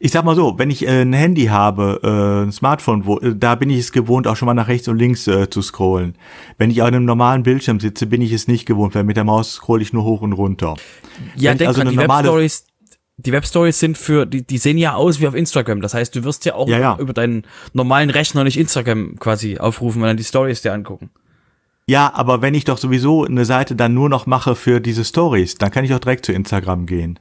ich 0.00 0.12
sag 0.12 0.24
mal 0.24 0.36
so, 0.36 0.58
wenn 0.58 0.70
ich 0.70 0.86
äh, 0.86 1.02
ein 1.02 1.12
Handy 1.12 1.46
habe, 1.46 2.00
äh, 2.02 2.46
ein 2.46 2.52
Smartphone, 2.52 3.06
wo, 3.06 3.18
äh, 3.18 3.34
da 3.34 3.56
bin 3.56 3.68
ich 3.68 3.80
es 3.80 3.92
gewohnt, 3.92 4.26
auch 4.26 4.36
schon 4.36 4.46
mal 4.46 4.54
nach 4.54 4.68
rechts 4.68 4.86
und 4.86 4.96
links 4.96 5.26
äh, 5.26 5.50
zu 5.50 5.60
scrollen. 5.60 6.14
Wenn 6.56 6.70
ich 6.70 6.80
auf 6.82 6.88
einem 6.88 7.04
normalen 7.04 7.42
Bildschirm 7.42 7.80
sitze, 7.80 8.06
bin 8.06 8.22
ich 8.22 8.32
es 8.32 8.46
nicht 8.46 8.64
gewohnt, 8.66 8.94
weil 8.94 9.04
mit 9.04 9.16
der 9.16 9.24
Maus 9.24 9.54
scrolle 9.54 9.82
ich 9.82 9.92
nur 9.92 10.04
hoch 10.04 10.22
und 10.22 10.32
runter. 10.32 10.76
Ja, 11.34 11.50
Wenn 11.50 11.58
denk 11.58 11.68
also 11.68 11.82
dran, 11.82 11.90
die 11.90 11.98
Webstories, 11.98 12.64
die 13.16 13.32
Webstories 13.32 13.80
sind 13.80 13.98
für, 13.98 14.24
die, 14.24 14.46
die 14.46 14.58
sehen 14.58 14.78
ja 14.78 14.94
aus 14.94 15.20
wie 15.20 15.26
auf 15.26 15.34
Instagram. 15.34 15.80
Das 15.80 15.94
heißt, 15.94 16.14
du 16.14 16.22
wirst 16.22 16.44
ja 16.44 16.54
auch 16.54 16.68
Ja, 16.68 16.78
ja. 16.78 16.96
über 16.98 17.12
deinen 17.12 17.42
normalen 17.72 18.10
Rechner 18.10 18.44
nicht 18.44 18.58
Instagram 18.58 19.18
quasi 19.18 19.58
aufrufen 19.58 20.00
und 20.02 20.06
dann 20.06 20.16
die 20.16 20.24
Stories 20.24 20.62
dir 20.62 20.72
angucken. 20.72 21.10
Ja, 21.88 22.12
aber 22.14 22.42
wenn 22.42 22.54
ich 22.54 22.64
doch 22.64 22.78
sowieso 22.78 23.24
eine 23.24 23.44
Seite 23.44 23.74
dann 23.74 23.94
nur 23.94 24.08
noch 24.08 24.26
mache 24.26 24.54
für 24.54 24.78
diese 24.80 25.04
Stories, 25.04 25.56
dann 25.56 25.70
kann 25.72 25.84
ich 25.84 25.94
auch 25.94 25.98
direkt 25.98 26.26
zu 26.26 26.32
Instagram 26.32 26.86
gehen. 26.86 27.18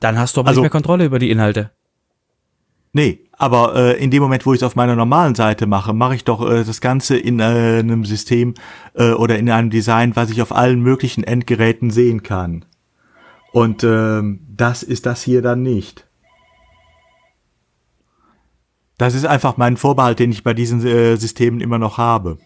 Dann 0.00 0.18
hast 0.18 0.36
du 0.36 0.40
aber 0.40 0.48
Also- 0.48 0.60
nicht 0.60 0.64
mehr 0.64 0.70
Kontrolle 0.70 1.04
über 1.04 1.18
die 1.18 1.30
Inhalte. 1.30 1.70
Nee, 2.92 3.20
aber 3.32 3.76
äh, 3.76 4.02
in 4.02 4.10
dem 4.10 4.20
Moment, 4.20 4.44
wo 4.44 4.52
ich 4.52 4.58
es 4.58 4.62
auf 4.64 4.74
meiner 4.74 4.96
normalen 4.96 5.36
Seite 5.36 5.66
mache, 5.68 5.92
mache 5.92 6.16
ich 6.16 6.24
doch 6.24 6.40
äh, 6.50 6.64
das 6.64 6.80
Ganze 6.80 7.16
in 7.16 7.38
äh, 7.38 7.44
einem 7.78 8.04
System 8.04 8.54
äh, 8.94 9.12
oder 9.12 9.38
in 9.38 9.48
einem 9.48 9.70
Design, 9.70 10.16
was 10.16 10.30
ich 10.30 10.42
auf 10.42 10.50
allen 10.50 10.80
möglichen 10.80 11.22
Endgeräten 11.22 11.90
sehen 11.92 12.24
kann. 12.24 12.64
Und 13.52 13.84
ähm, 13.84 14.40
das 14.48 14.82
ist 14.82 15.06
das 15.06 15.22
hier 15.22 15.40
dann 15.40 15.62
nicht. 15.62 16.06
Das 18.98 19.14
ist 19.14 19.24
einfach 19.24 19.56
mein 19.56 19.76
Vorbehalt, 19.76 20.18
den 20.18 20.30
ich 20.32 20.42
bei 20.42 20.52
diesen 20.52 20.84
äh, 20.84 21.16
Systemen 21.16 21.60
immer 21.60 21.78
noch 21.78 21.96
habe. 21.96 22.38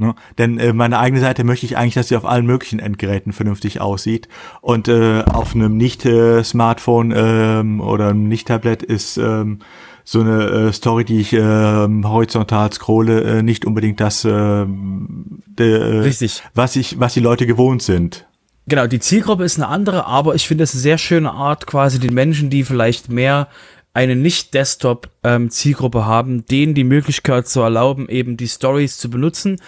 Ne? 0.00 0.14
Denn 0.38 0.58
äh, 0.58 0.72
meine 0.72 0.98
eigene 0.98 1.20
Seite 1.20 1.44
möchte 1.44 1.66
ich 1.66 1.76
eigentlich, 1.76 1.94
dass 1.94 2.08
sie 2.08 2.16
auf 2.16 2.24
allen 2.24 2.46
möglichen 2.46 2.78
Endgeräten 2.78 3.34
vernünftig 3.34 3.82
aussieht. 3.82 4.28
Und 4.62 4.88
äh, 4.88 5.22
auf 5.30 5.54
einem 5.54 5.76
Nicht-Smartphone 5.76 7.12
ähm, 7.14 7.80
oder 7.82 8.08
einem 8.08 8.26
Nicht-Tablet 8.26 8.82
ist 8.82 9.18
ähm, 9.18 9.58
so 10.04 10.20
eine 10.20 10.44
äh, 10.44 10.72
Story, 10.72 11.04
die 11.04 11.20
ich 11.20 11.34
ähm, 11.34 12.08
horizontal 12.08 12.72
scrolle, 12.72 13.22
äh, 13.24 13.42
nicht 13.42 13.66
unbedingt 13.66 14.00
das, 14.00 14.24
ähm, 14.24 15.42
de, 15.46 15.70
äh, 15.70 15.98
Richtig. 16.00 16.42
was 16.54 16.76
ich, 16.76 16.98
was 16.98 17.12
die 17.12 17.20
Leute 17.20 17.46
gewohnt 17.46 17.82
sind. 17.82 18.26
Genau, 18.66 18.86
die 18.86 19.00
Zielgruppe 19.00 19.44
ist 19.44 19.58
eine 19.58 19.68
andere, 19.68 20.06
aber 20.06 20.34
ich 20.34 20.48
finde 20.48 20.64
es 20.64 20.72
eine 20.72 20.80
sehr 20.80 20.96
schöne 20.96 21.32
Art, 21.32 21.66
quasi 21.66 21.98
den 21.98 22.14
Menschen, 22.14 22.48
die 22.48 22.64
vielleicht 22.64 23.10
mehr 23.10 23.48
eine 23.92 24.16
Nicht-Desktop-Zielgruppe 24.16 26.06
haben, 26.06 26.46
denen 26.46 26.74
die 26.74 26.84
Möglichkeit 26.84 27.48
zu 27.48 27.60
erlauben, 27.60 28.08
eben 28.08 28.36
die 28.36 28.48
Stories 28.48 28.98
zu 28.98 29.10
benutzen, 29.10 29.60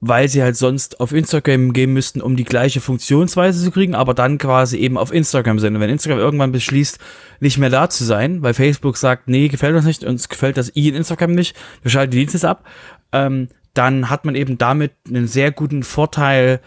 weil 0.00 0.28
sie 0.28 0.42
halt 0.42 0.56
sonst 0.56 1.00
auf 1.00 1.12
Instagram 1.12 1.72
gehen 1.72 1.92
müssten, 1.92 2.20
um 2.20 2.36
die 2.36 2.44
gleiche 2.44 2.80
Funktionsweise 2.80 3.62
zu 3.62 3.70
kriegen, 3.70 3.94
aber 3.94 4.14
dann 4.14 4.38
quasi 4.38 4.78
eben 4.78 4.96
auf 4.96 5.12
Instagram 5.12 5.58
sind. 5.58 5.74
Und 5.74 5.80
wenn 5.80 5.90
Instagram 5.90 6.18
irgendwann 6.18 6.52
beschließt, 6.52 6.98
nicht 7.40 7.58
mehr 7.58 7.70
da 7.70 7.90
zu 7.90 8.04
sein, 8.04 8.42
weil 8.42 8.54
Facebook 8.54 8.96
sagt, 8.96 9.28
nee, 9.28 9.48
gefällt 9.48 9.74
uns 9.74 9.86
nicht, 9.86 10.04
uns 10.04 10.28
gefällt 10.28 10.56
das 10.56 10.74
i 10.76 10.88
in 10.88 10.94
Instagram 10.94 11.32
nicht, 11.32 11.56
wir 11.82 11.90
schalten 11.90 12.12
die 12.12 12.18
Dienste 12.18 12.48
ab, 12.48 12.64
ähm, 13.12 13.48
dann 13.74 14.10
hat 14.10 14.24
man 14.24 14.34
eben 14.34 14.58
damit 14.58 14.92
einen 15.08 15.26
sehr 15.26 15.50
guten 15.50 15.82
Vorteil, 15.82 16.60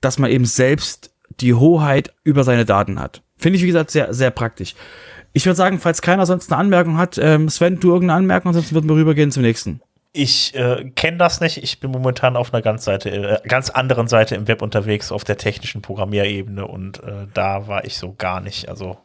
dass 0.00 0.18
man 0.18 0.30
eben 0.30 0.44
selbst 0.44 1.14
die 1.40 1.54
Hoheit 1.54 2.12
über 2.24 2.44
seine 2.44 2.64
Daten 2.64 3.00
hat. 3.00 3.22
Finde 3.36 3.56
ich, 3.56 3.62
wie 3.62 3.68
gesagt, 3.68 3.90
sehr, 3.90 4.12
sehr 4.12 4.30
praktisch. 4.30 4.74
Ich 5.32 5.46
würde 5.46 5.56
sagen, 5.56 5.78
falls 5.78 6.02
keiner 6.02 6.26
sonst 6.26 6.52
eine 6.52 6.60
Anmerkung 6.60 6.98
hat, 6.98 7.18
ähm, 7.18 7.48
Sven, 7.48 7.80
du 7.80 7.92
irgendeine 7.92 8.18
Anmerkung, 8.18 8.50
ansonsten 8.50 8.74
würden 8.74 8.88
wir 8.88 8.96
rübergehen 8.96 9.30
zum 9.30 9.42
nächsten. 9.42 9.80
Ich 10.14 10.54
äh, 10.54 10.90
kenne 10.94 11.16
das 11.16 11.40
nicht. 11.40 11.62
Ich 11.62 11.80
bin 11.80 11.90
momentan 11.90 12.36
auf 12.36 12.52
einer 12.52 12.60
ganz, 12.62 12.84
Seite, 12.84 13.08
äh, 13.10 13.48
ganz 13.48 13.70
anderen 13.70 14.08
Seite 14.08 14.34
im 14.34 14.46
Web 14.46 14.60
unterwegs, 14.60 15.10
auf 15.10 15.24
der 15.24 15.38
technischen 15.38 15.80
Programmierebene 15.80 16.66
und 16.66 17.02
äh, 17.02 17.26
da 17.32 17.66
war 17.66 17.84
ich 17.86 17.96
so 17.96 18.14
gar 18.16 18.40
nicht. 18.40 18.68
Also 18.68 18.98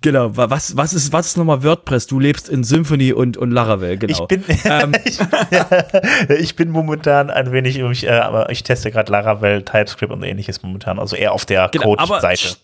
Genau, 0.00 0.36
wa- 0.36 0.48
was, 0.50 0.76
was 0.76 0.92
ist, 0.94 1.12
was 1.12 1.26
ist 1.26 1.36
nochmal 1.36 1.62
WordPress? 1.64 2.06
Du 2.06 2.20
lebst 2.20 2.48
in 2.48 2.62
Symphony 2.64 3.12
und, 3.12 3.36
und 3.36 3.50
Laravel, 3.50 3.98
genau. 3.98 4.12
ich 4.20 4.26
bin, 4.28 4.44
Ähm, 4.64 4.92
ich, 5.04 5.18
ich 6.40 6.56
bin 6.56 6.70
momentan 6.70 7.30
ein 7.30 7.50
wenig, 7.52 7.78
ich, 7.78 8.04
äh, 8.06 8.10
aber 8.10 8.50
ich 8.50 8.62
teste 8.62 8.90
gerade 8.90 9.10
Laravel, 9.10 9.62
TypeScript 9.62 10.12
und 10.12 10.22
ähnliches 10.22 10.62
momentan. 10.62 10.98
Also 10.98 11.16
eher 11.16 11.32
auf 11.32 11.46
der 11.46 11.68
Genau, 11.72 11.96
Code-Seite. 11.96 12.56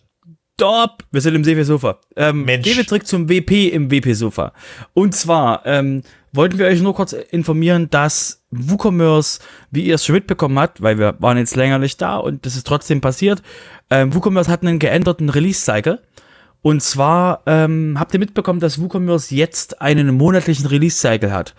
Stopp! 0.57 1.03
Wir 1.11 1.21
sind 1.21 1.35
im 1.35 1.45
WP-Sofa. 1.45 1.99
Ähm, 2.15 2.45
Mensch. 2.45 2.63
Gehen 2.63 2.77
wir 2.77 2.87
zurück 2.87 3.09
zum 3.09 3.29
WP 3.29 3.71
im 3.73 3.91
WP-Sofa. 3.91 4.53
Und 4.93 5.13
zwar 5.13 5.67
ähm, 5.67 6.03
wollten 6.33 6.59
wir 6.59 6.67
euch 6.67 6.81
nur 6.81 6.95
kurz 6.95 7.13
informieren, 7.13 7.91
dass 7.91 8.45
WooCommerce, 8.53 9.41
wie 9.73 9.83
ihr 9.83 9.97
es 9.97 10.07
schon 10.07 10.15
mitbekommen 10.15 10.57
habt, 10.61 10.81
weil 10.81 10.97
wir 10.97 11.17
waren 11.19 11.39
jetzt 11.39 11.57
länger 11.57 11.81
nicht 11.81 12.01
da 12.01 12.19
und 12.19 12.47
das 12.47 12.55
ist 12.55 12.69
trotzdem 12.69 13.01
passiert, 13.01 13.43
ähm, 13.91 14.15
WooCommerce 14.15 14.49
hat 14.49 14.63
einen 14.63 14.79
geänderten 14.79 15.29
Release-Cycle. 15.29 16.01
Und 16.63 16.85
zwar 16.85 17.43
ähm, 17.47 17.97
habt 17.99 18.15
ihr 18.15 18.21
mitbekommen, 18.21 18.61
dass 18.61 18.81
WooCommerce 18.81 19.35
jetzt 19.35 19.83
einen 19.83 20.15
monatlichen 20.15 20.67
Release-Cycle 20.67 21.33
hat. 21.33 21.57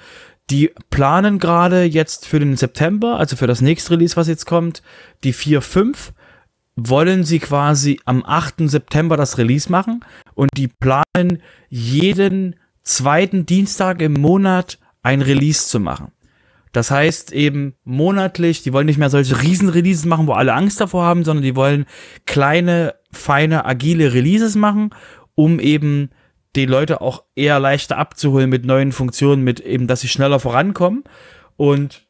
Die 0.50 0.72
planen 0.90 1.40
gerade 1.40 1.84
jetzt 1.84 2.28
für 2.28 2.40
den 2.40 2.56
September, 2.56 3.20
also 3.20 3.36
für 3.36 3.48
das 3.48 3.60
nächste 3.60 3.92
Release, 3.92 4.16
was 4.16 4.30
jetzt 4.30 4.46
kommt, 4.46 4.84
die 5.26 5.34
4.5 5.34 6.14
wollen 6.76 7.24
sie 7.24 7.40
quasi 7.40 8.00
am 8.06 8.24
8. 8.26 8.70
September 8.70 9.18
das 9.18 9.38
Release 9.38 9.72
machen 9.72 10.04
und 10.34 10.50
die 10.58 10.68
planen 10.68 11.42
jeden 11.70 12.56
zweiten 12.84 13.46
Dienstag 13.46 14.02
im 14.02 14.14
Monat 14.14 14.78
ein 15.02 15.22
Release 15.22 15.68
zu 15.68 15.80
machen. 15.80 16.12
Das 16.72 16.92
heißt 16.92 17.32
eben 17.32 17.76
monatlich, 17.86 18.62
die 18.62 18.74
wollen 18.74 18.88
nicht 18.88 18.98
mehr 18.98 19.10
solche 19.10 19.42
Riesen-Releases 19.42 20.04
machen, 20.06 20.28
wo 20.28 20.34
alle 20.34 20.54
Angst 20.54 20.82
davor 20.82 21.06
haben, 21.06 21.24
sondern 21.24 21.44
die 21.44 21.56
wollen 21.56 21.86
kleine, 22.26 22.96
feine, 23.14 23.66
agile 23.66 24.14
Releases 24.14 24.56
machen, 24.56 24.90
um 25.36 25.62
eben 25.62 26.10
die 26.58 26.66
Leute 26.66 27.00
auch 27.00 27.24
eher 27.34 27.60
leichter 27.60 27.98
abzuholen 27.98 28.50
mit 28.50 28.66
neuen 28.66 28.92
Funktionen, 28.92 29.44
mit 29.44 29.62
eben, 29.62 29.88
dass 29.88 30.02
sie 30.02 30.10
schneller 30.10 30.40
vorankommen. 30.40 31.06
Und 31.56 32.06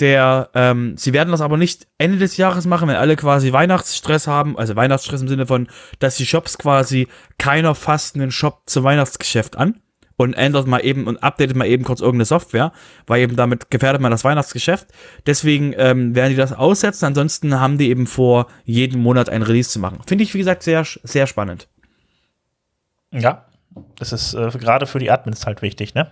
der, 0.00 0.50
ähm, 0.54 0.96
sie 0.96 1.12
werden 1.12 1.30
das 1.30 1.40
aber 1.40 1.56
nicht 1.56 1.86
Ende 1.98 2.18
des 2.18 2.36
Jahres 2.36 2.66
machen, 2.66 2.88
wenn 2.88 2.96
alle 2.96 3.16
quasi 3.16 3.52
Weihnachtsstress 3.52 4.26
haben, 4.26 4.58
also 4.58 4.76
Weihnachtsstress 4.76 5.22
im 5.22 5.28
Sinne 5.28 5.46
von, 5.46 5.68
dass 5.98 6.16
die 6.16 6.26
Shops 6.26 6.58
quasi, 6.58 7.08
keiner 7.38 7.74
fasst 7.74 8.16
einen 8.16 8.30
Shop 8.30 8.62
zum 8.66 8.84
Weihnachtsgeschäft 8.84 9.56
an 9.56 9.80
und 10.16 10.34
ändert 10.34 10.66
mal 10.66 10.80
eben 10.80 11.06
und 11.06 11.22
updatet 11.22 11.56
mal 11.56 11.66
eben 11.66 11.84
kurz 11.84 12.00
irgendeine 12.00 12.24
Software, 12.24 12.72
weil 13.06 13.22
eben 13.22 13.36
damit 13.36 13.70
gefährdet 13.70 14.00
man 14.00 14.10
das 14.10 14.24
Weihnachtsgeschäft. 14.24 14.88
Deswegen 15.26 15.74
ähm, 15.76 16.14
werden 16.14 16.30
die 16.30 16.36
das 16.36 16.52
aussetzen, 16.52 17.06
ansonsten 17.06 17.60
haben 17.60 17.78
die 17.78 17.88
eben 17.88 18.06
vor, 18.06 18.46
jeden 18.64 19.00
Monat 19.00 19.28
ein 19.28 19.42
Release 19.42 19.70
zu 19.70 19.78
machen. 19.78 20.00
Finde 20.06 20.24
ich, 20.24 20.34
wie 20.34 20.38
gesagt, 20.38 20.62
sehr, 20.62 20.84
sehr 20.84 21.26
spannend. 21.26 21.68
Ja, 23.10 23.46
das 23.96 24.12
ist 24.12 24.34
äh, 24.34 24.50
gerade 24.58 24.86
für 24.86 24.98
die 24.98 25.10
Admins 25.10 25.46
halt 25.46 25.62
wichtig, 25.62 25.94
ne? 25.94 26.10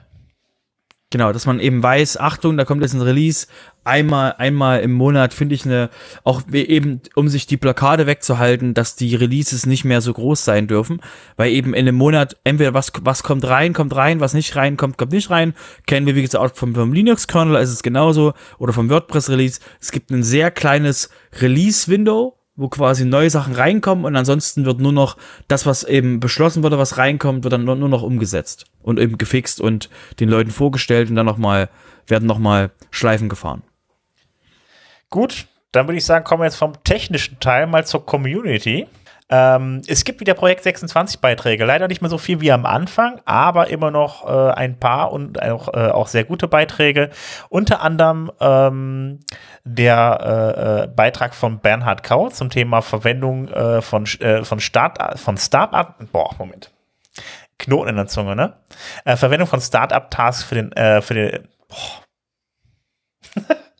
Genau, 1.10 1.30
dass 1.30 1.44
man 1.44 1.60
eben 1.60 1.82
weiß, 1.82 2.16
Achtung, 2.16 2.56
da 2.56 2.64
kommt 2.64 2.80
jetzt 2.80 2.94
ein 2.94 3.02
Release, 3.02 3.46
einmal, 3.84 4.34
einmal 4.38 4.80
im 4.80 4.92
Monat 4.92 5.34
finde 5.34 5.54
ich 5.54 5.64
eine, 5.64 5.90
auch 6.24 6.42
eben, 6.52 7.00
um 7.14 7.28
sich 7.28 7.46
die 7.46 7.56
Blockade 7.56 8.06
wegzuhalten, 8.06 8.74
dass 8.74 8.96
die 8.96 9.14
Releases 9.14 9.66
nicht 9.66 9.84
mehr 9.84 10.00
so 10.00 10.12
groß 10.12 10.44
sein 10.44 10.66
dürfen, 10.66 11.00
weil 11.36 11.52
eben 11.52 11.74
in 11.74 11.86
einem 11.86 11.96
Monat 11.96 12.36
entweder 12.44 12.74
was, 12.74 12.92
was 13.02 13.22
kommt 13.22 13.46
rein, 13.46 13.72
kommt 13.72 13.94
rein, 13.94 14.20
was 14.20 14.34
nicht 14.34 14.54
rein, 14.56 14.76
kommt, 14.76 14.98
kommt 14.98 15.12
nicht 15.12 15.30
rein, 15.30 15.54
kennen 15.86 16.06
wir 16.06 16.14
wie 16.14 16.22
gesagt 16.22 16.44
auch 16.44 16.54
vom, 16.54 16.74
vom 16.74 16.92
Linux-Kernel 16.92 17.60
ist 17.60 17.70
es 17.70 17.82
genauso, 17.82 18.34
oder 18.58 18.72
vom 18.72 18.90
WordPress-Release, 18.90 19.60
es 19.80 19.92
gibt 19.92 20.10
ein 20.10 20.22
sehr 20.22 20.50
kleines 20.50 21.10
Release-Window, 21.40 22.36
wo 22.54 22.68
quasi 22.68 23.04
neue 23.04 23.30
Sachen 23.30 23.54
reinkommen 23.54 24.04
und 24.04 24.14
ansonsten 24.14 24.64
wird 24.64 24.80
nur 24.80 24.92
noch 24.92 25.16
das, 25.48 25.64
was 25.64 25.84
eben 25.84 26.20
beschlossen 26.20 26.62
wurde, 26.62 26.78
was 26.78 26.98
reinkommt, 26.98 27.44
wird 27.44 27.52
dann 27.52 27.64
nur, 27.64 27.76
nur 27.76 27.88
noch 27.88 28.02
umgesetzt 28.02 28.66
und 28.82 28.98
eben 28.98 29.16
gefixt 29.18 29.60
und 29.60 29.88
den 30.20 30.28
Leuten 30.28 30.50
vorgestellt 30.50 31.08
und 31.08 31.16
dann 31.16 31.26
nochmal, 31.26 31.70
werden 32.06 32.26
nochmal 32.28 32.70
Schleifen 32.90 33.28
gefahren. 33.28 33.62
Gut, 35.12 35.46
dann 35.72 35.86
würde 35.88 35.98
ich 35.98 36.06
sagen, 36.06 36.24
kommen 36.24 36.40
wir 36.40 36.46
jetzt 36.46 36.56
vom 36.56 36.82
technischen 36.84 37.38
Teil 37.38 37.66
mal 37.66 37.84
zur 37.84 38.06
Community. 38.06 38.88
Ähm, 39.28 39.82
es 39.86 40.04
gibt 40.04 40.20
wieder 40.20 40.32
Projekt 40.32 40.62
26 40.62 41.20
Beiträge, 41.20 41.66
leider 41.66 41.86
nicht 41.86 42.00
mehr 42.00 42.08
so 42.08 42.16
viel 42.16 42.40
wie 42.40 42.50
am 42.50 42.64
Anfang, 42.64 43.20
aber 43.26 43.68
immer 43.68 43.90
noch 43.90 44.26
äh, 44.26 44.52
ein 44.52 44.80
paar 44.80 45.12
und 45.12 45.42
auch, 45.42 45.68
äh, 45.74 45.90
auch 45.90 46.06
sehr 46.06 46.24
gute 46.24 46.48
Beiträge. 46.48 47.10
Unter 47.50 47.82
anderem 47.82 48.32
ähm, 48.40 49.20
der 49.64 50.18
äh, 50.22 50.84
äh, 50.84 50.86
Beitrag 50.86 51.34
von 51.34 51.58
Bernhard 51.58 52.02
Kau 52.02 52.30
zum 52.30 52.48
Thema 52.48 52.80
Verwendung 52.80 53.48
äh, 53.48 53.82
von, 53.82 54.06
äh, 54.20 54.44
von 54.44 54.60
Start 54.60 55.20
von 55.20 55.36
Startup. 55.36 55.94
Boah, 56.10 56.34
Moment. 56.38 56.70
Knoten 57.58 57.90
in 57.90 57.96
der 57.96 58.06
Zunge, 58.06 58.34
ne? 58.34 58.54
Verwendung 59.04 59.46
von 59.46 59.60
Startup-Tasks 59.60 60.42
für 60.42 60.54
den, 60.54 61.02
für 61.02 61.14
den, 61.14 61.48
boah. 61.68 62.02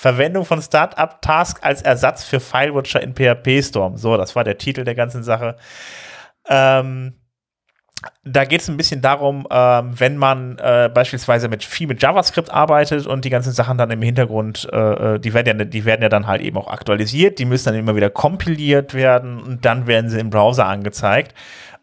Verwendung 0.00 0.46
von 0.46 0.62
Startup-Task 0.62 1.58
als 1.60 1.82
Ersatz 1.82 2.24
für 2.24 2.40
FileWatcher 2.40 3.02
in 3.02 3.12
PHP 3.12 3.62
Storm. 3.62 3.98
So, 3.98 4.16
das 4.16 4.34
war 4.34 4.44
der 4.44 4.56
Titel 4.56 4.84
der 4.84 4.94
ganzen 4.94 5.22
Sache. 5.22 5.56
Ähm, 6.48 7.20
da 8.24 8.46
geht 8.46 8.62
es 8.62 8.68
ein 8.70 8.78
bisschen 8.78 9.02
darum, 9.02 9.46
ähm, 9.50 9.92
wenn 10.00 10.16
man 10.16 10.56
äh, 10.56 10.88
beispielsweise 10.92 11.50
mit 11.50 11.62
viel 11.62 11.86
mit 11.86 12.00
JavaScript 12.00 12.50
arbeitet 12.50 13.06
und 13.06 13.26
die 13.26 13.30
ganzen 13.30 13.52
Sachen 13.52 13.76
dann 13.76 13.90
im 13.90 14.00
Hintergrund, 14.00 14.66
äh, 14.72 15.16
äh, 15.16 15.18
die 15.18 15.34
werden 15.34 15.58
ja, 15.58 15.64
die 15.66 15.84
werden 15.84 16.00
ja 16.00 16.08
dann 16.08 16.26
halt 16.26 16.40
eben 16.40 16.56
auch 16.56 16.68
aktualisiert, 16.68 17.38
die 17.38 17.44
müssen 17.44 17.66
dann 17.66 17.74
immer 17.74 17.94
wieder 17.94 18.08
kompiliert 18.08 18.94
werden 18.94 19.38
und 19.38 19.66
dann 19.66 19.86
werden 19.86 20.08
sie 20.08 20.18
im 20.18 20.30
Browser 20.30 20.64
angezeigt. 20.64 21.34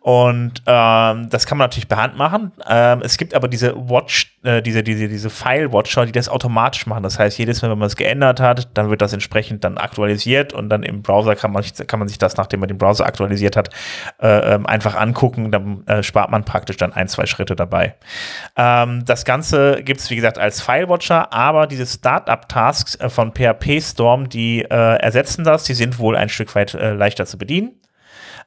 Und 0.07 0.63
ähm, 0.65 1.29
das 1.29 1.45
kann 1.45 1.57
man 1.57 1.65
natürlich 1.65 1.89
per 1.89 2.01
Hand 2.01 2.17
machen. 2.17 2.53
Ähm, 2.65 3.01
es 3.03 3.17
gibt 3.17 3.33
aber 3.33 3.49
diese 3.49 3.75
Watch, 3.75 4.37
äh, 4.41 4.61
diese, 4.61 4.81
diese, 4.81 5.09
diese 5.09 5.29
File-Watcher, 5.29 6.05
die 6.05 6.13
das 6.13 6.29
automatisch 6.29 6.87
machen. 6.87 7.03
Das 7.03 7.19
heißt, 7.19 7.37
jedes 7.37 7.61
Mal, 7.61 7.71
wenn 7.71 7.77
man 7.77 7.87
es 7.87 7.97
geändert 7.97 8.39
hat, 8.39 8.69
dann 8.77 8.89
wird 8.89 9.01
das 9.01 9.11
entsprechend 9.11 9.65
dann 9.65 9.77
aktualisiert 9.77 10.53
und 10.53 10.69
dann 10.69 10.83
im 10.83 11.01
Browser 11.01 11.35
kann 11.35 11.51
man, 11.51 11.61
kann 11.87 11.99
man 11.99 12.07
sich 12.07 12.17
das, 12.17 12.37
nachdem 12.37 12.61
man 12.61 12.69
den 12.69 12.77
Browser 12.77 13.05
aktualisiert 13.05 13.57
hat, 13.57 13.69
äh, 14.21 14.53
ähm, 14.55 14.65
einfach 14.65 14.95
angucken. 14.95 15.51
Dann 15.51 15.85
äh, 15.87 16.01
spart 16.03 16.31
man 16.31 16.45
praktisch 16.45 16.77
dann 16.77 16.93
ein, 16.93 17.09
zwei 17.09 17.25
Schritte 17.25 17.57
dabei. 17.57 17.95
Ähm, 18.55 19.03
das 19.03 19.25
Ganze 19.25 19.83
gibt 19.83 19.99
es, 19.99 20.09
wie 20.09 20.15
gesagt, 20.15 20.37
als 20.37 20.61
File-Watcher, 20.61 21.33
aber 21.33 21.67
diese 21.67 21.85
Startup-Tasks 21.85 22.95
äh, 22.95 23.09
von 23.09 23.33
PHP 23.33 23.81
Storm, 23.81 24.29
die 24.29 24.61
äh, 24.61 24.67
ersetzen 24.69 25.43
das. 25.43 25.65
Die 25.65 25.73
sind 25.73 25.99
wohl 25.99 26.15
ein 26.15 26.29
Stück 26.29 26.55
weit 26.55 26.75
äh, 26.75 26.93
leichter 26.93 27.25
zu 27.25 27.37
bedienen. 27.37 27.81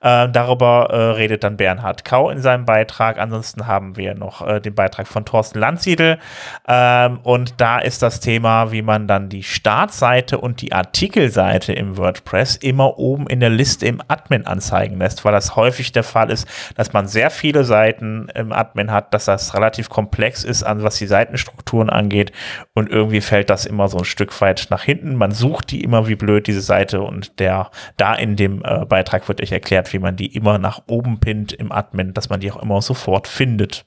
Äh, 0.01 0.29
darüber 0.31 0.89
äh, 0.91 0.97
redet 1.13 1.45
dann 1.45 1.57
Bernhard 1.57 2.05
Kau 2.05 2.31
in 2.31 2.41
seinem 2.41 2.65
Beitrag. 2.65 3.19
Ansonsten 3.19 3.67
haben 3.67 3.97
wir 3.97 4.15
noch 4.15 4.47
äh, 4.47 4.61
den 4.61 4.75
Beitrag 4.75 5.07
von 5.07 5.27
Thorsten 5.27 5.59
Landsiedel. 5.59 6.19
Ähm, 6.67 7.21
und 7.23 7.61
da 7.61 7.79
ist 7.79 8.03
das 8.03 8.21
Thema, 8.21 8.73
wie 8.73 8.81
man 8.81 9.07
dann 9.07 9.29
die 9.29 9.43
Startseite 9.43 10.39
und 10.39 10.63
die 10.63 10.73
Artikelseite 10.73 11.75
im 11.75 11.99
WordPress 11.99 12.57
immer 12.57 12.99
oben 12.99 13.27
in 13.27 13.41
der 13.41 13.51
Liste 13.51 13.87
im 13.87 14.01
Admin 14.09 14.47
anzeigen 14.47 14.99
lässt, 14.99 15.25
weil 15.25 15.33
das 15.33 15.55
häufig 15.55 15.93
der 15.93 16.05
Fall 16.05 16.31
ist, 16.31 16.49
dass 16.77 16.95
man 16.95 17.07
sehr 17.07 17.31
viele 17.31 17.65
Seiten 17.65 18.29
im 18.35 18.53
Admin 18.53 18.91
hat, 18.91 19.13
dass 19.13 19.27
das 19.27 19.55
relativ 19.55 19.91
komplex 19.91 20.45
ist, 20.45 20.63
an 20.63 20.83
was 20.83 20.97
die 20.97 21.07
Seitenstrukturen 21.07 21.91
angeht. 21.91 22.33
Und 22.75 22.89
irgendwie 22.89 23.21
fällt 23.21 23.51
das 23.51 23.67
immer 23.67 23.89
so 23.89 23.99
ein 23.99 24.05
Stück 24.05 24.41
weit 24.41 24.69
nach 24.71 24.83
hinten. 24.83 25.15
Man 25.17 25.33
sucht 25.33 25.71
die 25.71 25.83
immer 25.85 26.09
wie 26.09 26.15
blöd, 26.15 26.47
diese 26.47 26.63
Seite. 26.63 27.03
Und 27.03 27.39
der 27.39 27.71
da 27.99 28.15
in 28.15 28.37
dem 28.37 28.63
äh, 28.65 28.87
Beitrag 28.87 29.29
wird 29.29 29.43
euch 29.43 29.53
erklärt, 29.53 29.90
wie 29.93 29.99
man 29.99 30.17
die 30.17 30.35
immer 30.35 30.59
nach 30.59 30.83
oben 30.87 31.21
pinnt 31.21 31.53
im 31.53 31.73
Admin, 31.73 32.15
dass 32.15 32.29
man 32.29 32.41
die 32.41 32.51
auch 32.51 32.63
immer 32.63 32.81
sofort 32.83 33.29
findet. 33.29 33.87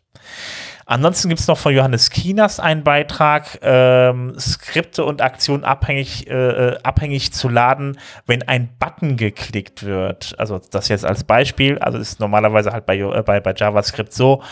Ansonsten 0.86 1.30
gibt 1.30 1.40
es 1.40 1.48
noch 1.48 1.58
von 1.58 1.74
Johannes 1.74 2.10
Kinas 2.10 2.60
einen 2.60 2.84
Beitrag, 2.84 3.60
ähm, 3.62 4.38
Skripte 4.38 5.06
und 5.06 5.22
Aktionen 5.22 5.64
abhängig, 5.64 6.28
äh, 6.28 6.34
äh, 6.34 6.78
abhängig 6.84 7.34
zu 7.34 7.48
laden, 7.50 7.98
wenn 8.26 8.44
ein 8.44 8.70
Button 8.80 9.16
geklickt 9.16 9.84
wird. 9.84 10.36
Also 10.38 10.60
das 10.72 10.90
jetzt 10.90 11.06
als 11.06 11.24
Beispiel, 11.24 11.80
also 11.80 11.98
ist 11.98 12.20
normalerweise 12.20 12.72
halt 12.72 12.86
bei, 12.86 12.98
äh, 12.98 13.24
bei, 13.26 13.40
bei 13.40 13.54
JavaScript 13.56 14.14
so, 14.14 14.44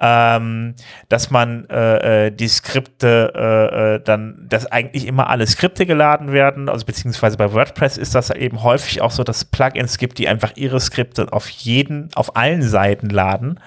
ähm, 0.00 0.74
dass 1.08 1.30
man 1.30 1.68
äh, 1.70 2.26
äh, 2.26 2.30
die 2.30 2.48
Skripte 2.48 3.98
äh, 3.98 4.04
dann, 4.04 4.46
dass 4.48 4.66
eigentlich 4.66 5.06
immer 5.06 5.30
alle 5.30 5.46
Skripte 5.46 5.86
geladen 5.86 6.32
werden, 6.32 6.68
also 6.68 6.84
beziehungsweise 6.84 7.36
bei 7.36 7.52
WordPress 7.52 7.96
ist 7.96 8.14
das 8.14 8.30
eben 8.30 8.62
häufig 8.62 9.00
auch 9.00 9.10
so, 9.10 9.24
dass 9.24 9.44
Plugins 9.44 9.98
gibt, 9.98 10.18
die 10.18 10.28
einfach 10.28 10.52
ihre 10.56 10.80
Skripte 10.80 11.32
auf 11.32 11.48
jeden, 11.48 12.10
auf 12.14 12.36
allen 12.36 12.62
Seiten 12.62 13.08
laden, 13.08 13.60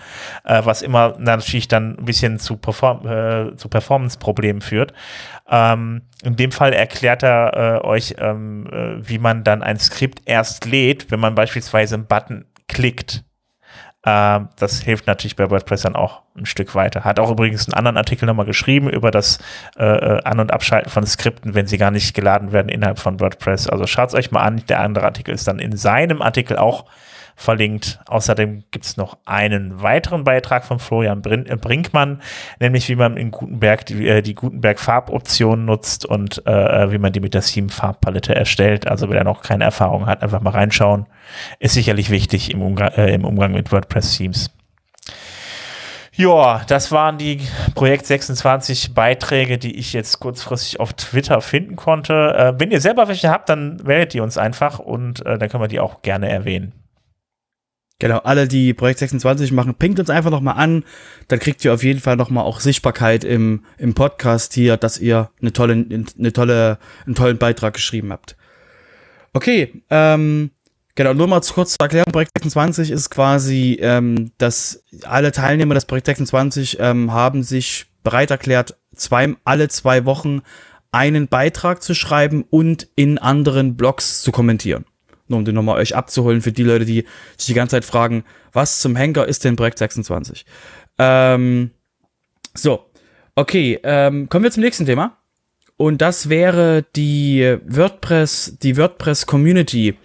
was 0.43 0.81
immer 0.81 1.15
natürlich 1.17 1.67
dann 1.67 1.97
bisschen 2.11 2.39
zu, 2.39 2.57
Perform 2.57 3.07
äh, 3.07 3.55
zu 3.55 3.69
Performance-Problemen 3.69 4.59
führt. 4.59 4.91
Ähm, 5.49 6.01
in 6.23 6.35
dem 6.35 6.51
Fall 6.51 6.73
erklärt 6.73 7.23
er 7.23 7.81
äh, 7.83 7.85
euch, 7.87 8.15
ähm, 8.17 8.67
äh, 8.67 9.07
wie 9.07 9.17
man 9.17 9.45
dann 9.45 9.63
ein 9.63 9.79
Skript 9.79 10.21
erst 10.25 10.65
lädt, 10.65 11.09
wenn 11.09 11.21
man 11.21 11.35
beispielsweise 11.35 11.95
einen 11.95 12.07
Button 12.07 12.45
klickt. 12.67 13.23
Ähm, 14.05 14.49
das 14.57 14.81
hilft 14.81 15.07
natürlich 15.07 15.37
bei 15.37 15.49
WordPress 15.49 15.83
dann 15.83 15.95
auch 15.95 16.23
ein 16.35 16.45
Stück 16.45 16.75
weiter. 16.75 17.05
Hat 17.05 17.17
auch 17.17 17.31
übrigens 17.31 17.67
einen 17.67 17.75
anderen 17.75 17.97
Artikel 17.97 18.25
nochmal 18.25 18.45
geschrieben 18.45 18.89
über 18.89 19.09
das 19.09 19.39
äh, 19.77 19.85
äh, 19.85 20.23
An- 20.25 20.41
und 20.41 20.51
Abschalten 20.51 20.91
von 20.91 21.05
Skripten, 21.05 21.53
wenn 21.55 21.67
sie 21.67 21.77
gar 21.77 21.91
nicht 21.91 22.13
geladen 22.13 22.51
werden 22.51 22.67
innerhalb 22.67 22.99
von 22.99 23.21
WordPress. 23.21 23.67
Also 23.69 23.87
schaut 23.87 24.09
es 24.09 24.15
euch 24.15 24.31
mal 24.31 24.41
an. 24.41 24.63
Der 24.67 24.81
andere 24.81 25.05
Artikel 25.05 25.33
ist 25.33 25.47
dann 25.47 25.59
in 25.59 25.77
seinem 25.77 26.21
Artikel 26.21 26.57
auch 26.57 26.85
verlinkt. 27.41 27.99
Außerdem 28.07 28.63
gibt 28.71 28.85
es 28.85 28.97
noch 28.97 29.17
einen 29.25 29.81
weiteren 29.81 30.23
Beitrag 30.23 30.63
von 30.63 30.79
Florian 30.79 31.23
äh, 31.25 31.55
Brinkmann, 31.55 32.21
nämlich 32.59 32.87
wie 32.89 32.95
man 32.95 33.17
in 33.17 33.31
Gutenberg 33.31 33.85
die, 33.85 34.07
äh, 34.07 34.21
die 34.21 34.35
Gutenberg 34.35 34.79
Farboption 34.79 35.65
nutzt 35.65 36.05
und 36.05 36.45
äh, 36.45 36.91
wie 36.91 36.97
man 36.97 37.11
die 37.11 37.19
mit 37.19 37.33
der 37.33 37.41
Theme 37.41 37.69
Farbpalette 37.69 38.35
erstellt. 38.35 38.87
Also 38.87 39.09
wer 39.09 39.23
noch 39.23 39.41
keine 39.41 39.63
Erfahrung 39.63 40.05
hat, 40.05 40.21
einfach 40.21 40.41
mal 40.41 40.51
reinschauen. 40.51 41.07
Ist 41.59 41.73
sicherlich 41.73 42.09
wichtig 42.09 42.51
im 42.51 42.61
Umgang, 42.61 42.91
äh, 42.93 43.13
im 43.13 43.25
Umgang 43.25 43.53
mit 43.53 43.71
WordPress 43.71 44.17
Themes. 44.17 44.51
Ja, 46.13 46.61
das 46.67 46.91
waren 46.91 47.17
die 47.17 47.39
Projekt 47.73 48.05
26 48.05 48.93
Beiträge, 48.93 49.57
die 49.57 49.77
ich 49.77 49.93
jetzt 49.93 50.19
kurzfristig 50.19 50.79
auf 50.79 50.93
Twitter 50.93 51.39
finden 51.39 51.77
konnte. 51.77 52.35
Äh, 52.37 52.59
wenn 52.59 52.69
ihr 52.69 52.81
selber 52.81 53.07
welche 53.07 53.29
habt, 53.29 53.47
dann 53.47 53.77
meldet 53.77 54.13
ihr 54.13 54.21
uns 54.21 54.37
einfach 54.37 54.79
und 54.79 55.25
äh, 55.25 55.37
dann 55.37 55.49
können 55.49 55.63
wir 55.63 55.69
die 55.69 55.79
auch 55.79 56.01
gerne 56.01 56.29
erwähnen. 56.29 56.73
Genau, 58.01 58.17
alle, 58.17 58.47
die 58.47 58.73
Projekt 58.73 58.97
26 58.97 59.51
machen, 59.51 59.75
pinkt 59.75 59.99
uns 59.99 60.09
einfach 60.09 60.31
nochmal 60.31 60.55
an. 60.57 60.83
Dann 61.27 61.37
kriegt 61.37 61.63
ihr 61.63 61.71
auf 61.71 61.83
jeden 61.83 61.99
Fall 61.99 62.15
nochmal 62.15 62.43
auch 62.45 62.59
Sichtbarkeit 62.59 63.23
im, 63.23 63.63
im 63.77 63.93
Podcast 63.93 64.55
hier, 64.55 64.75
dass 64.75 64.97
ihr 64.97 65.29
eine 65.39 65.53
tolle, 65.53 65.73
eine 66.17 66.33
tolle, 66.33 66.79
einen 67.05 67.13
tollen 67.13 67.37
Beitrag 67.37 67.75
geschrieben 67.75 68.11
habt. 68.11 68.35
Okay, 69.33 69.83
ähm, 69.91 70.49
genau, 70.95 71.13
nur 71.13 71.27
mal 71.27 71.41
kurz 71.41 71.73
zur 71.73 71.85
Erklärung. 71.85 72.11
Projekt 72.11 72.31
26 72.39 72.89
ist 72.89 73.11
quasi, 73.11 73.77
ähm, 73.79 74.31
dass 74.39 74.83
alle 75.03 75.31
Teilnehmer 75.31 75.75
des 75.75 75.85
Projekt 75.85 76.07
26 76.07 76.77
ähm, 76.79 77.11
haben 77.11 77.43
sich 77.43 77.85
bereit 78.03 78.31
erklärt, 78.31 78.77
zwei, 78.95 79.35
alle 79.43 79.67
zwei 79.67 80.05
Wochen 80.05 80.41
einen 80.91 81.27
Beitrag 81.27 81.83
zu 81.83 81.93
schreiben 81.93 82.45
und 82.49 82.87
in 82.95 83.19
anderen 83.19 83.77
Blogs 83.77 84.23
zu 84.23 84.31
kommentieren 84.31 84.85
nur 85.31 85.39
um 85.39 85.45
den 85.45 85.55
nochmal 85.55 85.79
euch 85.79 85.95
abzuholen 85.95 86.41
für 86.41 86.51
die 86.51 86.63
Leute, 86.63 86.85
die 86.85 87.05
sich 87.37 87.47
die 87.47 87.53
ganze 87.53 87.77
Zeit 87.77 87.85
fragen, 87.85 88.23
was 88.53 88.79
zum 88.79 88.95
Henker 88.95 89.27
ist 89.27 89.43
denn 89.43 89.55
Projekt 89.55 89.79
26? 89.79 90.45
Ähm, 90.99 91.71
so, 92.53 92.85
okay, 93.35 93.79
ähm, 93.83 94.29
kommen 94.29 94.43
wir 94.43 94.51
zum 94.51 94.63
nächsten 94.63 94.85
Thema. 94.85 95.17
Und 95.77 95.99
das 95.99 96.29
wäre 96.29 96.85
die 96.95 97.57
WordPress, 97.65 98.57
die 98.61 98.77
WordPress 98.77 99.25
Community 99.25 99.97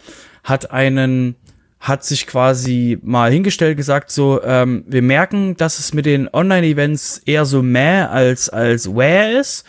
hat 0.42 0.70
einen, 0.70 1.36
hat 1.80 2.02
sich 2.02 2.26
quasi 2.26 2.98
mal 3.02 3.30
hingestellt, 3.30 3.76
gesagt 3.76 4.10
so, 4.10 4.42
ähm, 4.42 4.84
wir 4.86 5.02
merken, 5.02 5.54
dass 5.56 5.78
es 5.78 5.92
mit 5.92 6.06
den 6.06 6.32
Online-Events 6.32 7.18
eher 7.26 7.44
so 7.44 7.62
mehr 7.62 8.10
als, 8.10 8.48
als 8.48 8.94
where 8.94 9.38
ist. 9.38 9.66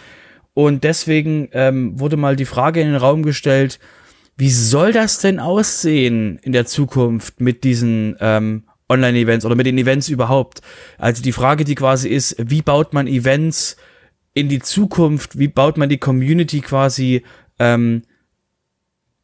Und 0.54 0.86
deswegen 0.86 1.50
ähm, 1.52 2.00
wurde 2.00 2.16
mal 2.16 2.38
die 2.38 2.46
Frage 2.46 2.80
in 2.80 2.88
den 2.88 2.96
Raum 2.96 3.22
gestellt, 3.22 3.78
wie 4.38 4.52
soll 4.52 4.94
das 4.94 5.20
denn 5.20 5.40
aussehen 5.40 6.40
in 6.44 6.52
der 6.52 6.66
Zukunft 6.66 7.42
mit 7.42 7.64
diesen 7.64 8.16
ähm, 8.20 8.64
Online-Events 8.88 9.46
oder 9.46 9.56
mit 9.56 9.66
den 9.66 9.78
Events 9.80 10.10
überhaupt? 10.10 10.62
Also 11.00 11.24
die 11.24 11.32
Frage, 11.32 11.66
die 11.66 11.76
quasi 11.76 12.10
ist, 12.10 12.36
wie 12.40 12.62
baut 12.62 12.94
man 12.94 13.08
Events 13.08 13.78
in 14.36 14.48
die 14.48 14.60
Zukunft? 14.60 15.40
Wie 15.40 15.48
baut 15.48 15.78
man 15.78 15.90
die 15.90 15.98
Community 15.98 16.62
quasi 16.62 17.24
ähm, 17.58 18.04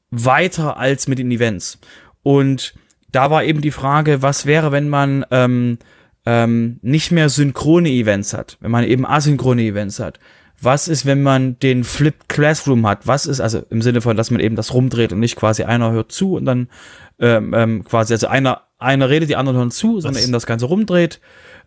weiter 0.09 0.78
als 0.78 1.07
mit 1.07 1.20
den 1.20 1.30
Events? 1.30 1.78
Und 2.24 2.74
da 3.11 3.30
war 3.30 3.43
eben 3.43 3.61
die 3.61 3.72
Frage, 3.72 4.24
was 4.24 4.47
wäre, 4.47 4.72
wenn 4.72 4.89
man 4.89 5.24
ähm, 5.30 5.78
ähm, 6.26 6.80
nicht 6.82 7.11
mehr 7.11 7.30
synchrone 7.30 7.89
Events 7.89 8.34
hat, 8.34 8.57
wenn 8.61 8.72
man 8.72 8.84
eben 8.84 9.05
asynchrone 9.05 9.61
Events 9.61 9.99
hat? 9.99 10.20
Was 10.64 10.88
ist, 10.88 11.05
wenn 11.05 11.24
man 11.24 11.59
den 11.59 11.84
Flipped 11.84 12.30
Classroom 12.30 12.88
hat? 12.88 13.07
Was 13.07 13.26
ist, 13.26 13.39
also 13.39 13.64
im 13.70 13.82
Sinne 13.82 14.01
von, 14.01 14.18
dass 14.18 14.32
man 14.32 14.39
eben 14.39 14.55
das 14.55 14.74
rumdreht 14.74 15.11
und 15.11 15.20
nicht 15.20 15.36
quasi 15.36 15.64
einer 15.64 15.91
hört 15.91 16.11
zu 16.11 16.36
und 16.36 16.45
dann 16.45 16.70
ähm, 17.20 17.53
ähm, 17.53 17.84
quasi, 17.84 18.14
also 18.14 18.28
einer, 18.28 18.61
einer 18.78 19.09
redet, 19.09 19.30
die 19.30 19.36
anderen 19.36 19.57
hören 19.57 19.72
zu, 19.72 19.99
sondern 19.99 20.24
eben 20.24 20.34
das 20.34 20.45
Ganze 20.45 20.66
rumdreht 20.66 21.20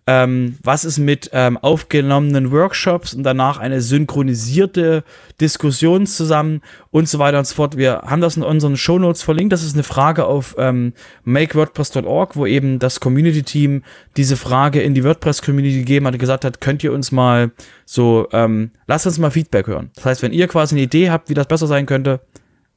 ähm, 0.08 0.56
was 0.62 0.84
ist 0.84 0.98
mit 0.98 1.30
ähm, 1.32 1.58
aufgenommenen 1.58 2.52
Workshops 2.52 3.12
und 3.12 3.24
danach 3.24 3.58
eine 3.58 3.80
synchronisierte 3.80 5.02
Diskussion 5.40 6.06
zusammen 6.06 6.62
und 6.92 7.08
so 7.08 7.18
weiter 7.18 7.38
und 7.38 7.46
so 7.46 7.56
fort. 7.56 7.76
Wir 7.76 8.02
haben 8.06 8.20
das 8.20 8.36
in 8.36 8.44
unseren 8.44 8.76
Shownotes 8.76 9.22
verlinkt. 9.22 9.52
Das 9.52 9.64
ist 9.64 9.74
eine 9.74 9.82
Frage 9.82 10.26
auf 10.26 10.54
ähm, 10.58 10.92
makewordpress.org, 11.24 12.36
wo 12.36 12.46
eben 12.46 12.78
das 12.78 13.00
Community-Team 13.00 13.82
diese 14.16 14.36
Frage 14.36 14.80
in 14.80 14.94
die 14.94 15.02
WordPress-Community 15.02 15.78
gegeben 15.78 16.06
hat 16.06 16.14
und 16.14 16.20
gesagt 16.20 16.44
hat, 16.44 16.60
könnt 16.60 16.84
ihr 16.84 16.92
uns 16.92 17.10
mal 17.10 17.50
so, 17.84 18.28
ähm, 18.32 18.70
lasst 18.86 19.06
uns 19.06 19.18
mal 19.18 19.32
Feedback 19.32 19.66
hören. 19.66 19.90
Das 19.96 20.04
heißt, 20.04 20.22
wenn 20.22 20.32
ihr 20.32 20.46
quasi 20.46 20.76
eine 20.76 20.82
Idee 20.82 21.10
habt, 21.10 21.30
wie 21.30 21.34
das 21.34 21.48
besser 21.48 21.66
sein 21.66 21.86
könnte, 21.86 22.20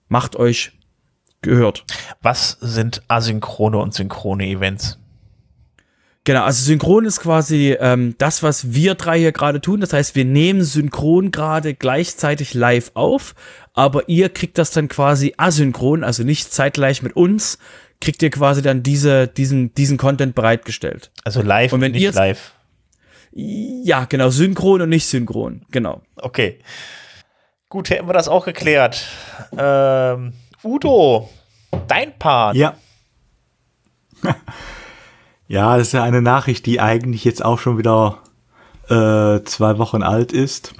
macht 0.07 0.35
euch 0.35 0.71
gehört. 1.43 1.85
Was 2.23 2.57
sind 2.59 3.03
asynchrone 3.07 3.77
und 3.77 3.93
synchrone 3.93 4.47
Events? 4.47 4.99
Genau, 6.25 6.43
also 6.43 6.63
synchron 6.63 7.05
ist 7.05 7.21
quasi 7.21 7.75
ähm, 7.79 8.13
das, 8.17 8.43
was 8.43 8.73
wir 8.73 8.95
drei 8.95 9.17
hier 9.19 9.31
gerade 9.31 9.61
tun. 9.61 9.79
Das 9.79 9.93
heißt, 9.93 10.15
wir 10.15 10.25
nehmen 10.25 10.63
synchron 10.63 11.31
gerade 11.31 11.73
gleichzeitig 11.73 12.53
live 12.53 12.91
auf, 12.93 13.33
aber 13.73 14.09
ihr 14.09 14.29
kriegt 14.29 14.57
das 14.57 14.71
dann 14.71 14.89
quasi 14.89 15.33
asynchron, 15.37 16.03
also 16.03 16.23
nicht 16.23 16.51
zeitgleich 16.53 17.01
mit 17.01 17.15
uns, 17.15 17.57
kriegt 18.01 18.21
ihr 18.21 18.29
quasi 18.29 18.61
dann 18.61 18.83
diese, 18.83 19.27
diesen, 19.27 19.73
diesen 19.73 19.97
Content 19.97 20.35
bereitgestellt. 20.35 21.09
Also 21.23 21.41
live 21.41 21.73
Und 21.73 21.81
wenn 21.81 21.93
nicht 21.93 22.01
ihr- 22.03 22.11
live. 22.11 22.53
Ja, 23.31 24.05
genau, 24.05 24.29
synchron 24.29 24.81
und 24.81 24.89
nicht 24.89 25.05
synchron, 25.07 25.63
genau. 25.71 26.01
Okay. 26.15 26.59
Gut, 27.69 27.89
hätten 27.91 28.07
wir 28.07 28.13
das 28.13 28.27
auch 28.27 28.45
geklärt. 28.45 29.05
Ähm, 29.57 30.33
Udo, 30.63 31.29
dein 31.87 32.17
Part. 32.17 32.55
Ja. 32.55 32.75
ja, 35.49 35.77
das 35.77 35.87
ist 35.87 35.93
ja 35.93 36.03
eine 36.03 36.21
Nachricht, 36.21 36.65
die 36.67 36.79
eigentlich 36.79 37.25
jetzt 37.25 37.43
auch 37.43 37.59
schon 37.59 37.77
wieder 37.77 38.19
äh, 38.87 39.43
zwei 39.43 39.77
Wochen 39.79 40.03
alt 40.03 40.31
ist. 40.31 40.73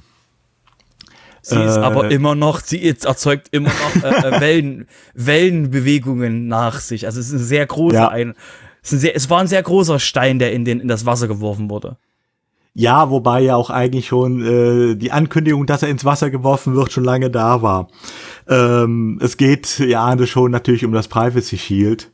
Sie 1.42 1.56
ist 1.56 1.78
Äh, 1.78 1.82
aber 1.82 2.12
immer 2.12 2.36
noch, 2.36 2.60
sie 2.62 2.88
erzeugt 2.88 3.48
immer 3.52 3.70
noch 3.70 4.04
äh, 4.04 4.28
äh, 4.38 4.40
Wellen, 4.42 4.88
Wellenbewegungen 5.16 6.48
nach 6.48 6.80
sich. 6.80 7.06
Also 7.06 7.20
es 7.20 7.28
ist 7.28 7.34
ein 7.34 7.46
sehr 7.46 7.66
großer, 7.66 7.96
Ja. 7.96 8.08
ein, 8.10 8.36
es, 8.84 8.90
ist 8.90 8.94
ein 8.94 9.00
sehr, 9.00 9.16
es 9.16 9.30
war 9.30 9.40
ein 9.42 9.48
sehr 9.48 9.64
großer 9.64 10.00
Stein, 10.00 10.38
der 10.40 10.54
in, 10.54 10.66
den, 10.66 10.80
in 10.80 10.88
das 10.88 11.06
Wasser 11.06 11.28
geworfen 11.28 11.70
wurde. 11.70 11.98
Ja, 12.76 13.10
wobei 13.10 13.42
ja 13.42 13.56
auch 13.56 13.72
eigentlich 13.72 14.08
schon 14.08 14.46
äh, 14.46 14.96
die 14.96 15.12
Ankündigung, 15.12 15.66
dass 15.66 15.82
er 15.82 15.90
ins 15.90 16.06
Wasser 16.06 16.30
geworfen 16.30 16.76
wird, 16.76 16.92
schon 16.92 17.04
lange 17.04 17.30
da 17.32 17.62
war. 17.62 17.88
Ähm, 18.48 19.20
es 19.22 19.38
geht, 19.38 19.80
es 19.80 20.30
schon, 20.30 20.52
natürlich 20.52 20.86
um 20.86 20.92
das 20.92 21.08
Privacy 21.08 21.58
Shield, 21.58 22.12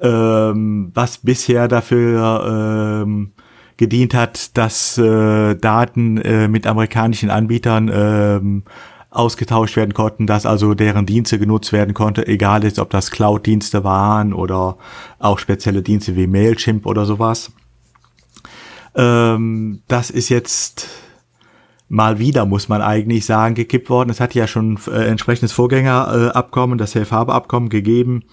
ähm, 0.00 0.90
was 0.94 1.18
bisher 1.18 1.68
dafür 1.68 3.02
ähm, 3.04 3.32
gedient 3.76 4.14
hat, 4.14 4.56
dass 4.56 4.98
äh, 4.98 5.54
Daten 5.54 6.18
äh, 6.18 6.48
mit 6.48 6.66
amerikanischen 6.66 7.30
Anbietern 7.30 7.90
ähm, 7.92 8.62
ausgetauscht 9.10 9.76
werden 9.76 9.94
konnten, 9.94 10.26
dass 10.26 10.44
also 10.44 10.74
deren 10.74 11.06
Dienste 11.06 11.38
genutzt 11.38 11.72
werden 11.72 11.94
konnte, 11.94 12.26
egal 12.26 12.64
jetzt, 12.64 12.78
ob 12.78 12.90
das 12.90 13.10
Cloud-Dienste 13.10 13.84
waren 13.84 14.34
oder 14.34 14.76
auch 15.18 15.38
spezielle 15.38 15.82
Dienste 15.82 16.14
wie 16.16 16.26
Mailchimp 16.26 16.84
oder 16.86 17.06
sowas. 17.06 17.52
Ähm, 18.94 19.80
das 19.88 20.10
ist 20.10 20.28
jetzt 20.28 20.88
mal 21.88 22.18
wieder, 22.18 22.44
muss 22.44 22.68
man 22.68 22.82
eigentlich 22.82 23.24
sagen, 23.24 23.54
gekippt 23.54 23.88
worden. 23.88 24.10
Es 24.10 24.20
hat 24.20 24.34
ja 24.34 24.46
schon 24.46 24.78
äh, 24.88 25.06
entsprechendes 25.06 25.52
Vorgängerabkommen, 25.52 26.76
das 26.76 26.92
Safe 26.92 27.10
Harbor 27.10 27.34
Abkommen 27.34 27.70
gegeben. 27.70 28.24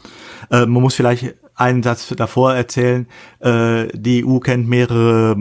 Äh, 0.52 0.66
man 0.66 0.82
muss 0.82 0.96
vielleicht 0.96 1.36
einen 1.56 1.84
Satz 1.84 2.08
davor 2.16 2.54
erzählen. 2.54 3.08
Äh, 3.40 3.88
die 3.94 4.26
EU 4.26 4.40
kennt 4.40 4.68
mehrere 4.68 5.36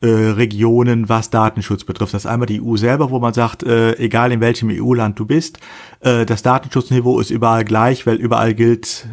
äh, 0.00 0.06
Regionen, 0.06 1.08
was 1.08 1.30
Datenschutz 1.30 1.84
betrifft. 1.84 2.14
Das 2.14 2.24
ist 2.24 2.30
einmal 2.30 2.46
die 2.46 2.62
EU 2.62 2.76
selber, 2.76 3.10
wo 3.10 3.18
man 3.18 3.34
sagt, 3.34 3.64
äh, 3.64 3.96
egal 3.96 4.30
in 4.30 4.40
welchem 4.40 4.70
EU-Land 4.70 5.18
du 5.18 5.26
bist, 5.26 5.58
äh, 6.00 6.24
das 6.24 6.42
Datenschutzniveau 6.42 7.18
ist 7.18 7.30
überall 7.30 7.64
gleich, 7.64 8.06
weil 8.06 8.16
überall 8.16 8.54
gilt 8.54 9.08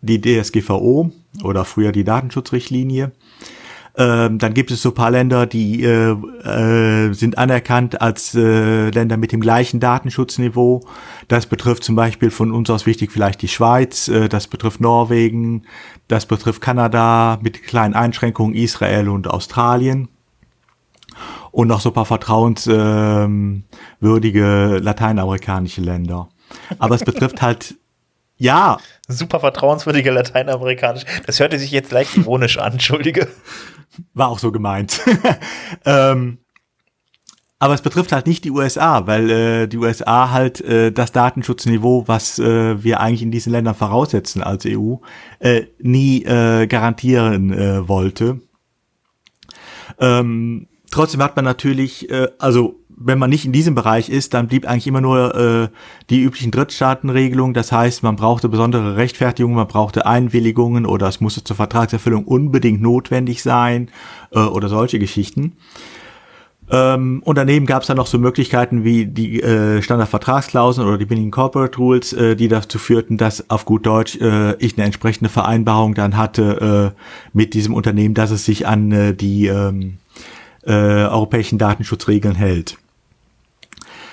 die 0.00 0.20
DSGVO 0.20 1.12
oder 1.44 1.64
früher 1.66 1.92
die 1.92 2.04
Datenschutzrichtlinie. 2.04 3.12
Ähm, 3.96 4.38
dann 4.38 4.54
gibt 4.54 4.70
es 4.70 4.82
so 4.82 4.90
ein 4.90 4.94
paar 4.94 5.10
Länder, 5.10 5.46
die 5.46 5.82
äh, 5.82 6.12
äh, 6.12 7.12
sind 7.12 7.38
anerkannt 7.38 8.00
als 8.00 8.34
äh, 8.34 8.90
Länder 8.90 9.16
mit 9.16 9.32
dem 9.32 9.40
gleichen 9.40 9.80
Datenschutzniveau. 9.80 10.82
Das 11.28 11.46
betrifft 11.46 11.84
zum 11.84 11.96
Beispiel 11.96 12.30
von 12.30 12.52
uns 12.52 12.70
aus 12.70 12.86
wichtig 12.86 13.10
vielleicht 13.10 13.42
die 13.42 13.48
Schweiz, 13.48 14.08
äh, 14.08 14.28
das 14.28 14.46
betrifft 14.46 14.80
Norwegen, 14.80 15.64
das 16.08 16.26
betrifft 16.26 16.60
Kanada 16.60 17.38
mit 17.42 17.64
kleinen 17.64 17.94
Einschränkungen, 17.94 18.54
Israel 18.54 19.08
und 19.08 19.28
Australien. 19.28 20.08
Und 21.50 21.66
noch 21.66 21.80
so 21.80 21.90
ein 21.90 21.94
paar 21.94 22.06
vertrauenswürdige 22.06 24.76
ähm, 24.76 24.82
lateinamerikanische 24.82 25.80
Länder. 25.80 26.28
Aber 26.78 26.94
es 26.94 27.04
betrifft 27.04 27.42
halt, 27.42 27.74
ja, 28.40 28.78
Super 29.06 29.40
vertrauenswürdige 29.40 30.10
Lateinamerikanisch. 30.10 31.04
Das 31.26 31.40
hörte 31.40 31.58
sich 31.58 31.70
jetzt 31.72 31.92
leicht 31.92 32.16
ironisch 32.16 32.58
an, 32.58 32.72
entschuldige. 32.72 33.28
War 34.14 34.28
auch 34.28 34.38
so 34.38 34.50
gemeint. 34.50 35.00
ähm, 35.84 36.38
aber 37.58 37.74
es 37.74 37.82
betrifft 37.82 38.12
halt 38.12 38.26
nicht 38.26 38.44
die 38.44 38.50
USA, 38.50 39.06
weil 39.06 39.30
äh, 39.30 39.66
die 39.68 39.76
USA 39.76 40.30
halt 40.30 40.62
äh, 40.62 40.90
das 40.90 41.12
Datenschutzniveau, 41.12 42.04
was 42.06 42.38
äh, 42.38 42.82
wir 42.82 43.00
eigentlich 43.00 43.22
in 43.22 43.30
diesen 43.30 43.52
Ländern 43.52 43.74
voraussetzen 43.74 44.42
als 44.42 44.64
EU, 44.66 44.94
äh, 45.40 45.64
nie 45.78 46.24
äh, 46.24 46.66
garantieren 46.66 47.52
äh, 47.52 47.86
wollte. 47.86 48.40
Ähm, 49.98 50.68
trotzdem 50.90 51.22
hat 51.22 51.36
man 51.36 51.44
natürlich, 51.44 52.08
äh, 52.08 52.28
also 52.38 52.79
wenn 53.02 53.18
man 53.18 53.30
nicht 53.30 53.46
in 53.46 53.52
diesem 53.52 53.74
Bereich 53.74 54.10
ist, 54.10 54.34
dann 54.34 54.46
blieb 54.46 54.68
eigentlich 54.68 54.86
immer 54.86 55.00
nur 55.00 55.34
äh, 55.34 55.68
die 56.10 56.20
üblichen 56.20 56.50
Drittstaatenregelungen. 56.50 57.54
Das 57.54 57.72
heißt, 57.72 58.02
man 58.02 58.16
brauchte 58.16 58.50
besondere 58.50 58.96
Rechtfertigungen, 58.96 59.56
man 59.56 59.68
brauchte 59.68 60.04
Einwilligungen 60.04 60.84
oder 60.84 61.08
es 61.08 61.20
musste 61.20 61.42
zur 61.42 61.56
Vertragserfüllung 61.56 62.24
unbedingt 62.24 62.82
notwendig 62.82 63.42
sein 63.42 63.88
äh, 64.32 64.38
oder 64.38 64.68
solche 64.68 64.98
Geschichten. 64.98 65.56
Ähm, 66.70 67.22
und 67.24 67.36
daneben 67.36 67.64
gab 67.64 67.82
es 67.82 67.88
dann 67.88 67.96
noch 67.96 68.06
so 68.06 68.18
Möglichkeiten 68.18 68.84
wie 68.84 69.06
die 69.06 69.42
äh, 69.42 69.80
Standardvertragsklauseln 69.80 70.86
oder 70.86 70.98
die 70.98 71.06
Binding 71.06 71.30
Corporate 71.30 71.78
Rules, 71.78 72.12
äh, 72.12 72.36
die 72.36 72.48
dazu 72.48 72.78
führten, 72.78 73.16
dass 73.16 73.48
auf 73.48 73.64
gut 73.64 73.86
Deutsch 73.86 74.16
äh, 74.20 74.54
ich 74.58 74.76
eine 74.76 74.84
entsprechende 74.84 75.30
Vereinbarung 75.30 75.94
dann 75.94 76.18
hatte 76.18 76.94
äh, 76.94 77.00
mit 77.32 77.54
diesem 77.54 77.72
Unternehmen, 77.72 78.14
dass 78.14 78.30
es 78.30 78.44
sich 78.44 78.66
an 78.66 78.92
äh, 78.92 79.14
die 79.14 79.46
ähm, 79.46 79.94
äh, 80.64 80.72
europäischen 80.72 81.58
Datenschutzregeln 81.58 82.34
hält. 82.34 82.76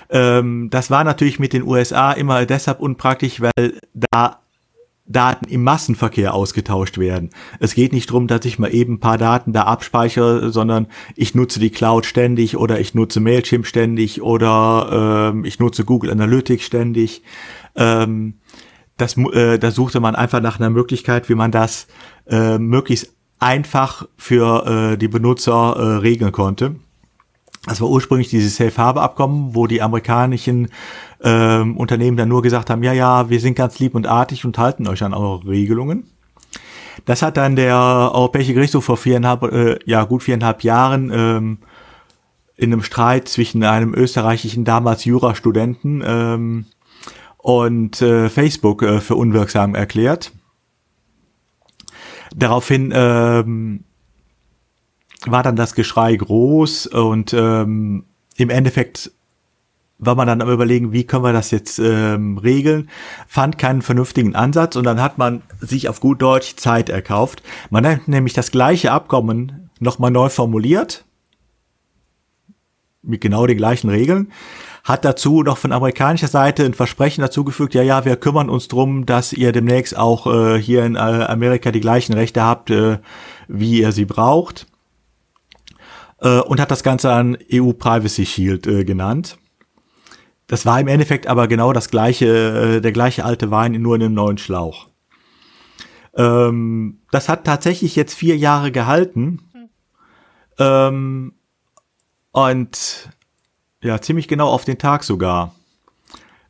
Ähm, 0.10 0.70
das 0.70 0.90
war 0.90 1.04
natürlich 1.04 1.40
mit 1.40 1.54
den 1.54 1.64
USA 1.64 2.12
immer 2.12 2.46
deshalb 2.46 2.80
unpraktisch, 2.80 3.42
weil 3.42 3.80
da 3.94 4.40
Daten 5.08 5.46
im 5.46 5.64
Massenverkehr 5.64 6.34
ausgetauscht 6.34 6.98
werden. 6.98 7.30
Es 7.60 7.74
geht 7.74 7.94
nicht 7.94 8.10
darum, 8.10 8.28
dass 8.28 8.46
ich 8.46 8.60
mal 8.60 8.74
eben 8.74 8.96
ein 8.96 9.00
paar 9.00 9.18
Daten 9.18 9.54
da 9.54 9.64
abspeichere, 9.64 10.52
sondern 10.52 10.88
ich 11.16 11.34
nutze 11.34 11.60
die 11.60 11.70
Cloud 11.70 12.06
ständig 12.06 12.58
oder 12.58 12.80
ich 12.80 12.94
nutze 12.94 13.20
Mailchimp 13.20 13.66
ständig 13.66 14.22
oder 14.22 15.32
ähm, 15.34 15.46
ich 15.46 15.60
nutze 15.60 15.86
Google 15.86 16.12
Analytics 16.12 16.66
ständig. 16.66 17.24
Ähm, 17.76 18.36
das, 18.98 19.16
äh, 19.18 19.58
da 19.58 19.72
suchte 19.72 20.00
man 20.00 20.16
einfach 20.16 20.42
nach 20.42 20.60
einer 20.60 20.70
Möglichkeit, 20.70 21.30
wie 21.30 21.36
man 21.36 21.52
das 21.52 21.88
äh, 22.28 22.58
möglichst 22.58 23.14
einfach 23.40 24.08
für 24.18 24.94
äh, 24.94 24.98
die 24.98 25.08
Benutzer 25.08 25.76
äh, 25.78 25.98
regeln 25.98 26.32
konnte. 26.32 26.76
Das 27.68 27.82
war 27.82 27.90
ursprünglich 27.90 28.30
dieses 28.30 28.56
Safe 28.56 28.76
Harbor 28.78 29.04
Abkommen, 29.04 29.54
wo 29.54 29.68
die 29.68 29.82
amerikanischen 29.82 30.70
ähm, 31.22 31.76
Unternehmen 31.76 32.16
dann 32.16 32.30
nur 32.30 32.42
gesagt 32.42 32.70
haben, 32.70 32.82
ja, 32.82 32.94
ja, 32.94 33.30
wir 33.30 33.42
sind 33.42 33.56
ganz 33.56 33.78
lieb 33.80 33.94
und 33.94 34.08
artig 34.08 34.46
und 34.46 34.58
halten 34.58 34.88
euch 34.88 35.04
an 35.04 35.14
eure 35.14 35.46
Regelungen. 35.46 36.10
Das 37.06 37.22
hat 37.22 37.36
dann 37.36 37.58
der 37.58 37.76
Europäische 37.76 38.54
Gerichtshof 38.54 38.86
vor 38.86 38.98
viereinhalb, 38.98 39.44
äh, 39.44 39.80
ja, 39.86 40.06
gut 40.06 40.24
viereinhalb 40.24 40.64
Jahren 40.64 41.12
ähm, 41.14 41.58
in 42.56 42.72
einem 42.72 42.84
Streit 42.84 43.28
zwischen 43.28 43.64
einem 43.64 43.94
österreichischen 43.94 44.64
damals 44.64 45.04
Jurastudenten 45.04 46.02
ähm, 46.06 46.66
und 47.38 48.02
äh, 48.02 48.30
Facebook 48.30 48.82
äh, 48.82 49.02
für 49.02 49.16
unwirksam 49.16 49.76
erklärt. 49.76 50.32
Daraufhin 52.34 52.92
ähm, 52.96 53.84
war 55.32 55.44
dann 55.44 55.56
das 55.56 55.76
Geschrei 55.76 56.16
groß 56.16 56.88
und 56.88 57.34
ähm, 57.34 58.06
im 58.36 58.50
Endeffekt 58.50 59.12
war 60.00 60.16
man 60.16 60.28
dann 60.28 60.42
am 60.42 60.50
überlegen, 60.50 60.92
wie 60.92 61.06
können 61.06 61.24
wir 61.24 61.34
das 61.34 61.52
jetzt 61.52 61.80
ähm, 61.80 62.38
regeln, 62.38 62.90
fand 63.28 63.58
keinen 63.58 63.82
vernünftigen 63.82 64.36
Ansatz 64.36 64.76
und 64.76 64.84
dann 64.84 65.02
hat 65.02 65.18
man 65.18 65.42
sich 65.60 65.90
auf 65.90 66.00
gut 66.00 66.22
Deutsch 66.22 66.56
Zeit 66.56 66.90
erkauft. 66.90 67.42
Man 67.70 67.86
hat 67.86 68.08
nämlich 68.08 68.34
das 68.34 68.52
gleiche 68.52 68.92
Abkommen 68.92 69.70
nochmal 69.80 70.12
neu 70.12 70.30
formuliert, 70.30 71.06
mit 73.02 73.22
genau 73.22 73.48
den 73.48 73.58
gleichen 73.58 73.90
Regeln, 73.90 74.32
hat 74.84 75.04
dazu 75.04 75.44
noch 75.44 75.58
von 75.58 75.72
amerikanischer 75.72 76.28
Seite 76.28 76.64
ein 76.64 76.74
Versprechen 76.74 77.22
dazugefügt, 77.22 77.74
ja, 77.74 77.82
ja, 77.82 78.06
wir 78.06 78.16
kümmern 78.16 78.50
uns 78.50 78.68
drum, 78.68 79.06
dass 79.06 79.34
ihr 79.34 79.52
demnächst 79.52 79.98
auch 79.98 80.28
äh, 80.28 80.62
hier 80.62 80.86
in 80.86 80.96
äh, 80.96 81.00
Amerika 81.00 81.72
die 81.72 81.82
gleichen 81.82 82.14
Rechte 82.14 82.44
habt, 82.44 82.70
äh, 82.70 83.00
wie 83.48 83.82
ihr 83.82 83.92
sie 83.92 84.06
braucht. 84.06 84.68
Äh, 86.20 86.40
und 86.40 86.60
hat 86.60 86.72
das 86.72 86.84
Ganze 86.84 87.12
an 87.12 87.38
EU 87.52 87.74
Privacy 87.74 88.26
Shield 88.26 88.68
äh, 88.68 88.84
genannt. 88.84 89.38
Das 90.48 90.66
war 90.66 90.80
im 90.80 90.88
Endeffekt 90.88 91.28
aber 91.28 91.48
genau 91.48 91.74
das 91.74 91.90
gleiche, 91.90 92.78
äh, 92.78 92.82
der 92.82 92.92
gleiche 92.92 93.26
alte 93.26 93.52
Wein, 93.52 93.74
nur 93.74 93.96
in 93.96 94.04
einem 94.04 94.14
neuen 94.14 94.38
Schlauch. 94.38 94.88
Ähm, 96.16 97.02
das 97.12 97.30
hat 97.30 97.46
tatsächlich 97.46 97.96
jetzt 97.96 98.16
vier 98.16 98.38
Jahre 98.38 98.72
gehalten. 98.72 99.42
Ähm, 100.58 101.34
und 102.32 103.10
ja, 103.84 104.02
ziemlich 104.02 104.28
genau 104.28 104.50
auf 104.50 104.66
den 104.66 104.80
Tag 104.80 105.04
sogar. 105.04 105.54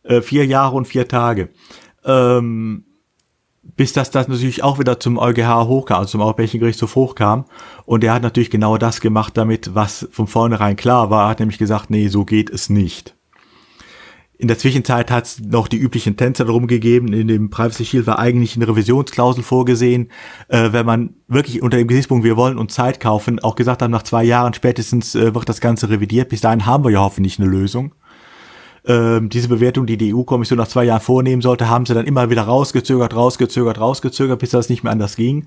Äh, 0.04 0.22
vier 0.22 0.46
Jahre 0.46 0.76
und 0.76 0.88
vier 0.88 1.08
Tage. 1.08 1.50
Ähm, 2.06 2.86
bis 3.78 3.94
das, 3.94 4.12
das 4.12 4.28
natürlich 4.28 4.64
auch 4.64 4.80
wieder 4.80 5.00
zum 5.00 5.18
EuGH 5.18 5.68
hochkam, 5.68 6.00
also 6.00 6.12
zum 6.12 6.22
Europäischen 6.22 6.60
Gerichtshof 6.60 6.96
hochkam. 6.96 7.46
Und 7.86 8.04
er 8.04 8.14
hat 8.14 8.24
natürlich 8.24 8.50
genau 8.50 8.78
das 8.78 9.00
gemacht 9.00 9.38
damit, 9.38 9.74
was 9.76 10.08
von 10.12 10.28
vornherein 10.28 10.76
klar 10.76 11.10
war. 11.10 11.28
Er 11.28 11.30
hat 11.30 11.40
nämlich 11.40 11.60
gesagt, 11.60 11.90
nee, 11.90 12.08
so 12.10 12.26
geht 12.26 12.50
es 12.50 12.70
nicht. 12.70 13.16
in 14.40 14.48
der 14.48 14.58
Zwischenzeit 14.60 15.10
hat 15.10 15.26
es 15.26 15.40
noch 15.40 15.68
die 15.68 15.78
üblichen 15.78 16.16
Tänzer 16.16 16.46
darum 16.46 16.68
gegeben. 16.68 17.12
In 17.12 17.28
dem 17.28 17.50
Privacy 17.50 17.86
Shield 17.86 18.08
war 18.08 18.20
eigentlich 18.20 18.56
eine 18.56 18.68
Revisionsklausel 18.68 19.44
vorgesehen, 19.44 20.10
äh, 20.48 20.72
wenn 20.72 20.86
man 20.86 21.16
wirklich 21.28 21.62
unter 21.62 21.78
dem 21.78 21.88
Gesichtspunkt, 21.88 22.24
wir 22.24 22.38
wollen 22.38 22.58
uns 22.58 22.74
Zeit 22.74 23.00
kaufen, 23.00 23.40
auch 23.40 23.56
gesagt 23.56 23.82
hat, 23.82 23.90
nach 23.90 24.04
zwei 24.04 24.24
Jahren 24.24 24.54
spätestens 24.54 25.16
äh, 25.16 25.34
wird 25.34 25.50
das 25.50 25.62
Ganze 25.62 25.90
revidiert. 25.90 26.30
Bis 26.30 26.42
dahin 26.42 26.66
haben 26.66 26.84
wir 26.84 26.92
ja 26.92 27.00
hoffentlich 27.00 27.40
eine 27.40 27.50
Lösung. 27.50 27.94
Ähm, 28.88 29.28
diese 29.30 29.50
Bewertung, 29.50 29.86
die 29.86 29.98
die 29.98 30.16
EU-Kommission 30.16 30.58
nach 30.58 30.68
zwei 30.68 30.86
Jahren 30.86 31.02
vornehmen 31.02 31.42
sollte, 31.42 31.70
haben 31.70 31.86
sie 31.86 31.94
dann 31.94 32.06
immer 32.06 32.30
wieder 32.30 32.44
rausgezögert, 32.44 33.16
rausgezögert, 33.16 33.80
rausgezögert, 33.80 34.40
bis 34.40 34.52
das 34.52 34.70
nicht 34.70 34.84
mehr 34.84 34.94
anders 34.94 35.18
ging. 35.18 35.46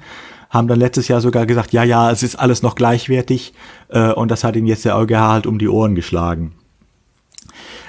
Haben 0.50 0.68
dann 0.68 0.78
letztes 0.78 1.08
Jahr 1.08 1.22
sogar 1.22 1.46
gesagt, 1.46 1.72
ja, 1.72 1.82
ja, 1.82 2.10
es 2.10 2.22
ist 2.22 2.36
alles 2.36 2.62
noch 2.62 2.74
gleichwertig. 2.74 3.54
Äh, 3.88 4.12
und 4.12 4.30
das 4.30 4.44
hat 4.44 4.56
ihnen 4.56 4.66
jetzt 4.66 4.84
der 4.84 4.96
EuGH 4.96 5.18
halt 5.18 5.46
um 5.46 5.58
die 5.58 5.68
Ohren 5.68 5.94
geschlagen. 5.94 6.52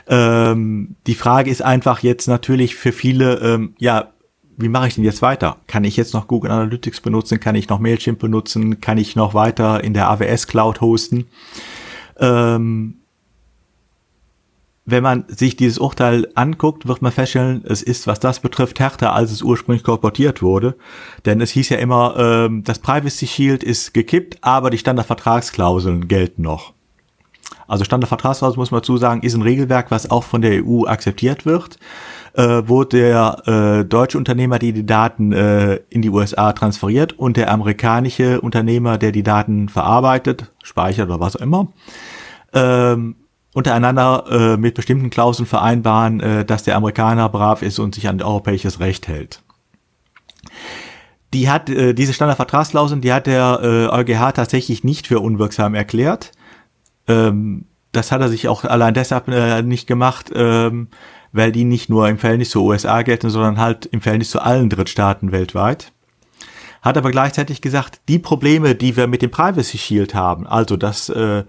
Ähm, 0.08 0.96
die 1.06 1.16
Frage 1.16 1.52
ist 1.52 1.62
einfach 1.62 2.00
jetzt 2.00 2.28
natürlich 2.28 2.76
für 2.76 2.94
viele, 2.94 3.36
ähm, 3.40 3.74
ja, 3.78 4.12
wie 4.58 4.70
mache 4.70 4.88
ich 4.88 4.96
denn 4.96 5.04
jetzt 5.04 5.22
weiter? 5.22 5.58
Kann 5.68 5.84
ich 5.84 5.98
jetzt 5.98 6.14
noch 6.14 6.28
Google 6.28 6.52
Analytics 6.52 7.02
benutzen? 7.02 7.40
Kann 7.40 7.56
ich 7.56 7.68
noch 7.68 7.80
Mailchimp 7.80 8.20
benutzen? 8.20 8.80
Kann 8.80 8.98
ich 8.98 9.16
noch 9.16 9.34
weiter 9.34 9.84
in 9.84 9.94
der 9.94 10.10
AWS 10.10 10.48
Cloud 10.48 10.82
hosten? 10.82 11.28
Ähm, 12.20 13.01
wenn 14.92 15.04
man 15.04 15.26
sich 15.28 15.56
dieses 15.56 15.78
Urteil 15.80 16.28
anguckt, 16.36 16.88
wird 16.88 17.02
man 17.02 17.12
feststellen, 17.12 17.64
es 17.66 17.82
ist, 17.82 18.08
was 18.08 18.20
das 18.20 18.40
betrifft, 18.40 18.80
härter, 18.80 19.14
als 19.14 19.32
es 19.32 19.42
ursprünglich 19.42 19.84
kolportiert 19.84 20.42
wurde. 20.42 20.76
Denn 21.26 21.42
es 21.42 21.52
hieß 21.52 21.70
ja 21.70 21.78
immer, 21.78 22.16
ähm, 22.18 22.64
das 22.64 22.80
Privacy 22.80 23.28
Shield 23.28 23.64
ist 23.64 23.94
gekippt, 23.94 24.38
aber 24.42 24.70
die 24.70 24.78
Standardvertragsklauseln 24.78 26.08
gelten 26.08 26.44
noch. 26.44 26.74
Also 27.68 27.86
Standardvertragsklausel 27.86 28.60
muss 28.60 28.72
man 28.72 28.82
dazu 28.82 28.98
sagen, 28.98 29.22
ist 29.22 29.34
ein 29.34 29.42
Regelwerk, 29.42 29.92
was 29.92 30.12
auch 30.12 30.26
von 30.26 30.42
der 30.42 30.66
EU 30.66 30.86
akzeptiert 30.86 31.46
wird, 31.46 31.78
äh, 32.34 32.64
wo 32.66 32.84
der 32.84 33.48
äh, 33.82 33.86
deutsche 33.86 34.18
Unternehmer, 34.18 34.60
die 34.60 34.74
die 34.74 34.86
Daten 34.86 35.32
äh, 35.32 35.80
in 35.90 36.02
die 36.02 36.10
USA 36.10 36.52
transferiert 36.52 37.14
und 37.18 37.38
der 37.38 37.50
amerikanische 37.50 38.42
Unternehmer, 38.42 38.98
der 38.98 39.14
die 39.14 39.24
Daten 39.24 39.70
verarbeitet, 39.70 40.52
speichert 40.64 41.08
oder 41.08 41.22
was 41.22 41.38
auch 41.38 41.42
immer, 41.42 41.68
ähm, 42.54 43.16
untereinander 43.54 44.26
äh, 44.30 44.58
mit 44.58 44.76
bestimmten 44.76 45.10
Klauseln 45.10 45.46
vereinbaren, 45.46 46.20
äh, 46.20 46.46
dass 46.46 46.64
der 46.64 46.76
Amerikaner 46.76 47.30
brav 47.30 47.62
ist 47.62 47.80
und 47.80 47.96
sich 47.96 48.08
an 48.08 48.22
europäisches 48.22 48.80
Recht 48.80 49.08
hält. 49.08 49.42
Die 51.34 51.50
hat 51.50 51.70
äh, 51.70 51.94
diese 51.94 52.14
Standardvertragsklauseln, 52.14 53.02
die 53.02 53.14
hat 53.14 53.28
der 53.28 53.60
äh, 53.62 53.88
EuGH 53.88 54.34
tatsächlich 54.34 54.84
nicht 54.84 55.08
für 55.08 55.20
unwirksam 55.20 55.76
erklärt. 55.76 56.32
Ähm, 57.08 57.66
das 57.92 58.12
hat 58.12 58.22
er 58.22 58.30
sich 58.30 58.48
auch 58.48 58.64
allein 58.64 58.94
deshalb 58.94 59.28
äh, 59.28 59.62
nicht 59.62 59.88
gemacht, 59.88 60.32
ähm, 60.34 60.88
weil 61.34 61.52
die 61.52 61.64
nicht 61.64 61.90
nur 61.90 62.08
im 62.08 62.18
Verhältnis 62.18 62.50
zur 62.50 62.64
USA 62.64 63.02
gelten, 63.02 63.30
sondern 63.30 63.60
halt 63.60 63.86
im 63.86 64.02
Verhältnis 64.02 64.32
zu 64.32 64.42
allen 64.42 64.70
Drittstaaten 64.70 65.32
weltweit. 65.32 65.92
Hat 66.82 66.98
aber 66.98 67.12
gleichzeitig 67.12 67.62
gesagt, 67.62 68.02
die 68.08 68.20
Probleme, 68.20 68.76
die 68.76 68.98
wir 68.98 69.08
mit 69.08 69.22
dem 69.22 69.32
Privacy 69.32 69.78
Shield 69.78 70.16
haben, 70.16 70.48
also 70.48 70.78
dass 70.78 71.10
äh, 71.10 71.44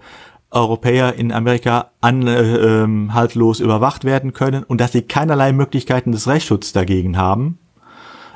Europäer 0.53 1.15
in 1.15 1.31
Amerika 1.31 1.91
anhaltlos 2.01 3.59
äh, 3.59 3.63
ähm, 3.63 3.65
überwacht 3.65 4.05
werden 4.05 4.33
können 4.33 4.63
und 4.63 4.79
dass 4.79 4.91
sie 4.91 5.01
keinerlei 5.01 5.51
Möglichkeiten 5.51 6.11
des 6.11 6.27
Rechtsschutzes 6.27 6.73
dagegen 6.73 7.17
haben. 7.17 7.59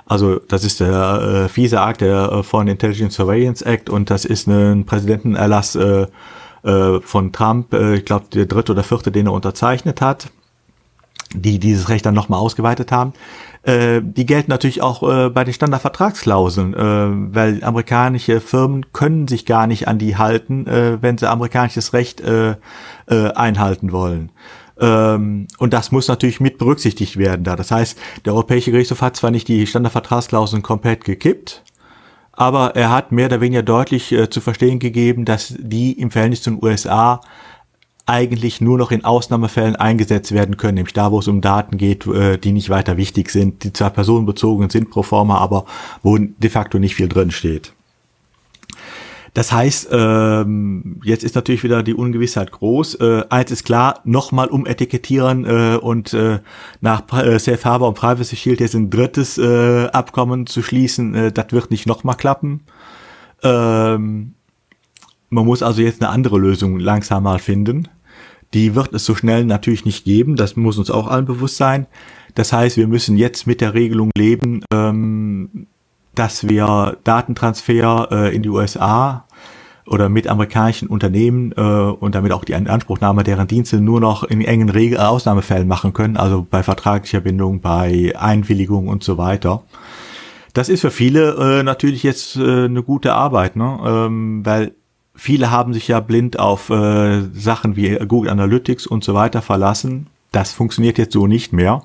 Also 0.05 0.39
das 0.39 0.63
ist 0.63 0.79
der 0.79 1.45
äh, 1.45 1.49
fiese 1.49 1.81
Akt 1.81 2.01
der 2.01 2.31
äh, 2.31 2.43
Foreign 2.43 2.69
Intelligence 2.69 3.15
Surveillance 3.15 3.65
Act 3.65 3.89
und 3.89 4.09
das 4.09 4.25
ist 4.25 4.47
ein 4.47 4.85
Präsidentenerlass 4.85 5.75
äh, 5.75 6.07
äh, 6.63 7.01
von 7.01 7.31
Trump, 7.33 7.73
äh, 7.73 7.95
ich 7.95 8.05
glaube 8.05 8.25
der 8.33 8.45
dritte 8.45 8.71
oder 8.71 8.83
vierte, 8.83 9.11
den 9.11 9.27
er 9.27 9.33
unterzeichnet 9.33 10.01
hat, 10.01 10.29
die 11.33 11.59
dieses 11.59 11.89
Recht 11.89 12.05
dann 12.05 12.15
nochmal 12.15 12.39
ausgeweitet 12.39 12.91
haben. 12.91 13.13
Äh, 13.67 14.01
die 14.01 14.25
gelten 14.25 14.49
natürlich 14.49 14.81
auch 14.81 15.03
äh, 15.03 15.29
bei 15.29 15.43
den 15.43 15.53
Standardvertragsklauseln, 15.53 16.73
äh, 16.73 17.35
weil 17.35 17.63
amerikanische 17.65 18.39
Firmen 18.39 18.93
können 18.93 19.27
sich 19.27 19.45
gar 19.45 19.67
nicht 19.67 19.89
an 19.89 19.99
die 19.99 20.15
halten, 20.15 20.65
äh, 20.67 21.01
wenn 21.01 21.17
sie 21.17 21.29
amerikanisches 21.29 21.91
Recht 21.91 22.21
äh, 22.21 22.55
äh, 23.07 23.31
einhalten 23.33 23.91
wollen. 23.91 24.31
Ähm, 24.79 25.47
und 25.57 25.73
das 25.73 25.91
muss 25.91 26.07
natürlich 26.07 26.39
mit 26.39 26.57
berücksichtigt 26.57 27.17
werden 27.17 27.43
da. 27.43 27.57
Das 27.57 27.69
heißt, 27.69 27.99
der 28.23 28.33
Europäische 28.33 28.71
Gerichtshof 28.71 29.01
hat 29.01 29.17
zwar 29.17 29.31
nicht 29.31 29.49
die 29.49 29.67
Standardvertragsklauseln 29.67 30.63
komplett 30.63 31.03
gekippt, 31.03 31.63
aber 32.31 32.73
er 32.77 32.89
hat 32.89 33.11
mehr 33.11 33.25
oder 33.25 33.41
weniger 33.41 33.63
deutlich 33.63 34.13
äh, 34.13 34.29
zu 34.29 34.39
verstehen 34.39 34.79
gegeben, 34.79 35.25
dass 35.25 35.53
die 35.59 35.91
im 35.99 36.09
Verhältnis 36.09 36.41
zu 36.41 36.51
den 36.51 36.63
USA 36.63 37.19
eigentlich 38.07 38.61
nur 38.61 38.77
noch 38.77 38.91
in 38.91 39.03
Ausnahmefällen 39.03 39.75
eingesetzt 39.75 40.31
werden 40.31 40.57
können, 40.57 40.75
nämlich 40.75 40.93
da, 40.93 41.11
wo 41.11 41.19
es 41.19 41.27
um 41.27 41.41
Daten 41.41 41.77
geht, 41.77 42.07
äh, 42.07 42.37
die 42.37 42.53
nicht 42.53 42.69
weiter 42.69 42.97
wichtig 42.97 43.29
sind, 43.29 43.63
die 43.63 43.73
zwar 43.73 43.89
personenbezogen 43.89 44.69
sind 44.69 44.89
pro 44.89 45.03
forma, 45.03 45.37
aber 45.37 45.65
wo 46.03 46.17
de 46.17 46.49
facto 46.49 46.79
nicht 46.79 46.95
viel 46.95 47.09
drin 47.09 47.31
steht. 47.31 47.73
Das 49.33 49.51
heißt, 49.51 49.89
ähm, 49.91 50.99
jetzt 51.03 51.23
ist 51.23 51.35
natürlich 51.35 51.63
wieder 51.63 51.83
die 51.83 51.93
Ungewissheit 51.93 52.51
groß. 52.51 52.95
Äh, 52.95 53.23
eins 53.29 53.51
ist 53.51 53.65
klar, 53.65 53.99
nochmal 54.03 54.47
umetikettieren 54.47 55.45
äh, 55.45 55.77
und 55.77 56.13
äh, 56.13 56.39
nach 56.81 57.03
äh, 57.13 57.37
Safe 57.37 57.63
Harbor 57.63 57.89
und 57.89 57.93
Privacy 57.93 58.35
Shield 58.35 58.61
jetzt 58.61 58.73
ein 58.73 58.89
drittes 58.89 59.37
äh, 59.37 59.89
Abkommen 59.89 60.47
zu 60.47 60.63
schließen, 60.63 61.13
äh, 61.13 61.31
das 61.31 61.51
wird 61.51 61.69
nicht 61.69 61.85
nochmal 61.85 62.15
klappen. 62.15 62.61
Ähm, 63.43 64.33
man 65.29 65.45
muss 65.45 65.61
also 65.61 65.81
jetzt 65.81 66.01
eine 66.01 66.09
andere 66.09 66.39
Lösung 66.39 66.79
langsam 66.79 67.23
mal 67.23 67.39
finden. 67.39 67.89
Die 68.53 68.75
wird 68.75 68.93
es 68.93 69.05
so 69.05 69.15
schnell 69.15 69.45
natürlich 69.45 69.85
nicht 69.85 70.05
geben, 70.05 70.35
das 70.35 70.55
muss 70.55 70.77
uns 70.77 70.89
auch 70.89 71.07
allen 71.07 71.25
bewusst 71.25 71.57
sein. 71.57 71.87
Das 72.35 72.53
heißt, 72.53 72.77
wir 72.77 72.87
müssen 72.87 73.17
jetzt 73.17 73.47
mit 73.47 73.61
der 73.61 73.73
Regelung 73.73 74.11
leben, 74.15 74.63
ähm, 74.71 75.67
dass 76.15 76.47
wir 76.47 76.97
Datentransfer 77.03 78.09
äh, 78.11 78.35
in 78.35 78.43
die 78.43 78.49
USA 78.49 79.25
oder 79.85 80.09
mit 80.09 80.27
amerikanischen 80.27 80.87
Unternehmen 80.87 81.53
äh, 81.55 81.61
und 81.61 82.15
damit 82.15 82.31
auch 82.31 82.43
die 82.43 82.55
Anspruchnahme 82.55 83.23
deren 83.23 83.47
Dienste 83.47 83.79
nur 83.79 84.01
noch 84.01 84.23
in 84.23 84.41
engen 84.41 84.69
Regel 84.69 84.99
Ausnahmefällen 84.99 85.67
machen 85.67 85.93
können, 85.93 86.17
also 86.17 86.45
bei 86.49 86.63
vertraglicher 86.63 87.21
Bindung, 87.21 87.61
bei 87.61 88.13
Einwilligung 88.17 88.87
und 88.87 89.03
so 89.03 89.17
weiter. 89.17 89.63
Das 90.53 90.69
ist 90.69 90.81
für 90.81 90.91
viele 90.91 91.59
äh, 91.59 91.63
natürlich 91.63 92.03
jetzt 92.03 92.35
äh, 92.35 92.65
eine 92.65 92.83
gute 92.83 93.13
Arbeit, 93.13 93.55
ne? 93.55 93.79
ähm, 93.85 94.45
weil 94.45 94.73
viele 95.17 95.51
haben 95.51 95.73
sich 95.73 95.89
ja 95.89 95.99
blind 95.99 96.39
auf 96.39 96.69
äh, 96.69 97.21
Sachen 97.33 97.75
wie 97.75 97.97
Google 98.07 98.31
Analytics 98.31 98.87
und 98.87 99.03
so 99.03 99.13
weiter 99.13 99.41
verlassen. 99.41 100.07
Das 100.31 100.53
funktioniert 100.53 100.97
jetzt 100.97 101.13
so 101.13 101.27
nicht 101.27 101.51
mehr. 101.51 101.83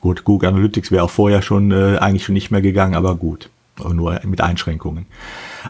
Gut, 0.00 0.22
Google 0.22 0.50
Analytics 0.50 0.92
wäre 0.92 1.02
auch 1.02 1.10
vorher 1.10 1.42
schon 1.42 1.72
äh, 1.72 1.96
eigentlich 1.98 2.24
schon 2.24 2.34
nicht 2.34 2.50
mehr 2.50 2.62
gegangen, 2.62 2.94
aber 2.94 3.16
gut 3.16 3.50
nur 3.82 4.20
mit 4.24 4.40
Einschränkungen. 4.40 5.06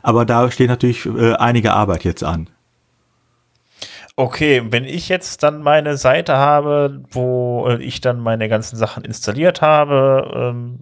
Aber 0.02 0.24
da 0.24 0.50
steht 0.50 0.68
natürlich 0.68 1.06
äh, 1.06 1.34
einige 1.34 1.72
Arbeit 1.72 2.04
jetzt 2.04 2.22
an. 2.22 2.48
Okay, 4.16 4.62
wenn 4.70 4.84
ich 4.84 5.08
jetzt 5.08 5.42
dann 5.42 5.62
meine 5.62 5.96
Seite 5.96 6.36
habe, 6.36 7.02
wo 7.10 7.66
äh, 7.68 7.82
ich 7.82 8.00
dann 8.00 8.20
meine 8.20 8.48
ganzen 8.48 8.76
Sachen 8.76 9.04
installiert 9.04 9.60
habe, 9.60 10.52
ähm, 10.54 10.80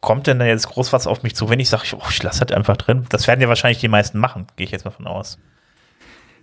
kommt 0.00 0.26
denn 0.26 0.38
da 0.38 0.46
jetzt 0.46 0.68
groß 0.68 0.92
was 0.92 1.06
auf 1.06 1.22
mich 1.22 1.34
zu, 1.34 1.48
wenn 1.48 1.60
ich 1.60 1.68
sage, 1.68 1.84
oh, 1.96 2.06
ich 2.10 2.22
lasse 2.22 2.44
das 2.44 2.56
einfach 2.56 2.76
drin? 2.76 3.06
Das 3.10 3.26
werden 3.26 3.40
ja 3.40 3.48
wahrscheinlich 3.48 3.80
die 3.80 3.88
meisten 3.88 4.18
machen, 4.18 4.46
gehe 4.56 4.64
ich 4.64 4.70
jetzt 4.70 4.84
mal 4.84 4.90
von 4.90 5.06
aus. 5.06 5.38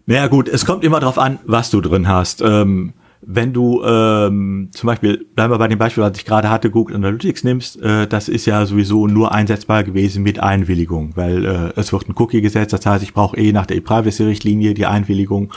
Naja 0.06 0.28
gut, 0.28 0.48
es 0.48 0.66
kommt 0.66 0.84
immer 0.84 1.00
darauf 1.00 1.18
an, 1.18 1.40
was 1.46 1.70
du 1.70 1.82
drin 1.82 2.08
hast. 2.08 2.42
Ähm, 2.42 2.94
wenn 3.22 3.52
du 3.52 3.84
ähm, 3.84 4.70
zum 4.72 4.88
Beispiel, 4.88 5.26
bleiben 5.36 5.52
wir 5.52 5.58
bei 5.58 5.68
dem 5.68 5.80
Beispiel, 5.80 6.04
was 6.04 6.18
ich 6.18 6.24
gerade 6.24 6.50
hatte, 6.50 6.70
Google 6.70 6.96
Analytics 6.96 7.44
nimmst, 7.44 7.82
äh, 7.82 8.08
das 8.08 8.30
ist 8.30 8.46
ja 8.46 8.66
sowieso 8.66 9.08
nur 9.08 9.32
einsetzbar 9.32 9.84
gewesen 9.84 10.24
mit 10.24 10.40
Einwilligung, 10.40 11.16
weil 11.16 11.46
äh, 11.46 11.74
es 11.76 11.92
wird 11.92 12.08
ein 12.08 12.16
Cookie 12.16 12.42
gesetzt, 12.42 12.74
das 12.74 12.86
heißt, 12.86 13.04
ich 13.04 13.14
brauche 13.14 13.36
eh 13.36 13.52
nach 13.52 13.66
der 13.66 13.78
E-Privacy-Richtlinie 13.78 14.76
die 14.76 14.86
Einwilligung. 14.86 15.52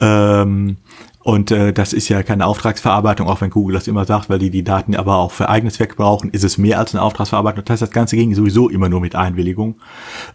Ähm, 0.00 0.76
und 1.22 1.50
äh, 1.50 1.72
das 1.72 1.92
ist 1.92 2.08
ja 2.08 2.22
keine 2.22 2.46
Auftragsverarbeitung, 2.46 3.28
auch 3.28 3.40
wenn 3.42 3.50
Google 3.50 3.74
das 3.74 3.88
immer 3.88 4.06
sagt, 4.06 4.30
weil 4.30 4.38
die 4.38 4.50
die 4.50 4.64
Daten 4.64 4.96
aber 4.96 5.16
auch 5.16 5.32
für 5.32 5.50
eigene 5.50 5.70
Zwecke 5.70 5.94
brauchen, 5.94 6.30
ist 6.30 6.44
es 6.44 6.56
mehr 6.56 6.78
als 6.78 6.94
eine 6.94 7.02
Auftragsverarbeitung. 7.02 7.64
Das 7.64 7.74
heißt, 7.74 7.82
das 7.82 7.90
Ganze 7.90 8.16
ging 8.16 8.34
sowieso 8.34 8.70
immer 8.70 8.88
nur 8.88 9.00
mit 9.00 9.14
Einwilligung. 9.14 9.76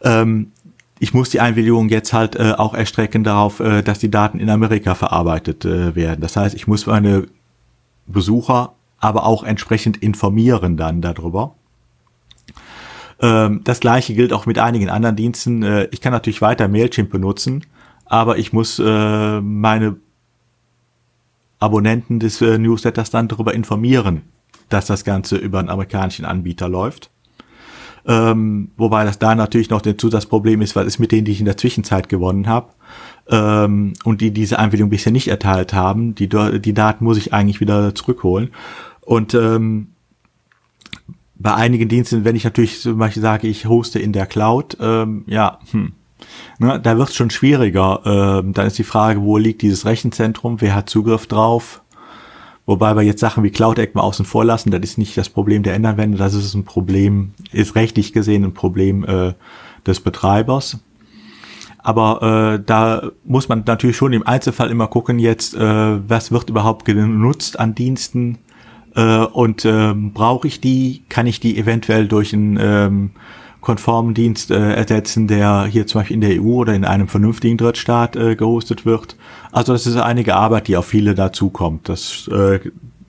Ähm, 0.03 0.51
ich 0.99 1.13
muss 1.13 1.29
die 1.29 1.41
Einwilligung 1.41 1.89
jetzt 1.89 2.13
halt 2.13 2.36
äh, 2.36 2.53
auch 2.55 2.75
erstrecken 2.75 3.23
darauf, 3.23 3.59
äh, 3.59 3.81
dass 3.81 3.97
die 3.97 4.11
Daten 4.11 4.39
in 4.39 4.49
Amerika 4.49 4.93
verarbeitet 4.93 5.65
äh, 5.65 5.95
werden. 5.95 6.21
Das 6.21 6.38
heißt, 6.38 6.55
ich 6.55 6.67
muss 6.67 6.86
meine 6.86 7.27
Besucher 8.05 8.73
aber 8.99 9.25
auch 9.25 9.43
entsprechend 9.43 9.97
informieren 9.97 10.77
dann 10.77 11.01
darüber. 11.01 11.55
Ähm, 13.19 13.61
das 13.63 13.79
gleiche 13.79 14.13
gilt 14.13 14.33
auch 14.33 14.45
mit 14.45 14.59
einigen 14.59 14.89
anderen 14.89 15.15
Diensten. 15.15 15.63
Äh, 15.63 15.88
ich 15.91 15.99
kann 15.99 16.13
natürlich 16.13 16.41
weiter 16.41 16.67
Mailchimp 16.67 17.09
benutzen, 17.09 17.65
aber 18.05 18.38
ich 18.38 18.53
muss 18.53 18.79
äh, 18.79 19.41
meine 19.41 19.97
Abonnenten 21.60 22.20
des 22.20 22.41
äh, 22.41 22.58
Newsletters 22.58 23.10
dann 23.10 23.28
darüber 23.28 23.53
informieren, 23.53 24.24
dass 24.70 24.86
das 24.86 25.03
Ganze 25.03 25.38
über 25.38 25.60
einen 25.60 25.70
amerikanischen 25.70 26.26
Anbieter 26.26 26.70
läuft. 26.70 27.10
Ähm, 28.08 28.72
wobei 28.78 29.03
das 29.03 29.18
da 29.18 29.34
natürlich 29.34 29.70
noch 29.70 29.82
der 29.82 29.97
Zusatzproblem 29.97 30.62
ist, 30.62 30.76
was 30.76 30.86
ist 30.86 30.99
mit 30.99 31.12
denen, 31.12 31.26
die 31.26 31.32
ich 31.32 31.39
in 31.39 31.45
der 31.45 31.58
Zwischenzeit 31.58 32.08
gewonnen 32.08 32.47
habe 32.47 32.70
ähm, 33.30 33.93
und 34.03 34.22
die 34.22 34.32
diese 34.32 34.60
Einwilligung 34.60 34.91
bisher 34.91 35.12
nicht 35.12 35.28
erteilt 35.28 35.74
haben. 35.74 36.14
Die, 36.14 36.30
die 36.30 36.74
Daten 36.74 37.03
muss 37.03 37.18
ich 37.18 37.34
eigentlich 37.34 37.62
wieder 37.62 37.95
zurückholen. 37.95 38.51
Und 39.01 39.34
ähm, 39.34 39.88
bei 41.36 41.53
einigen 41.53 41.89
Diensten, 41.89 42.26
wenn 42.26 42.36
ich 42.36 42.43
natürlich 42.43 42.80
zum 42.82 42.97
Beispiel 42.97 43.22
sage, 43.22 43.47
ich 43.47 43.66
hoste 43.66 43.99
in 43.99 44.14
der 44.14 44.28
Cloud, 44.28 44.78
ähm, 44.80 45.24
ja, 45.28 45.60
hm, 45.72 45.93
ne, 46.59 46.80
da 46.80 46.97
wird 46.97 47.09
es 47.09 47.15
schon 47.15 47.30
schwieriger. 47.30 48.01
Ähm, 48.05 48.53
dann 48.53 48.67
ist 48.67 48.78
die 48.78 48.84
Frage, 48.84 49.21
wo 49.21 49.38
liegt 49.38 49.61
dieses 49.61 49.86
Rechenzentrum, 49.86 50.61
wer 50.61 50.76
hat 50.76 50.89
Zugriff 50.89 51.28
drauf? 51.28 51.82
Wobei 52.65 52.95
wir 52.95 53.03
jetzt 53.03 53.19
Sachen 53.19 53.43
wie 53.43 53.51
Cloud 53.51 53.78
Act 53.78 53.93
mal 53.93 54.01
außen 54.01 54.26
vor 54.26 54.43
lassen, 54.43 54.71
das 54.71 54.82
ist 54.82 54.97
nicht 54.97 55.15
das 55.17 55.30
Problem 55.30 55.61
der 55.61 55.76
Endanwender, 55.76 56.17
das 56.17 56.34
ist 56.34 56.55
ein 56.55 56.65
Problem, 56.65 57.34
ist 57.51 57.76
rechtlich 57.76 58.11
gesehen 58.11 58.43
ein 58.43 58.53
Problem 58.53 59.05
äh, 59.05 59.34
des 59.86 59.99
Betreibers. 59.99 60.80
Aber 61.78 62.55
äh, 62.55 62.63
da 62.65 63.11
muss 63.23 63.47
man 63.47 63.63
natürlich 63.67 63.95
schon 63.95 64.13
im 64.13 64.26
Einzelfall 64.26 64.71
immer 64.71 64.88
gucken 64.88 65.19
jetzt, 65.19 65.53
äh, 65.53 66.09
was 66.09 66.32
wird 66.32 66.49
überhaupt 66.49 66.86
genutzt 66.86 67.59
an 67.59 67.76
Diensten 67.76 68.39
äh, 68.95 69.19
und 69.19 69.65
äh, 69.65 69.93
brauche 69.93 70.47
ich 70.47 70.59
die, 70.59 71.03
kann 71.09 71.28
ich 71.28 71.39
die 71.39 71.59
eventuell 71.59 72.07
durch 72.07 72.34
einen 72.34 72.57
ähm, 72.59 73.11
konformen 73.66 74.13
Dienst 74.13 74.51
äh, 74.51 74.74
ersetzen, 74.74 75.28
der 75.28 75.66
hier 75.66 75.88
zum 75.88 75.99
Beispiel 75.99 76.16
in 76.16 76.22
der 76.22 76.41
EU 76.41 76.61
oder 76.61 76.74
in 76.74 76.86
einem 76.86 77.07
vernünftigen 77.07 77.57
Drittstaat 77.57 78.16
äh, 78.16 78.36
gehostet 78.36 78.86
wird. 78.86 79.18
Also 79.51 79.74
das 79.74 79.88
ist 79.88 79.97
einige 79.97 80.36
Arbeit, 80.36 80.68
die 80.68 80.78
auf 80.78 80.86
viele 80.86 81.16
dazukommt. 81.16 81.89
Das 81.89 82.30
äh, 82.30 82.59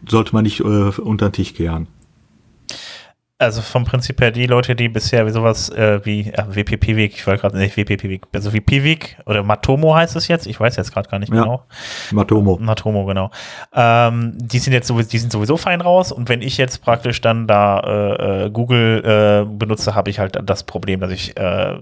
sollte 0.09 0.33
man 0.33 0.45
nicht 0.45 0.61
äh, 0.61 0.65
unter 0.65 1.29
den 1.29 1.33
Tisch 1.33 1.55
kehren. 1.55 1.89
Also 3.39 3.61
vom 3.61 3.85
Prinzip 3.85 4.19
her 4.23 4.31
die 4.31 4.47
Leute, 4.47 4.75
die 4.75 4.89
bisher 4.89 5.27
wie 5.27 5.31
sowas 5.31 5.69
äh, 5.69 6.01
wie 6.07 6.31
äh, 6.31 6.43
WP-Piwik, 6.49 7.13
ich 7.13 7.27
wollte 7.27 7.43
gerade 7.43 7.59
nicht 7.59 7.77
WP-Piwik, 7.77 8.23
also 8.35 8.55
wie 8.55 8.63
Piwik 8.63 9.19
oder 9.27 9.43
Matomo 9.43 9.95
heißt 9.95 10.17
es 10.17 10.27
jetzt, 10.29 10.47
ich 10.47 10.59
weiß 10.59 10.77
jetzt 10.77 10.91
gerade 10.91 11.11
gar 11.11 11.19
nicht 11.19 11.31
ja, 11.31 11.43
genau. 11.43 11.63
Matomo. 12.13 12.57
Matomo, 12.59 13.05
genau. 13.05 13.31
Ähm, 13.75 14.33
die 14.39 14.59
sind 14.59 14.73
jetzt 14.73 14.89
sowieso, 14.89 15.11
die 15.11 15.19
sind 15.19 15.31
sowieso 15.31 15.59
fein 15.59 15.83
raus 15.83 16.13
und 16.13 16.31
wenn 16.31 16.41
ich 16.41 16.57
jetzt 16.57 16.83
praktisch 16.83 17.21
dann 17.21 17.47
da 17.47 17.81
äh, 17.81 18.47
äh 18.47 18.51
Google 18.51 19.05
äh, 19.05 19.45
benutze, 19.47 19.95
habe 19.95 20.09
ich 20.09 20.19
halt 20.19 20.39
das 20.43 20.63
Problem, 20.63 21.01
dass 21.01 21.11
ich 21.11 21.37
äh, 21.37 21.79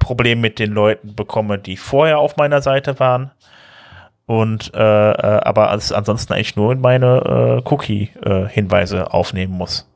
Problem 0.00 0.40
mit 0.40 0.58
den 0.58 0.72
Leuten 0.72 1.14
bekomme, 1.14 1.60
die 1.60 1.76
vorher 1.76 2.18
auf 2.18 2.36
meiner 2.36 2.62
Seite 2.62 2.98
waren 2.98 3.30
und 4.26 4.74
äh, 4.74 4.78
äh, 5.12 5.40
aber 5.40 5.70
als, 5.70 5.92
ansonsten 5.92 6.32
eigentlich 6.32 6.56
nur 6.56 6.72
in 6.72 6.80
meine 6.80 7.62
äh, 7.64 7.68
Cookie-Hinweise 7.68 8.98
äh, 8.98 9.02
aufnehmen 9.02 9.52
muss. 9.52 9.88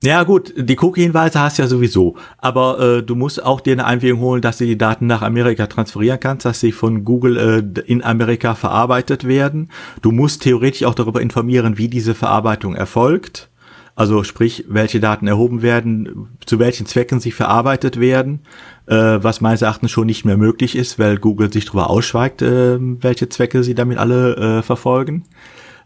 Ja 0.00 0.22
gut, 0.22 0.54
die 0.56 0.78
Cookie-Hinweise 0.78 1.40
hast 1.40 1.58
du 1.58 1.62
ja 1.62 1.68
sowieso, 1.68 2.14
aber 2.38 2.78
äh, 2.78 3.02
du 3.02 3.16
musst 3.16 3.44
auch 3.44 3.60
dir 3.60 3.72
eine 3.72 3.84
Einwilligung 3.84 4.20
holen, 4.20 4.42
dass 4.42 4.58
du 4.58 4.64
die 4.64 4.78
Daten 4.78 5.08
nach 5.08 5.22
Amerika 5.22 5.66
transferieren 5.66 6.20
kannst, 6.20 6.46
dass 6.46 6.60
sie 6.60 6.70
von 6.70 7.04
Google 7.04 7.36
äh, 7.36 7.80
in 7.80 8.04
Amerika 8.04 8.54
verarbeitet 8.54 9.26
werden. 9.26 9.70
Du 10.00 10.12
musst 10.12 10.42
theoretisch 10.42 10.84
auch 10.84 10.94
darüber 10.94 11.20
informieren, 11.20 11.78
wie 11.78 11.88
diese 11.88 12.14
Verarbeitung 12.14 12.76
erfolgt. 12.76 13.50
Also 13.96 14.22
sprich, 14.22 14.66
welche 14.68 15.00
Daten 15.00 15.26
erhoben 15.26 15.62
werden, 15.62 16.28
zu 16.46 16.60
welchen 16.60 16.86
Zwecken 16.86 17.18
sie 17.18 17.32
verarbeitet 17.32 17.98
werden, 17.98 18.42
äh, 18.86 18.94
was 18.94 19.40
meines 19.40 19.62
Erachtens 19.62 19.90
schon 19.90 20.06
nicht 20.06 20.24
mehr 20.24 20.36
möglich 20.36 20.76
ist, 20.76 21.00
weil 21.00 21.18
Google 21.18 21.52
sich 21.52 21.64
darüber 21.64 21.90
ausschweigt, 21.90 22.40
äh, 22.40 22.78
welche 22.78 23.28
Zwecke 23.28 23.64
sie 23.64 23.74
damit 23.74 23.98
alle 23.98 24.36
äh, 24.36 24.62
verfolgen. 24.62 25.24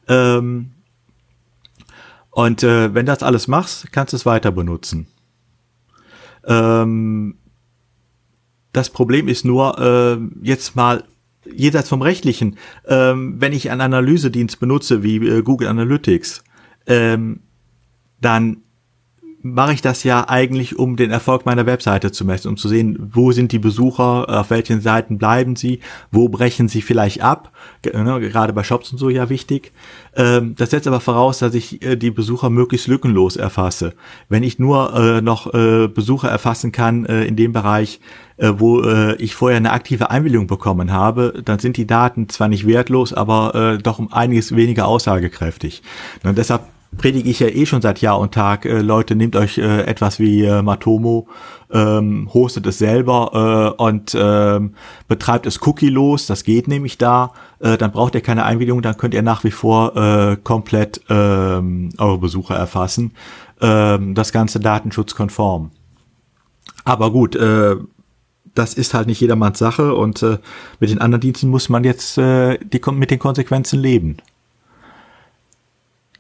Ähm, 0.07 0.73
und 2.33 2.63
äh, 2.63 2.95
wenn 2.95 3.07
das 3.07 3.23
alles 3.23 3.47
machst, 3.47 3.93
kannst 3.93 4.15
du 4.15 4.17
es 4.17 4.27
weiter 4.27 4.51
benutzen. 4.51 5.07
Ähm, 6.47 7.37
das 8.73 8.89
Problem 8.89 9.29
ist 9.29 9.45
nur, 9.45 9.79
äh, 9.79 10.19
jetzt 10.43 10.75
mal 10.75 11.05
jenseits 11.45 11.91
vom 11.91 12.01
Rechtlichen, 12.01 12.57
ähm, 12.87 13.35
wenn 13.39 13.53
ich 13.53 13.71
einen 13.71 13.83
Analysedienst 13.83 14.59
benutze 14.61 15.03
wie 15.03 15.17
äh, 15.17 15.43
Google 15.43 15.69
Analytics, 15.69 16.43
ähm, 16.87 17.41
dann 18.21 18.63
mache 19.43 19.75
ich 19.75 19.83
das 19.83 20.05
ja 20.05 20.29
eigentlich, 20.29 20.79
um 20.79 20.97
den 20.97 21.11
Erfolg 21.11 21.45
meiner 21.47 21.67
Webseite 21.67 22.13
zu 22.13 22.25
messen, 22.25 22.49
um 22.49 22.57
zu 22.57 22.69
sehen, 22.69 23.11
wo 23.13 23.33
sind 23.33 23.53
die 23.53 23.59
Besucher, 23.59 24.29
auf 24.29 24.51
welchen 24.51 24.81
Seiten 24.81 25.19
bleiben 25.19 25.57
sie, 25.57 25.81
wo 26.11 26.29
brechen 26.29 26.69
sie 26.69 26.83
vielleicht 26.83 27.23
ab, 27.23 27.53
ne, 27.85 28.21
gerade 28.21 28.53
bei 28.53 28.63
Shops 28.63 28.93
und 28.93 28.99
so 28.99 29.11
ja 29.11 29.29
wichtig. 29.29 29.73
Ähm, 30.15 30.55
das 30.57 30.71
setzt 30.71 30.87
aber 30.87 31.01
voraus, 31.01 31.39
dass 31.39 31.55
ich 31.55 31.83
äh, 31.83 31.97
die 31.97 32.11
Besucher 32.11 32.51
möglichst 32.51 32.87
lückenlos 32.87 33.37
erfasse. 33.37 33.95
Wenn 34.29 34.43
ich 34.43 34.59
nur 34.59 34.95
äh, 34.95 35.21
noch 35.21 35.53
äh, 35.53 35.89
Besucher 35.89 36.29
erfassen 36.29 36.71
kann 36.73 37.05
in 37.05 37.37
dem 37.37 37.53
Bereich, 37.53 38.01
wo 38.39 38.83
ich 39.19 39.35
vorher 39.35 39.57
eine 39.57 39.73
aktive 39.73 40.11
Einwilligung 40.11 40.47
bekommen 40.47 40.93
habe, 40.93 41.43
dann 41.45 41.59
sind 41.59 41.77
die 41.77 41.87
Daten 41.87 42.29
zwar 42.29 42.49
nicht 42.49 42.67
wertlos, 42.67 43.13
aber 43.13 43.79
doch 43.83 43.99
um 43.99 44.13
einiges 44.13 44.55
weniger 44.55 44.87
aussagekräftig. 44.87 45.83
Und 46.25 46.39
deshalb 46.39 46.63
predige 46.97 47.31
ich 47.31 47.41
ja 47.41 47.49
eh 47.49 47.67
schon 47.67 47.83
seit 47.83 48.01
Jahr 48.01 48.19
und 48.19 48.33
Tag, 48.35 48.65
äh, 48.65 48.81
Leute, 48.81 49.15
nehmt 49.15 49.37
euch 49.37 49.59
äh, 49.59 49.83
etwas 49.83 50.19
wie 50.19 50.45
äh, 50.45 50.63
Matomo, 50.63 51.27
ähm, 51.71 52.29
hostet 52.33 52.67
es 52.67 52.79
selber 52.79 53.75
äh, 53.79 53.83
und 53.83 54.17
ähm, 54.19 54.75
betreibt 55.09 55.47
es 55.47 55.67
cookie-los, 55.67 56.27
das 56.27 56.45
geht 56.45 56.69
nämlich 56.69 56.99
da, 56.99 57.33
äh, 57.61 57.79
dann 57.79 57.93
braucht 57.93 58.15
ihr 58.15 58.21
keine 58.21 58.45
Einwilligung, 58.45 58.83
dann 58.83 58.97
könnt 58.97 59.15
ihr 59.15 59.23
nach 59.23 59.45
wie 59.45 59.51
vor 59.51 59.97
äh, 59.97 60.37
komplett 60.37 61.01
ähm, 61.09 61.91
eure 61.99 62.19
Besucher 62.19 62.57
erfassen. 62.57 63.13
Ähm, 63.61 64.15
das 64.15 64.33
Ganze 64.33 64.61
datenschutzkonform. 64.61 65.71
Aber 66.85 67.11
gut, 67.11 67.37
äh, 67.37 67.77
das 68.55 68.75
ist 68.75 68.93
halt 68.93 69.07
nicht 69.07 69.21
jedermanns 69.21 69.59
Sache 69.59 69.95
und 69.95 70.23
äh, 70.23 70.39
mit 70.79 70.91
den 70.91 71.01
anderen 71.01 71.21
Diensten 71.21 71.49
muss 71.49 71.69
man 71.69 71.85
jetzt 71.85 72.19
äh, 72.19 72.59
die, 72.59 72.81
mit 72.91 73.11
den 73.11 73.19
Konsequenzen 73.19 73.81
leben. 73.81 74.19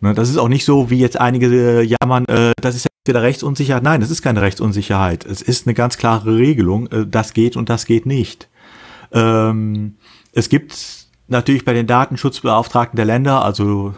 Ne, 0.03 0.15
das 0.15 0.29
ist 0.29 0.37
auch 0.37 0.49
nicht 0.49 0.65
so, 0.65 0.91
wie 0.91 0.99
jetzt 0.99 1.21
einige 1.21 1.47
äh, 1.47 1.83
jammern, 1.83 2.25
äh, 2.27 2.51
das 2.61 2.75
ist 2.75 2.85
ja 2.85 2.91
wieder 3.07 3.23
Rechtsunsicherheit. 3.23 3.85
Nein, 3.85 4.01
das 4.01 4.11
ist 4.11 4.21
keine 4.21 4.43
Rechtsunsicherheit. 4.43 5.25
Es 5.25 5.43
ist 5.43 5.65
eine 5.67 5.75
ganz 5.75 5.97
klare 5.97 6.37
Regelung, 6.37 6.89
äh, 6.89 7.07
das 7.07 7.35
geht 7.35 7.57
und 7.57 7.69
das 7.69 7.87
geht 7.87 8.05
nicht. 8.05 8.49
Ähm, 9.13 9.95
es 10.33 10.49
gibt 10.49 11.07
natürlich 11.29 11.65
bei 11.65 11.73
den 11.73 11.87
Datenschutzbeauftragten 11.87 12.97
der 12.97 13.05
Länder, 13.05 13.45
also 13.45 13.95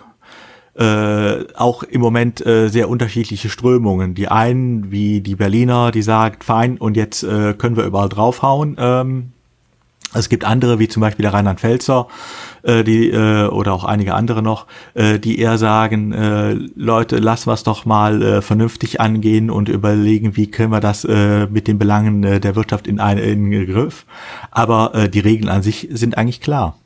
äh, 0.75 1.45
auch 1.55 1.83
im 1.85 2.03
Moment 2.03 2.45
äh, 2.45 2.69
sehr 2.69 2.91
unterschiedliche 2.91 3.49
Strömungen. 3.49 4.15
Die 4.15 4.29
einen, 4.29 4.91
wie 4.91 5.23
die 5.23 5.37
Berliner, 5.37 5.91
die 5.91 6.03
sagt, 6.03 6.45
fein, 6.45 6.77
und 6.77 6.99
jetzt 6.99 7.23
äh, 7.23 7.55
können 7.55 7.79
wir 7.79 7.85
überall 7.85 8.11
draufhauen. 8.11 8.77
Ähm, 8.79 9.33
es 10.13 10.29
gibt 10.29 10.45
andere, 10.45 10.79
wie 10.79 10.89
zum 10.89 11.01
Beispiel 11.01 11.25
der 11.25 11.35
Rheinland-Pfälzer, 11.35 12.07
äh, 12.63 12.85
die 12.85 13.11
äh, 13.11 13.47
oder 13.49 13.73
auch 13.73 13.85
einige 13.85 14.15
andere 14.15 14.43
noch, 14.43 14.67
äh, 14.95 15.19
die 15.19 15.39
eher 15.39 15.59
sagen, 15.59 16.13
äh, 16.13 16.53
Leute, 16.77 17.19
lassen 17.19 17.49
wir 17.49 17.55
es 17.55 17.65
doch 17.65 17.85
mal 17.85 18.23
äh, 18.23 18.43
vernünftig 18.43 19.01
angehen 19.01 19.51
und 19.51 19.69
überlegen, 19.69 20.37
wie 20.37 20.51
können 20.51 20.71
wir 20.71 20.81
das 20.81 21.05
äh, 21.05 21.47
mit 21.47 21.67
den 21.67 21.79
Belangen 21.79 22.23
äh, 22.25 22.41
der 22.41 22.57
Wirtschaft 22.57 22.87
in 22.87 23.01
einen 23.01 23.51
Griff. 23.67 24.07
Aber 24.51 24.95
äh, 24.95 25.09
die 25.09 25.21
Regeln 25.21 25.49
an 25.49 25.63
sich 25.63 25.89
sind 25.91 26.17
eigentlich 26.17 26.41
klar. 26.41 26.77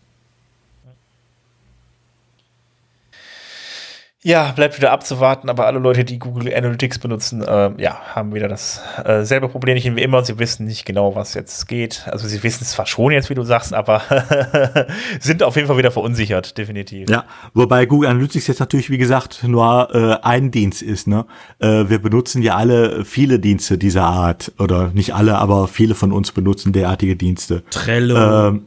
Ja, 4.29 4.53
bleibt 4.53 4.77
wieder 4.77 4.93
abzuwarten, 4.93 5.49
aber 5.49 5.65
alle 5.65 5.79
Leute, 5.79 6.05
die 6.05 6.19
Google 6.19 6.55
Analytics 6.55 6.99
benutzen, 6.99 7.41
äh, 7.41 7.71
ja, 7.79 7.99
haben 8.15 8.35
wieder 8.35 8.47
das 8.47 8.83
äh, 9.03 9.23
selbe 9.23 9.49
Problemchen 9.49 9.97
wie 9.97 10.03
immer. 10.03 10.23
Sie 10.23 10.39
wissen 10.39 10.67
nicht 10.67 10.85
genau, 10.85 11.15
was 11.15 11.33
jetzt 11.33 11.67
geht. 11.67 12.03
Also 12.11 12.29
sie 12.29 12.43
wissen 12.43 12.59
es 12.61 12.73
zwar 12.73 12.85
schon 12.85 13.11
jetzt, 13.13 13.31
wie 13.31 13.35
du 13.35 13.43
sagst, 13.43 13.73
aber 13.73 14.03
sind 15.21 15.43
auf 15.43 15.57
jeden 15.57 15.67
Fall 15.67 15.79
wieder 15.79 15.91
verunsichert, 15.91 16.59
definitiv. 16.59 17.09
Ja, 17.09 17.25
wobei 17.55 17.87
Google 17.87 18.11
Analytics 18.11 18.49
jetzt 18.49 18.61
natürlich, 18.61 18.91
wie 18.91 18.99
gesagt, 18.99 19.45
nur 19.45 19.95
äh, 19.95 20.23
ein 20.23 20.51
Dienst 20.51 20.83
ist. 20.83 21.07
Ne? 21.07 21.25
Äh, 21.59 21.89
wir 21.89 21.99
benutzen 21.99 22.43
ja 22.43 22.55
alle 22.55 23.07
viele 23.07 23.39
Dienste 23.39 23.79
dieser 23.79 24.05
Art. 24.05 24.53
Oder 24.59 24.91
nicht 24.93 25.15
alle, 25.15 25.39
aber 25.39 25.69
viele 25.69 25.95
von 25.95 26.13
uns 26.13 26.33
benutzen 26.33 26.75
derartige 26.75 27.17
Dienste. 27.17 27.63
Trello. 27.71 28.49
Ähm, 28.49 28.67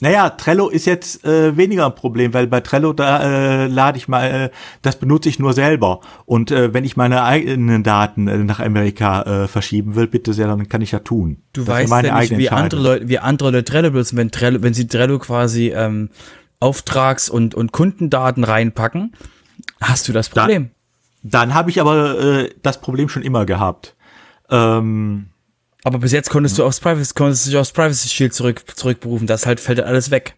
naja, 0.00 0.30
Trello 0.30 0.68
ist 0.68 0.86
jetzt 0.86 1.24
äh, 1.24 1.56
weniger 1.56 1.86
ein 1.86 1.94
Problem, 1.94 2.32
weil 2.32 2.46
bei 2.46 2.60
Trello 2.60 2.92
da 2.92 3.64
äh, 3.64 3.66
lade 3.66 3.98
ich 3.98 4.06
mal, 4.06 4.24
äh, 4.30 4.50
das 4.80 4.96
benutze 4.96 5.28
ich 5.28 5.40
nur 5.40 5.52
selber. 5.54 6.00
Und 6.24 6.52
äh, 6.52 6.72
wenn 6.72 6.84
ich 6.84 6.96
meine 6.96 7.24
eigenen 7.24 7.82
Daten 7.82 8.28
äh, 8.28 8.38
nach 8.38 8.60
Amerika 8.60 9.22
äh, 9.22 9.48
verschieben 9.48 9.96
will, 9.96 10.06
bitte 10.06 10.32
sehr, 10.34 10.46
dann 10.46 10.68
kann 10.68 10.82
ich 10.82 10.92
ja 10.92 11.00
tun. 11.00 11.42
Du 11.52 11.64
das 11.64 11.90
weißt 11.90 12.04
ja 12.04 12.18
nicht, 12.20 12.38
wie 12.38 12.48
andere 12.48 12.80
Leute, 12.80 13.08
wie 13.08 13.18
andere 13.18 13.50
Leute 13.50 13.64
Trello 13.64 13.90
benutzen, 13.90 14.16
wenn 14.16 14.30
Trello, 14.30 14.62
wenn 14.62 14.72
sie 14.72 14.86
Trello 14.86 15.18
quasi 15.18 15.72
ähm, 15.74 16.10
Auftrags- 16.60 17.28
und 17.28 17.56
und 17.56 17.72
Kundendaten 17.72 18.44
reinpacken, 18.44 19.14
hast 19.80 20.06
du 20.06 20.12
das 20.12 20.28
Problem. 20.28 20.70
Dann, 21.22 21.30
dann 21.48 21.54
habe 21.54 21.70
ich 21.70 21.80
aber 21.80 22.20
äh, 22.20 22.50
das 22.62 22.80
Problem 22.80 23.08
schon 23.08 23.24
immer 23.24 23.46
gehabt. 23.46 23.96
Ähm, 24.48 25.30
aber 25.84 25.98
bis 25.98 26.12
jetzt 26.12 26.30
konntest 26.30 26.58
du 26.58 26.64
aufs 26.64 26.80
Privacy, 26.80 27.14
konntest 27.14 27.46
du 27.46 27.50
dich 27.50 27.58
aufs 27.58 27.72
Privacy 27.72 28.08
Shield 28.08 28.34
zurück, 28.34 28.64
zurückberufen. 28.74 29.26
Das 29.26 29.46
halt 29.46 29.60
fällt 29.60 29.80
alles 29.80 30.10
weg. 30.10 30.36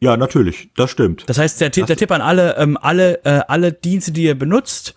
Ja, 0.00 0.16
natürlich, 0.16 0.70
das 0.76 0.90
stimmt. 0.90 1.24
Das 1.26 1.38
heißt, 1.38 1.60
der, 1.60 1.70
der 1.70 1.96
Tipp 1.96 2.12
an 2.12 2.20
alle, 2.20 2.56
ähm, 2.56 2.78
alle, 2.80 3.24
äh, 3.24 3.40
alle 3.48 3.72
Dienste, 3.72 4.12
die 4.12 4.22
ihr 4.22 4.38
benutzt, 4.38 4.94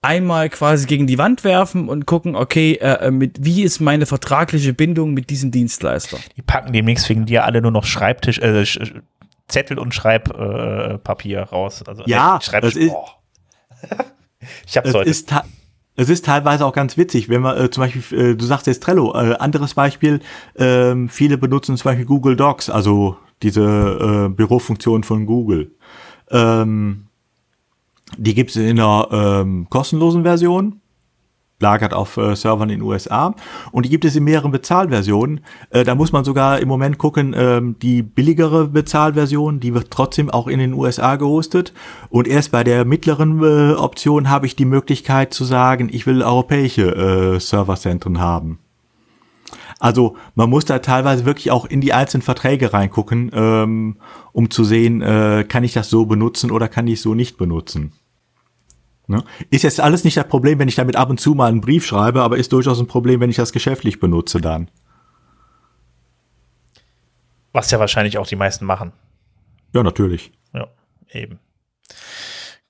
einmal 0.00 0.48
quasi 0.48 0.86
gegen 0.86 1.06
die 1.06 1.18
Wand 1.18 1.42
werfen 1.42 1.88
und 1.88 2.06
gucken, 2.06 2.36
okay, 2.36 2.74
äh, 2.74 3.10
mit, 3.10 3.44
wie 3.44 3.62
ist 3.62 3.80
meine 3.80 4.06
vertragliche 4.06 4.72
Bindung 4.72 5.12
mit 5.12 5.30
diesem 5.30 5.50
Dienstleister? 5.50 6.18
Die 6.36 6.42
packen 6.42 6.72
demnächst 6.72 7.08
wegen 7.08 7.26
dir 7.26 7.44
alle 7.44 7.62
nur 7.62 7.72
noch 7.72 7.84
Schreibtisch, 7.84 8.38
äh, 8.38 8.64
Zettel 9.48 9.78
und 9.78 9.94
Schreibpapier 9.94 11.38
äh, 11.38 11.42
raus. 11.42 11.82
Also 11.86 12.04
ja, 12.06 12.38
Schreibtisch. 12.40 12.74
Das 12.74 12.82
ist, 12.82 12.92
oh. 12.92 13.08
ich 14.66 14.76
hab's 14.76 14.90
es 14.90 14.94
heute. 14.94 15.10
Ist 15.10 15.34
es 15.96 16.08
ist 16.08 16.24
teilweise 16.24 16.66
auch 16.66 16.72
ganz 16.72 16.96
witzig, 16.96 17.28
wenn 17.28 17.42
man 17.42 17.56
äh, 17.56 17.70
zum 17.70 17.82
Beispiel, 17.82 18.18
äh, 18.18 18.36
du 18.36 18.44
sagst 18.44 18.66
jetzt 18.66 18.82
Trello, 18.82 19.14
äh, 19.14 19.34
anderes 19.36 19.74
Beispiel, 19.74 20.20
äh, 20.54 20.94
viele 21.08 21.38
benutzen 21.38 21.76
zum 21.76 21.84
Beispiel 21.84 22.06
Google 22.06 22.36
Docs, 22.36 22.70
also 22.70 23.16
diese 23.42 23.62
äh, 23.62 24.28
Bürofunktion 24.28 25.04
von 25.04 25.26
Google. 25.26 25.70
Ähm, 26.30 27.06
die 28.16 28.34
gibt 28.34 28.50
es 28.50 28.56
in 28.56 28.80
einer 28.80 29.08
ähm, 29.10 29.66
kostenlosen 29.70 30.22
Version 30.22 30.80
lagert 31.64 31.94
auf 31.94 32.18
äh, 32.18 32.36
Servern 32.36 32.68
in 32.68 32.80
den 32.80 32.86
USA. 32.86 33.34
Und 33.72 33.86
die 33.86 33.88
gibt 33.88 34.04
es 34.04 34.14
in 34.14 34.24
mehreren 34.24 34.52
Bezahlversionen. 34.52 35.40
Äh, 35.70 35.84
da 35.84 35.94
muss 35.94 36.12
man 36.12 36.22
sogar 36.22 36.60
im 36.60 36.68
Moment 36.68 36.98
gucken, 36.98 37.34
ähm, 37.36 37.76
die 37.80 38.02
billigere 38.02 38.68
Bezahlversion, 38.68 39.60
die 39.60 39.72
wird 39.72 39.90
trotzdem 39.90 40.28
auch 40.28 40.46
in 40.46 40.58
den 40.58 40.74
USA 40.74 41.16
gehostet. 41.16 41.72
Und 42.10 42.28
erst 42.28 42.52
bei 42.52 42.64
der 42.64 42.84
mittleren 42.84 43.42
äh, 43.42 43.72
Option 43.74 44.28
habe 44.28 44.46
ich 44.46 44.56
die 44.56 44.66
Möglichkeit 44.66 45.32
zu 45.32 45.44
sagen, 45.44 45.88
ich 45.90 46.06
will 46.06 46.22
europäische 46.22 46.94
äh, 46.94 47.40
Serverzentren 47.40 48.20
haben. 48.20 48.58
Also 49.80 50.16
man 50.34 50.50
muss 50.50 50.66
da 50.66 50.78
teilweise 50.78 51.24
wirklich 51.24 51.50
auch 51.50 51.64
in 51.64 51.80
die 51.80 51.92
einzelnen 51.92 52.22
Verträge 52.22 52.72
reingucken, 52.72 53.30
ähm, 53.34 53.96
um 54.32 54.50
zu 54.50 54.64
sehen, 54.64 55.02
äh, 55.02 55.44
kann 55.48 55.64
ich 55.64 55.72
das 55.72 55.90
so 55.90 56.06
benutzen 56.06 56.50
oder 56.50 56.68
kann 56.68 56.86
ich 56.86 56.94
es 56.94 57.02
so 57.02 57.14
nicht 57.14 57.36
benutzen. 57.36 57.92
Ne? 59.06 59.22
Ist 59.50 59.62
jetzt 59.62 59.80
alles 59.80 60.04
nicht 60.04 60.16
das 60.16 60.28
Problem, 60.28 60.58
wenn 60.58 60.68
ich 60.68 60.76
damit 60.76 60.96
ab 60.96 61.10
und 61.10 61.20
zu 61.20 61.34
mal 61.34 61.48
einen 61.48 61.60
Brief 61.60 61.84
schreibe, 61.84 62.22
aber 62.22 62.38
ist 62.38 62.52
durchaus 62.52 62.80
ein 62.80 62.86
Problem, 62.86 63.20
wenn 63.20 63.30
ich 63.30 63.36
das 63.36 63.52
geschäftlich 63.52 64.00
benutze 64.00 64.40
dann. 64.40 64.70
Was 67.52 67.70
ja 67.70 67.78
wahrscheinlich 67.78 68.18
auch 68.18 68.26
die 68.26 68.36
meisten 68.36 68.64
machen. 68.64 68.92
Ja, 69.74 69.82
natürlich. 69.82 70.32
Ja, 70.54 70.68
eben. 71.10 71.38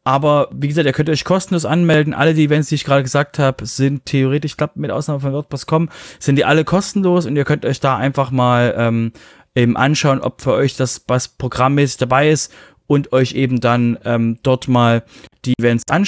Aber 0.06 0.50
wie 0.52 0.68
gesagt, 0.68 0.86
ihr 0.86 0.94
könnt 0.94 1.10
euch 1.10 1.24
kostenlos 1.24 1.64
anmelden. 1.66 2.14
Alle 2.14 2.34
die 2.34 2.44
Events, 2.44 2.70
die 2.70 2.76
ich 2.76 2.84
gerade 2.84 3.04
gesagt 3.04 3.40
habe, 3.40 3.66
sind 3.66 4.06
theoretisch, 4.06 4.52
ich 4.52 4.58
glaube, 4.58 4.74
mit 4.76 4.92
Ausnahme 4.92 5.22
von 5.22 5.32
WordPress.com, 5.32 5.90
sind 6.20 6.36
die 6.36 6.46
alle 6.46 6.66
kostenlos 6.66 7.26
und 7.26 7.38
ihr 7.38 7.46
könnt 7.46 7.66
euch 7.66 7.80
da 7.80 7.96
einfach 7.96 8.30
mal 8.30 8.74
ähm, 8.78 9.14
eben 9.56 9.78
anschauen, 9.78 10.20
ob 10.20 10.42
für 10.42 10.54
euch 10.54 10.76
das 10.76 11.04
was 11.08 11.30
programmmäßig 11.30 11.98
dabei 11.98 12.30
ist 12.30 12.54
und 12.86 13.14
euch 13.14 13.34
eben 13.34 13.62
dann 13.62 13.98
ähm, 14.04 14.40
dort 14.44 14.68
mal 14.68 15.04
die 15.46 15.54
Events 15.58 15.84
anschauen. 15.90 16.08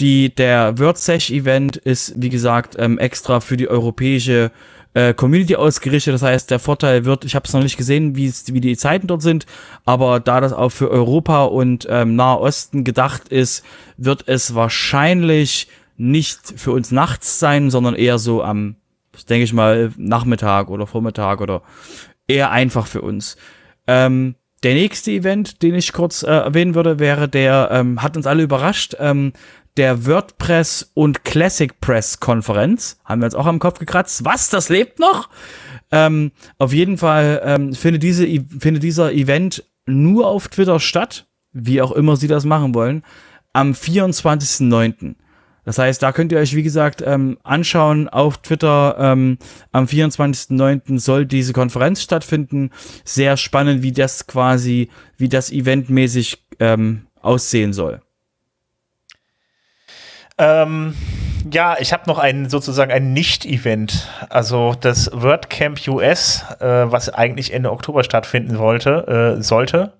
Die, 0.00 0.34
der 0.34 0.78
WordSech-Event 0.78 1.76
ist, 1.76 2.14
wie 2.16 2.30
gesagt, 2.30 2.76
ähm, 2.78 2.98
extra 2.98 3.40
für 3.40 3.56
die 3.56 3.68
europäische 3.68 4.50
äh, 4.94 5.14
Community 5.14 5.56
ausgerichtet. 5.56 6.14
Das 6.14 6.22
heißt, 6.22 6.50
der 6.50 6.58
Vorteil 6.58 7.04
wird, 7.04 7.24
ich 7.24 7.34
habe 7.34 7.46
es 7.46 7.52
noch 7.52 7.62
nicht 7.62 7.76
gesehen, 7.76 8.16
wie 8.16 8.30
die 8.60 8.76
Zeiten 8.76 9.06
dort 9.06 9.22
sind, 9.22 9.46
aber 9.84 10.20
da 10.20 10.40
das 10.40 10.52
auch 10.52 10.70
für 10.70 10.90
Europa 10.90 11.44
und 11.44 11.86
ähm, 11.90 12.16
Nahe 12.16 12.40
Osten 12.40 12.84
gedacht 12.84 13.28
ist, 13.28 13.64
wird 13.96 14.24
es 14.26 14.54
wahrscheinlich 14.54 15.68
nicht 15.96 16.40
für 16.56 16.72
uns 16.72 16.90
nachts 16.90 17.38
sein, 17.38 17.70
sondern 17.70 17.94
eher 17.94 18.18
so 18.18 18.42
am, 18.42 18.76
denke 19.28 19.44
ich 19.44 19.52
mal, 19.52 19.92
Nachmittag 19.96 20.70
oder 20.70 20.86
Vormittag 20.86 21.40
oder 21.40 21.62
eher 22.26 22.50
einfach 22.50 22.86
für 22.86 23.02
uns. 23.02 23.36
Ähm, 23.86 24.34
der 24.62 24.74
nächste 24.74 25.10
Event, 25.10 25.62
den 25.62 25.74
ich 25.74 25.92
kurz 25.92 26.22
äh, 26.22 26.26
erwähnen 26.26 26.74
würde, 26.74 26.98
wäre 26.98 27.28
der, 27.28 27.70
ähm, 27.72 28.02
hat 28.02 28.16
uns 28.16 28.26
alle 28.26 28.42
überrascht, 28.42 28.94
ähm, 28.98 29.32
der 29.76 30.06
WordPress 30.06 30.90
und 30.94 31.24
Classic 31.24 31.80
Press 31.80 32.20
Konferenz. 32.20 32.98
Haben 33.04 33.20
wir 33.20 33.26
uns 33.26 33.34
auch 33.34 33.46
am 33.46 33.58
Kopf 33.58 33.78
gekratzt. 33.78 34.24
Was? 34.24 34.50
Das 34.50 34.68
lebt 34.68 34.98
noch? 34.98 35.28
Ähm, 35.90 36.32
auf 36.58 36.72
jeden 36.72 36.98
Fall 36.98 37.40
ähm, 37.44 37.74
findet, 37.74 38.02
diese, 38.02 38.26
findet 38.58 38.82
dieser 38.82 39.12
Event 39.12 39.64
nur 39.86 40.26
auf 40.26 40.48
Twitter 40.48 40.80
statt, 40.80 41.26
wie 41.52 41.82
auch 41.82 41.92
immer 41.92 42.16
sie 42.16 42.28
das 42.28 42.44
machen 42.44 42.74
wollen, 42.74 43.02
am 43.52 43.72
24.09. 43.72 45.16
Das 45.64 45.78
heißt, 45.78 46.02
da 46.02 46.12
könnt 46.12 46.32
ihr 46.32 46.38
euch, 46.38 46.56
wie 46.56 46.62
gesagt, 46.62 47.02
ähm, 47.04 47.38
anschauen 47.42 48.08
auf 48.08 48.38
Twitter. 48.38 48.96
Ähm, 48.98 49.38
am 49.72 49.84
24.09. 49.84 50.98
soll 50.98 51.26
diese 51.26 51.52
Konferenz 51.52 52.02
stattfinden. 52.02 52.70
Sehr 53.04 53.36
spannend, 53.36 53.82
wie 53.82 53.92
das 53.92 54.26
quasi, 54.26 54.88
wie 55.16 55.28
das 55.28 55.52
eventmäßig 55.52 56.44
ähm, 56.60 57.06
aussehen 57.20 57.72
soll. 57.72 58.00
Ähm, 60.40 60.94
ja, 61.52 61.76
ich 61.78 61.92
habe 61.92 62.04
noch 62.06 62.18
ein 62.18 62.48
sozusagen 62.48 62.90
ein 62.90 63.12
Nicht-Event. 63.12 64.08
Also 64.30 64.74
das 64.80 65.10
WordCamp 65.12 65.78
US, 65.88 66.44
äh, 66.60 66.64
was 66.64 67.10
eigentlich 67.10 67.52
Ende 67.52 67.70
Oktober 67.70 68.04
stattfinden 68.04 68.58
wollte, 68.58 69.36
äh, 69.38 69.42
sollte. 69.42 69.92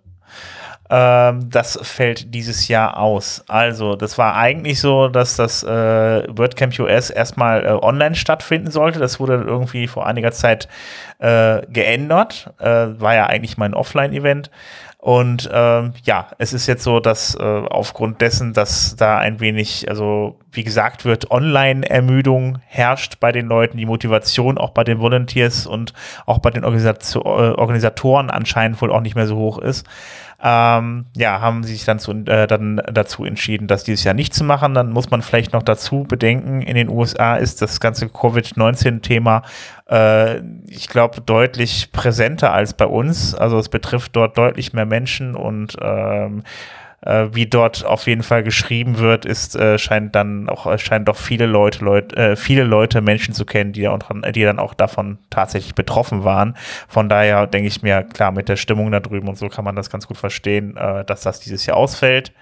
Ähm, 0.93 1.49
das 1.51 1.78
fällt 1.82 2.34
dieses 2.34 2.66
Jahr 2.66 2.99
aus. 2.99 3.45
Also, 3.47 3.95
das 3.95 4.18
war 4.18 4.34
eigentlich 4.34 4.80
so, 4.80 5.07
dass 5.09 5.36
das 5.36 5.62
äh, 5.62 5.68
WordCamp 5.68 6.76
US 6.80 7.11
erstmal 7.11 7.64
äh, 7.64 7.68
online 7.70 8.16
stattfinden 8.16 8.72
sollte. 8.72 8.99
Das 8.99 9.20
wurde 9.20 9.34
irgendwie 9.34 9.86
vor 9.86 10.07
einiger 10.07 10.32
Zeit 10.32 10.68
äh, 11.20 11.62
geändert. 11.68 12.53
Äh, 12.59 12.88
war 12.99 13.14
ja 13.14 13.26
eigentlich 13.26 13.57
mein 13.57 13.72
Offline-Event. 13.72 14.51
Und 15.01 15.49
ähm, 15.51 15.95
ja, 16.05 16.29
es 16.37 16.53
ist 16.53 16.67
jetzt 16.67 16.85
so, 16.85 17.01
dass 17.01 17.35
äh, 17.35 17.43
aufgrund 17.43 18.21
dessen, 18.21 18.53
dass 18.53 18.97
da 18.97 19.17
ein 19.17 19.41
wenig, 19.41 19.89
also 19.89 20.39
wie 20.53 20.63
gesagt 20.63 21.07
wird, 21.07 21.31
Online-Ermüdung 21.31 22.59
herrscht 22.67 23.19
bei 23.19 23.33
den 23.33 23.47
Leuten, 23.47 23.79
die 23.79 23.87
Motivation 23.87 24.59
auch 24.59 24.71
bei 24.71 24.85
den 24.85 25.01
Volunteers 25.01 25.67
und 25.67 25.95
auch 26.27 26.41
bei 26.41 26.51
den 26.51 26.65
Organisation, 26.65 27.23
äh, 27.25 27.53
Organisatoren 27.57 28.29
anscheinend 28.29 28.83
wohl 28.83 28.93
auch 28.93 29.01
nicht 29.01 29.15
mehr 29.15 29.27
so 29.27 29.37
hoch 29.37 29.57
ist 29.57 29.87
ähm, 30.43 31.07
ja, 31.16 31.41
haben 31.41 31.64
sie 31.64 31.74
sich 31.74 31.84
dann, 31.84 31.99
zu, 31.99 32.12
äh, 32.12 32.47
dann 32.47 32.80
dazu 32.91 33.24
entschieden, 33.24 33.66
das 33.66 33.84
dieses 33.84 34.05
Jahr 34.05 34.14
nicht 34.14 34.32
zu 34.32 34.43
machen. 34.45 34.74
Dann 34.74 34.91
muss 34.91 35.11
man 35.11 35.22
vielleicht 35.22 35.53
noch 35.53 35.62
dazu 35.62 36.05
bedenken, 36.05 36.62
in 36.62 36.74
den 36.74 36.88
USA 36.88 37.36
ist 37.36 37.61
das 37.61 37.80
ganze 37.80 38.09
Covid-19-Thema, 38.09 39.43
äh, 39.88 40.41
ich 40.66 40.88
glaube, 40.88 41.20
deutlich 41.20 41.93
präsenter 41.93 42.53
als 42.53 42.72
bei 42.72 42.86
uns. 42.86 43.34
Also 43.34 43.59
es 43.59 43.68
betrifft 43.68 44.16
dort 44.16 44.38
deutlich 44.38 44.72
mehr 44.72 44.86
Menschen 44.86 45.34
und 45.34 45.76
ähm, 45.80 46.43
äh, 47.03 47.29
wie 47.33 47.47
dort 47.47 47.85
auf 47.85 48.07
jeden 48.07 48.23
Fall 48.23 48.43
geschrieben 48.43 48.99
wird, 48.99 49.25
ist 49.25 49.57
äh, 49.57 49.79
scheint 49.79 50.15
dann 50.15 50.49
auch 50.49 50.79
scheint 50.79 51.09
doch 51.09 51.17
viele 51.17 51.47
Leute, 51.47 51.85
Leute 51.85 52.17
äh, 52.17 52.37
viele 52.37 52.65
Leute 52.65 53.01
Menschen 53.01 53.33
zu 53.35 53.47
kennen, 53.47 53.73
die, 53.73 53.89
auch, 53.89 53.99
die 54.35 54.43
dann 54.43 54.59
auch 54.59 54.75
davon 54.75 55.19
tatsächlich 55.31 55.75
betroffen 55.75 56.25
waren. 56.25 56.57
Von 56.89 57.09
daher 57.09 57.47
denke 57.47 57.69
ich 57.69 57.83
mir 57.83 58.03
klar 58.03 58.33
mit 58.33 58.49
der 58.49 58.57
Stimmung 58.57 58.91
da 58.91 59.01
drüben 59.01 59.29
und 59.29 59.39
so 59.39 59.49
kann 59.49 59.65
man 59.65 59.77
das 59.77 59.91
ganz 59.91 60.07
gut 60.07 60.19
verstehen, 60.19 60.77
äh, 60.77 61.05
dass 61.05 61.23
das 61.23 61.41
dieses 61.41 61.65
Jahr 61.65 61.79
ausfällt. 61.79 62.33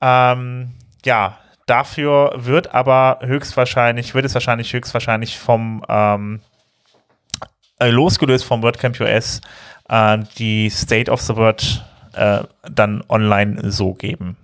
Ähm, 0.00 0.72
ja, 1.04 1.38
dafür 1.66 2.32
wird 2.36 2.74
aber 2.74 3.20
höchstwahrscheinlich 3.22 4.14
wird 4.14 4.26
es 4.26 4.34
wahrscheinlich 4.34 4.72
höchstwahrscheinlich 4.72 5.38
vom 5.38 5.82
ähm, 5.88 6.40
äh, 7.80 7.88
losgelöst 7.88 8.44
vom 8.44 8.62
WordCamp 8.62 9.00
US 9.00 9.40
äh, 9.88 10.18
die 10.36 10.68
State 10.68 11.10
of 11.10 11.22
the 11.22 11.34
Word 11.36 11.84
äh, 12.16 12.44
dann 12.70 13.02
online 13.08 13.70
so 13.70 13.94
geben. 13.94 14.36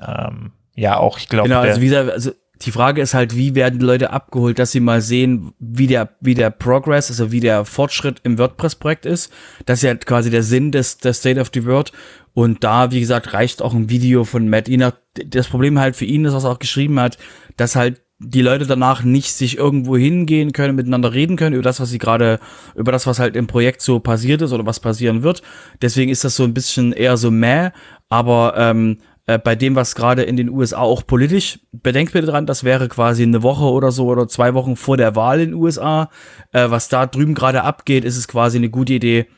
Ähm, 0.00 0.52
ja, 0.74 0.96
auch 0.96 1.18
ich 1.18 1.28
glaube. 1.28 1.48
Genau, 1.48 1.60
also 1.60 1.80
wie 1.80 1.86
gesagt, 1.86 2.10
also 2.10 2.32
die 2.62 2.72
Frage 2.72 3.00
ist 3.00 3.14
halt, 3.14 3.36
wie 3.36 3.54
werden 3.54 3.78
die 3.78 3.84
Leute 3.84 4.10
abgeholt, 4.10 4.58
dass 4.58 4.72
sie 4.72 4.80
mal 4.80 5.00
sehen, 5.00 5.52
wie 5.58 5.86
der, 5.86 6.10
wie 6.20 6.34
der 6.34 6.50
Progress, 6.50 7.08
also 7.08 7.32
wie 7.32 7.40
der 7.40 7.64
Fortschritt 7.64 8.20
im 8.22 8.38
WordPress-Projekt 8.38 9.06
ist. 9.06 9.32
Das 9.64 9.78
ist 9.78 9.82
ja 9.82 9.94
quasi 9.94 10.30
der 10.30 10.42
Sinn 10.42 10.70
des, 10.70 10.98
des 10.98 11.18
State 11.18 11.40
of 11.40 11.50
the 11.54 11.64
Word. 11.64 11.92
Und 12.34 12.62
da, 12.62 12.90
wie 12.92 13.00
gesagt, 13.00 13.32
reicht 13.32 13.62
auch 13.62 13.72
ein 13.72 13.88
Video 13.88 14.24
von 14.24 14.48
Matt 14.48 14.68
Enoch. 14.68 14.92
Das 15.26 15.48
Problem 15.48 15.78
halt 15.78 15.96
für 15.96 16.04
ihn 16.04 16.24
ist, 16.24 16.34
was 16.34 16.44
er 16.44 16.50
auch 16.50 16.58
geschrieben 16.58 17.00
hat, 17.00 17.18
dass 17.56 17.76
halt 17.76 18.02
die 18.22 18.42
Leute 18.42 18.66
danach 18.66 19.02
nicht 19.02 19.32
sich 19.32 19.56
irgendwo 19.56 19.96
hingehen 19.96 20.52
können, 20.52 20.76
miteinander 20.76 21.14
reden 21.14 21.36
können 21.36 21.54
über 21.54 21.62
das, 21.62 21.80
was 21.80 21.88
sie 21.88 21.98
gerade, 21.98 22.38
über 22.74 22.92
das, 22.92 23.06
was 23.06 23.18
halt 23.18 23.34
im 23.34 23.46
Projekt 23.46 23.80
so 23.80 23.98
passiert 23.98 24.42
ist 24.42 24.52
oder 24.52 24.66
was 24.66 24.78
passieren 24.78 25.22
wird. 25.22 25.42
Deswegen 25.80 26.10
ist 26.10 26.22
das 26.22 26.36
so 26.36 26.44
ein 26.44 26.52
bisschen 26.52 26.92
eher 26.92 27.16
so 27.16 27.30
meh, 27.30 27.70
aber 28.10 28.54
ähm, 28.58 28.98
äh, 29.26 29.38
bei 29.38 29.54
dem, 29.54 29.74
was 29.74 29.94
gerade 29.94 30.22
in 30.22 30.36
den 30.36 30.50
USA 30.50 30.78
auch 30.78 31.06
politisch, 31.06 31.60
bedenkt 31.72 32.12
bitte 32.12 32.26
dran, 32.26 32.44
das 32.44 32.62
wäre 32.62 32.88
quasi 32.88 33.22
eine 33.22 33.42
Woche 33.42 33.64
oder 33.64 33.90
so 33.90 34.06
oder 34.06 34.28
zwei 34.28 34.52
Wochen 34.52 34.76
vor 34.76 34.98
der 34.98 35.16
Wahl 35.16 35.40
in 35.40 35.50
den 35.50 35.54
USA. 35.54 36.10
Äh, 36.52 36.70
was 36.70 36.88
da 36.88 37.06
drüben 37.06 37.34
gerade 37.34 37.62
abgeht, 37.62 38.04
ist 38.04 38.18
es 38.18 38.28
quasi 38.28 38.58
eine 38.58 38.68
gute 38.68 38.92
Idee, 38.92 39.28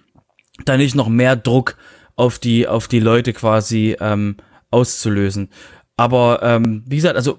da 0.65 0.77
nicht 0.77 0.97
noch 0.97 1.09
mehr 1.09 1.37
Druck 1.37 1.77
auf 2.17 2.41
die, 2.41 2.67
auf 2.67 2.89
die 2.89 3.01
Leute 3.01 3.33
quasi 3.33 3.97
ähm, 4.01 4.39
auszulösen. 4.73 5.51
Aber 5.97 6.41
ähm, 6.43 6.83
wie 6.87 6.97
gesagt, 6.97 7.15
also 7.15 7.39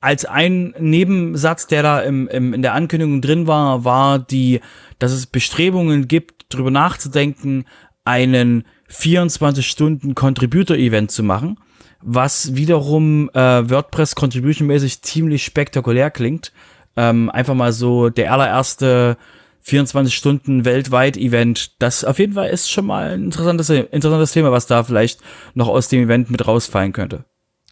als 0.00 0.24
ein 0.24 0.74
Nebensatz, 0.78 1.66
der 1.66 1.82
da 1.82 2.00
im, 2.00 2.28
im, 2.28 2.54
in 2.54 2.62
der 2.62 2.72
Ankündigung 2.74 3.20
drin 3.20 3.46
war, 3.46 3.84
war 3.84 4.18
die, 4.18 4.62
dass 4.98 5.12
es 5.12 5.26
Bestrebungen 5.26 6.08
gibt, 6.08 6.46
darüber 6.50 6.70
nachzudenken, 6.70 7.66
einen 8.04 8.64
24-Stunden-Contributor-Event 8.90 11.10
zu 11.10 11.22
machen, 11.22 11.58
was 12.00 12.54
wiederum 12.54 13.28
äh, 13.34 13.68
WordPress 13.68 14.14
Contribution-mäßig 14.14 15.02
ziemlich 15.02 15.44
spektakulär 15.44 16.10
klingt. 16.10 16.52
Ähm, 16.96 17.28
einfach 17.30 17.54
mal 17.54 17.72
so 17.72 18.08
der 18.08 18.32
allererste 18.32 19.18
24 19.62 20.14
Stunden 20.14 20.64
weltweit 20.64 21.16
Event. 21.16 21.82
Das 21.82 22.04
auf 22.04 22.18
jeden 22.18 22.34
Fall 22.34 22.48
ist 22.48 22.70
schon 22.70 22.86
mal 22.86 23.10
ein 23.10 23.24
interessantes, 23.24 23.68
interessantes 23.68 24.32
Thema, 24.32 24.52
was 24.52 24.66
da 24.66 24.84
vielleicht 24.84 25.20
noch 25.54 25.68
aus 25.68 25.88
dem 25.88 26.04
Event 26.04 26.30
mit 26.30 26.46
rausfallen 26.46 26.92
könnte. 26.92 27.24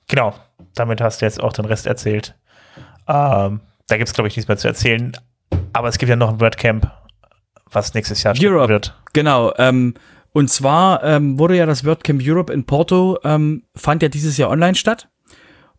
Genau, 0.09 0.35
damit 0.77 1.01
hast 1.01 1.21
du 1.21 1.27
jetzt 1.27 1.43
auch 1.43 1.53
den 1.53 1.65
Rest 1.65 1.87
erzählt. 1.87 2.37
Ähm, 3.09 3.61
da 3.89 3.97
gibt 3.97 4.09
es, 4.09 4.15
glaube 4.15 4.29
ich, 4.29 4.37
nichts 4.37 4.49
mehr 4.49 4.57
zu 4.57 4.69
erzählen. 4.69 5.13
Aber 5.73 5.89
es 5.89 5.99
gibt 5.99 6.11
ja 6.11 6.17
noch 6.17 6.33
ein 6.33 6.41
WordCamp, 6.41 6.91
was 7.71 7.95
nächstes 7.95 8.23
Jahr 8.23 8.35
Europe, 8.41 8.69
wird. 8.69 9.01
Genau. 9.13 9.53
Ähm, 9.59 9.95
und 10.33 10.51
zwar 10.51 11.03
ähm, 11.05 11.39
wurde 11.39 11.57
ja 11.57 11.67
das 11.67 11.85
WordCamp 11.85 12.21
Europe 12.25 12.53
in 12.53 12.65
Porto, 12.65 13.19
ähm, 13.25 13.65
fand 13.75 14.03
ja 14.03 14.09
dieses 14.09 14.37
Jahr 14.37 14.51
online 14.51 14.75
statt. 14.75 15.09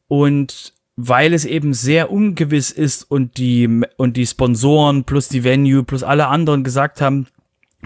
Und 0.07 0.73
weil 0.95 1.33
es 1.33 1.45
eben 1.45 1.73
sehr 1.73 2.11
ungewiss 2.11 2.71
ist 2.71 3.03
und 3.03 3.37
die, 3.37 3.83
und 3.97 4.17
die 4.17 4.25
Sponsoren 4.25 5.03
plus 5.03 5.27
die 5.27 5.43
Venue 5.43 5.83
plus 5.83 6.01
alle 6.01 6.27
anderen 6.27 6.63
gesagt 6.63 7.01
haben, 7.01 7.27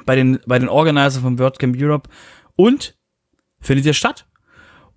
bei 0.06 0.16
den, 0.16 0.40
bei 0.46 0.58
den 0.58 0.70
Organizer 0.70 1.20
vom 1.20 1.38
WordCamp 1.38 1.76
Europe 1.78 2.10
und 2.56 2.96
findet 3.60 3.86
ihr 3.86 3.94
statt? 3.94 4.26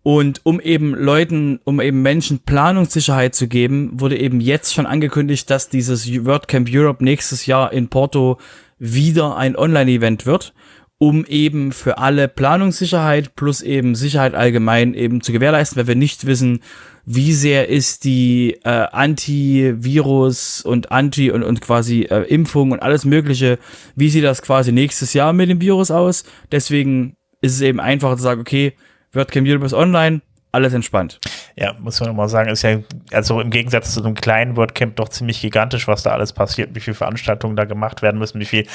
Und 0.05 0.43
um 0.45 0.61
eben 0.61 0.95
Leuten, 0.95 1.61
um 1.65 1.81
eben 1.81 2.03
Menschen 2.03 2.41
Planungssicherheit 2.41 3.35
zu 3.35 3.49
geben, 3.49 3.91
wurde 3.95 4.19
eben 4.19 4.39
jetzt 4.39 4.75
schon 4.75 4.85
angekündigt, 4.85 5.49
dass 5.49 5.71
dieses 5.71 6.07
WordCamp 6.27 6.69
Europe 6.71 7.03
nächstes 7.03 7.47
Jahr 7.47 7.73
in 7.73 7.89
Porto 7.89 8.37
wieder 8.79 9.39
ein 9.39 9.57
Online-Event 9.57 10.27
wird, 10.27 10.53
um 10.99 11.25
eben 11.25 11.73
für 11.73 11.97
alle 11.97 12.29
Planungssicherheit 12.29 13.35
plus 13.35 13.63
eben 13.63 13.95
Sicherheit 13.95 14.35
allgemein 14.35 14.93
eben 14.93 15.23
zu 15.23 15.33
gewährleisten, 15.33 15.79
weil 15.79 15.87
wir 15.87 15.95
nicht 15.97 16.27
wissen, 16.27 16.61
wie 17.07 17.33
sehr 17.33 17.71
ist 17.71 18.05
die 18.05 18.59
äh, 18.63 18.69
Antivirus 18.69 20.61
und 20.61 20.93
Anti 20.93 21.31
und, 21.31 21.43
und 21.43 21.63
quasi 21.63 22.03
äh, 22.03 22.25
Impfung 22.25 22.73
und 22.73 22.83
alles 22.83 23.07
Mögliche, 23.07 23.59
wie 23.97 24.11
sieht 24.11 24.25
das 24.25 24.43
quasi 24.43 24.71
nächstes 24.71 25.15
Jahr 25.15 25.33
mit 25.33 25.49
dem 25.49 25.63
Virus 25.63 25.91
aus. 25.91 26.25
Deswegen 26.53 27.17
ist 27.41 27.55
es 27.55 27.63
eben 27.63 27.81
einfacher 27.81 28.19
zu 28.19 28.23
sagen, 28.23 28.43
okay, 28.43 28.75
WordCamp 29.15 29.47
Universe 29.47 29.73
Online, 29.73 30.21
alles 30.55 30.73
entspannt. 30.73 31.21
Ja, 31.57 31.75
muss 31.79 32.01
man 32.01 32.09
nochmal 32.09 32.29
sagen, 32.29 32.49
ist 32.49 32.63
ja, 32.63 32.79
also 33.13 33.41
im 33.41 33.51
Gegensatz 33.51 33.93
zu 33.93 34.03
einem 34.03 34.15
kleinen 34.15 34.57
WordCamp 34.57 34.97
doch 34.97 35.09
ziemlich 35.09 35.41
gigantisch, 35.41 35.89
was 35.89 36.03
da 36.03 36.13
alles 36.13 36.33
passiert, 36.33 36.75
wie 36.75 36.81
viele 36.81 36.95
Veranstaltungen 36.95 37.57
da 37.57 37.65
gemacht 37.65 38.03
werden 38.03 38.19
müssen, 38.19 38.41
wie 38.41 38.45
viele 38.45 38.67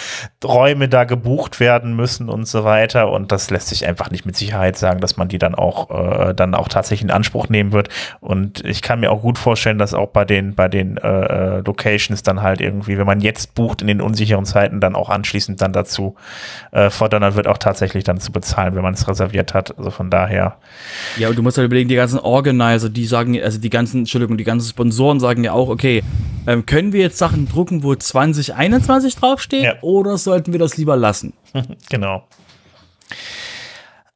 Räume 0.43 0.89
da 0.89 1.05
gebucht 1.05 1.59
werden 1.59 1.95
müssen 1.95 2.29
und 2.29 2.47
so 2.47 2.63
weiter. 2.65 3.11
Und 3.11 3.31
das 3.31 3.49
lässt 3.49 3.69
sich 3.69 3.87
einfach 3.87 4.11
nicht 4.11 4.25
mit 4.25 4.35
Sicherheit 4.35 4.77
sagen, 4.77 4.99
dass 4.99 5.17
man 5.17 5.29
die 5.29 5.37
dann 5.37 5.55
auch, 5.55 5.89
äh, 5.89 6.33
dann 6.33 6.53
auch 6.53 6.67
tatsächlich 6.67 7.03
in 7.03 7.11
Anspruch 7.11 7.47
nehmen 7.47 7.71
wird. 7.71 7.89
Und 8.19 8.63
ich 8.65 8.81
kann 8.81 8.99
mir 8.99 9.11
auch 9.11 9.21
gut 9.21 9.37
vorstellen, 9.37 9.77
dass 9.77 9.93
auch 9.93 10.09
bei 10.09 10.25
den, 10.25 10.55
bei 10.55 10.67
den 10.67 10.97
äh, 10.97 11.07
äh 11.07 11.61
Locations 11.65 12.23
dann 12.23 12.41
halt 12.41 12.59
irgendwie, 12.61 12.97
wenn 12.97 13.05
man 13.05 13.21
jetzt 13.21 13.55
bucht 13.55 13.81
in 13.81 13.87
den 13.87 14.01
unsicheren 14.01 14.45
Zeiten, 14.45 14.81
dann 14.81 14.95
auch 14.95 15.09
anschließend 15.09 15.61
dann 15.61 15.71
dazu 15.71 16.15
äh, 16.71 16.89
fordern 16.89 17.35
wird, 17.35 17.47
auch 17.47 17.57
tatsächlich 17.57 18.03
dann 18.03 18.19
zu 18.19 18.31
bezahlen, 18.31 18.75
wenn 18.75 18.83
man 18.83 18.93
es 18.93 19.07
reserviert 19.07 19.53
hat. 19.53 19.77
Also 19.77 19.91
von 19.91 20.09
daher. 20.09 20.57
Ja, 21.17 21.29
und 21.29 21.37
du 21.37 21.43
musst 21.43 21.57
halt 21.57 21.68
überlegen, 21.69 21.89
die 21.89 21.95
ganzen 21.95 22.19
Organizer, 22.19 22.89
die 22.89 23.05
sagen, 23.05 23.39
also 23.41 23.59
die 23.59 23.69
ganzen, 23.69 23.99
Entschuldigung, 23.99 24.37
die 24.37 24.43
ganzen 24.43 24.69
Sponsoren 24.69 25.19
sagen 25.19 25.43
ja 25.43 25.53
auch, 25.53 25.69
okay, 25.69 26.03
ähm, 26.47 26.65
können 26.65 26.93
wir 26.93 27.01
jetzt 27.01 27.17
Sachen 27.17 27.47
drucken, 27.47 27.83
wo 27.83 27.95
2021 27.95 29.15
draufsteht, 29.15 29.63
ja. 29.63 29.75
oder 29.81 30.17
sollten 30.17 30.51
wir 30.51 30.59
das 30.59 30.77
lieber 30.77 30.97
lassen? 30.97 31.33
genau. 31.89 32.27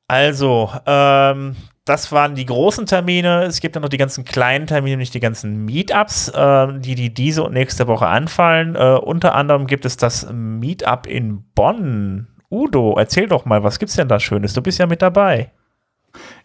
Also, 0.07 0.69
ähm, 0.85 1.55
das 1.85 2.11
waren 2.11 2.35
die 2.35 2.45
großen 2.45 2.85
Termine. 2.85 3.43
Es 3.43 3.59
gibt 3.59 3.75
dann 3.75 3.83
noch 3.83 3.89
die 3.89 3.97
ganzen 3.97 4.23
kleinen 4.23 4.67
Termine, 4.67 4.97
nicht 4.97 5.13
die 5.13 5.19
ganzen 5.19 5.65
Meetups, 5.65 6.29
äh, 6.29 6.79
die, 6.79 6.95
die 6.95 7.13
diese 7.13 7.43
und 7.43 7.53
nächste 7.53 7.87
Woche 7.87 8.07
anfallen. 8.07 8.75
Äh, 8.75 8.99
unter 9.01 9.35
anderem 9.35 9.67
gibt 9.67 9.85
es 9.85 9.97
das 9.97 10.27
Meetup 10.31 11.07
in 11.07 11.43
Bonn. 11.55 12.27
Udo, 12.49 12.95
erzähl 12.97 13.27
doch 13.27 13.45
mal, 13.45 13.63
was 13.63 13.79
gibt's 13.79 13.95
denn 13.95 14.07
da 14.07 14.19
Schönes? 14.19 14.53
Du 14.53 14.61
bist 14.61 14.79
ja 14.79 14.85
mit 14.85 15.01
dabei. 15.01 15.51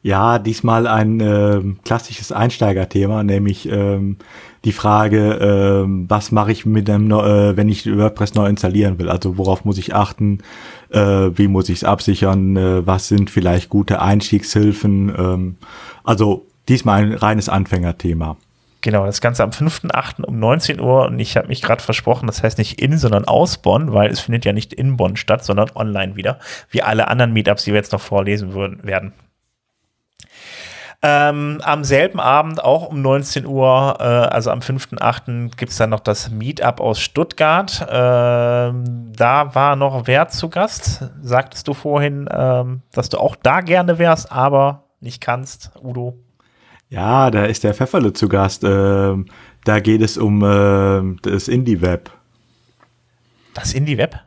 Ja, 0.03 0.39
diesmal 0.39 0.87
ein 0.87 1.21
äh, 1.21 1.61
klassisches 1.85 2.33
Einsteigerthema, 2.33 3.23
nämlich 3.25 3.69
ähm, 3.69 4.17
die 4.65 4.73
Frage, 4.73 5.35
äh, 5.35 5.85
was 6.09 6.33
mache 6.33 6.53
ich 6.53 6.65
mit 6.65 6.89
dem, 6.89 7.11
äh, 7.11 7.57
wenn 7.57 7.69
ich 7.69 7.87
WordPress 7.87 8.35
neu 8.35 8.47
installieren 8.47 8.99
will? 8.99 9.09
Also 9.09 9.39
worauf 9.39 9.65
muss 9.65 9.79
ich 9.79 9.95
achten? 9.95 10.39
Äh, 10.91 10.99
wie 11.01 11.49
muss 11.49 11.69
ich 11.69 11.79
es 11.79 11.85
absichern? 11.85 12.57
Äh, 12.57 12.87
was 12.87 13.09
sind 13.09 13.29
vielleicht 13.31 13.69
gute 13.69 14.01
Einstiegshilfen? 14.01 15.13
Ähm, 15.17 15.57
also 16.05 16.47
diesmal 16.69 17.03
ein 17.03 17.15
reines 17.15 17.49
Anfängerthema. 17.49 18.37
Genau, 18.81 19.05
das 19.07 19.21
Ganze 19.21 19.43
am 19.43 19.51
5.8. 19.51 20.23
um 20.23 20.39
19 20.39 20.81
Uhr 20.81 21.07
und 21.07 21.19
ich 21.19 21.37
habe 21.37 21.49
mich 21.49 21.63
gerade 21.63 21.83
versprochen, 21.83 22.29
das 22.29 22.45
heißt 22.45 22.59
nicht 22.59 22.81
in, 22.81 22.97
sondern 22.97 23.25
aus 23.25 23.59
Bonn, 23.59 23.93
weil 23.93 24.09
es 24.09 24.21
findet 24.21 24.45
ja 24.45 24.53
nicht 24.53 24.73
in 24.73 24.97
Bonn 24.97 25.17
statt, 25.17 25.45
sondern 25.45 25.71
online 25.75 26.15
wieder, 26.15 26.39
wie 26.71 26.83
alle 26.83 27.09
anderen 27.09 27.33
Meetups, 27.33 27.65
die 27.65 27.73
wir 27.73 27.79
jetzt 27.79 27.93
noch 27.93 28.01
vorlesen 28.01 28.53
würden, 28.53 28.85
werden. 28.85 29.13
Ähm, 31.01 31.61
am 31.63 31.85
selben 31.85 32.19
Abend, 32.19 32.63
auch 32.63 32.89
um 32.89 33.01
19 33.01 33.47
Uhr, 33.47 33.97
äh, 34.01 34.03
also 34.03 34.51
am 34.51 34.59
5.8., 34.59 35.57
gibt 35.57 35.71
es 35.71 35.79
dann 35.79 35.91
noch 35.91 36.01
das 36.01 36.31
Meetup 36.31 36.81
aus 36.81 36.99
Stuttgart. 36.99 37.87
Ähm, 37.89 39.13
da 39.15 39.55
war 39.55 39.77
noch 39.77 40.09
wer 40.09 40.29
zu 40.29 40.49
Gast. 40.49 41.09
Sagtest 41.23 41.69
du 41.69 41.75
vorhin, 41.75 42.29
ähm, 42.33 42.83
dass 42.93 43.09
du 43.11 43.19
auch 43.19 43.37
da 43.37 43.61
gerne 43.61 44.01
wärst, 44.01 44.33
aber 44.33 44.87
nicht 45.01 45.21
kannst, 45.21 45.71
Udo? 45.81 46.19
Ja, 46.89 47.31
da 47.31 47.45
ist 47.45 47.63
der 47.63 47.75
Pfefferle 47.75 48.13
zu 48.13 48.29
Gast. 48.29 48.65
Ähm, 48.65 49.27
da 49.65 49.79
geht 49.79 50.03
es 50.03 50.19
um 50.19 50.43
äh, 50.43 51.17
das 51.23 51.47
Indie-Web. 51.47 52.11
Das 53.55 53.73
Indie-Web? 53.73 54.19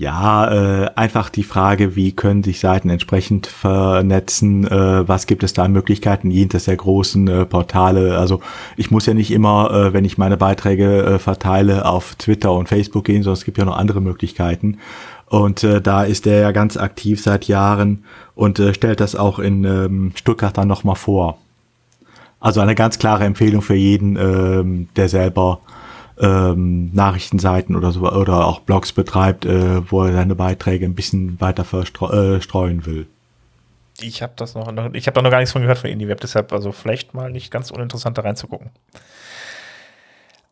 Ja, 0.00 0.50
äh, 0.50 0.90
einfach 0.94 1.28
die 1.28 1.42
Frage, 1.42 1.94
wie 1.94 2.12
können 2.12 2.42
sich 2.42 2.58
Seiten 2.58 2.88
entsprechend 2.88 3.46
vernetzen, 3.46 4.66
äh, 4.66 5.06
was 5.06 5.26
gibt 5.26 5.42
es 5.42 5.52
da 5.52 5.64
an 5.64 5.72
Möglichkeiten 5.72 6.30
jenseits 6.30 6.64
der 6.64 6.76
großen 6.76 7.28
äh, 7.28 7.44
Portale. 7.44 8.16
Also 8.16 8.40
ich 8.78 8.90
muss 8.90 9.04
ja 9.04 9.12
nicht 9.12 9.30
immer, 9.30 9.70
äh, 9.70 9.92
wenn 9.92 10.06
ich 10.06 10.16
meine 10.16 10.38
Beiträge 10.38 11.02
äh, 11.02 11.18
verteile, 11.18 11.84
auf 11.84 12.14
Twitter 12.14 12.50
und 12.54 12.70
Facebook 12.70 13.04
gehen, 13.04 13.22
sondern 13.22 13.40
es 13.40 13.44
gibt 13.44 13.58
ja 13.58 13.66
noch 13.66 13.76
andere 13.76 14.00
Möglichkeiten. 14.00 14.78
Und 15.26 15.64
äh, 15.64 15.82
da 15.82 16.04
ist 16.04 16.26
er 16.26 16.40
ja 16.40 16.52
ganz 16.52 16.78
aktiv 16.78 17.22
seit 17.22 17.44
Jahren 17.44 18.04
und 18.34 18.58
äh, 18.58 18.72
stellt 18.72 19.00
das 19.00 19.14
auch 19.14 19.38
in 19.38 19.64
ähm, 19.64 20.12
Stuttgart 20.14 20.56
dann 20.56 20.68
nochmal 20.68 20.96
vor. 20.96 21.36
Also 22.40 22.60
eine 22.60 22.74
ganz 22.74 22.98
klare 22.98 23.24
Empfehlung 23.24 23.60
für 23.60 23.74
jeden, 23.74 24.16
ähm, 24.16 24.88
der 24.96 25.10
selber 25.10 25.60
ähm, 26.20 26.92
Nachrichtenseiten 26.92 27.76
oder 27.76 27.92
so 27.92 28.00
oder 28.10 28.46
auch 28.46 28.60
Blogs 28.60 28.92
betreibt, 28.92 29.44
äh, 29.46 29.90
wo 29.90 30.04
er 30.04 30.12
seine 30.12 30.34
Beiträge 30.34 30.84
ein 30.84 30.94
bisschen 30.94 31.40
weiter 31.40 31.64
verstreuen 31.64 32.80
äh, 32.80 32.86
will. 32.86 33.06
Ich 34.00 34.22
habe 34.22 34.32
das 34.36 34.54
noch, 34.54 34.66
ich 34.92 35.06
habe 35.06 35.14
da 35.14 35.22
noch 35.22 35.30
gar 35.30 35.38
nichts 35.38 35.52
von 35.52 35.62
gehört 35.62 35.78
von 35.78 35.90
IndieWeb, 35.90 36.20
deshalb 36.20 36.52
also 36.52 36.72
vielleicht 36.72 37.14
mal 37.14 37.30
nicht 37.30 37.50
ganz 37.50 37.70
uninteressant 37.70 38.16
da 38.16 38.22
reinzugucken. 38.22 38.70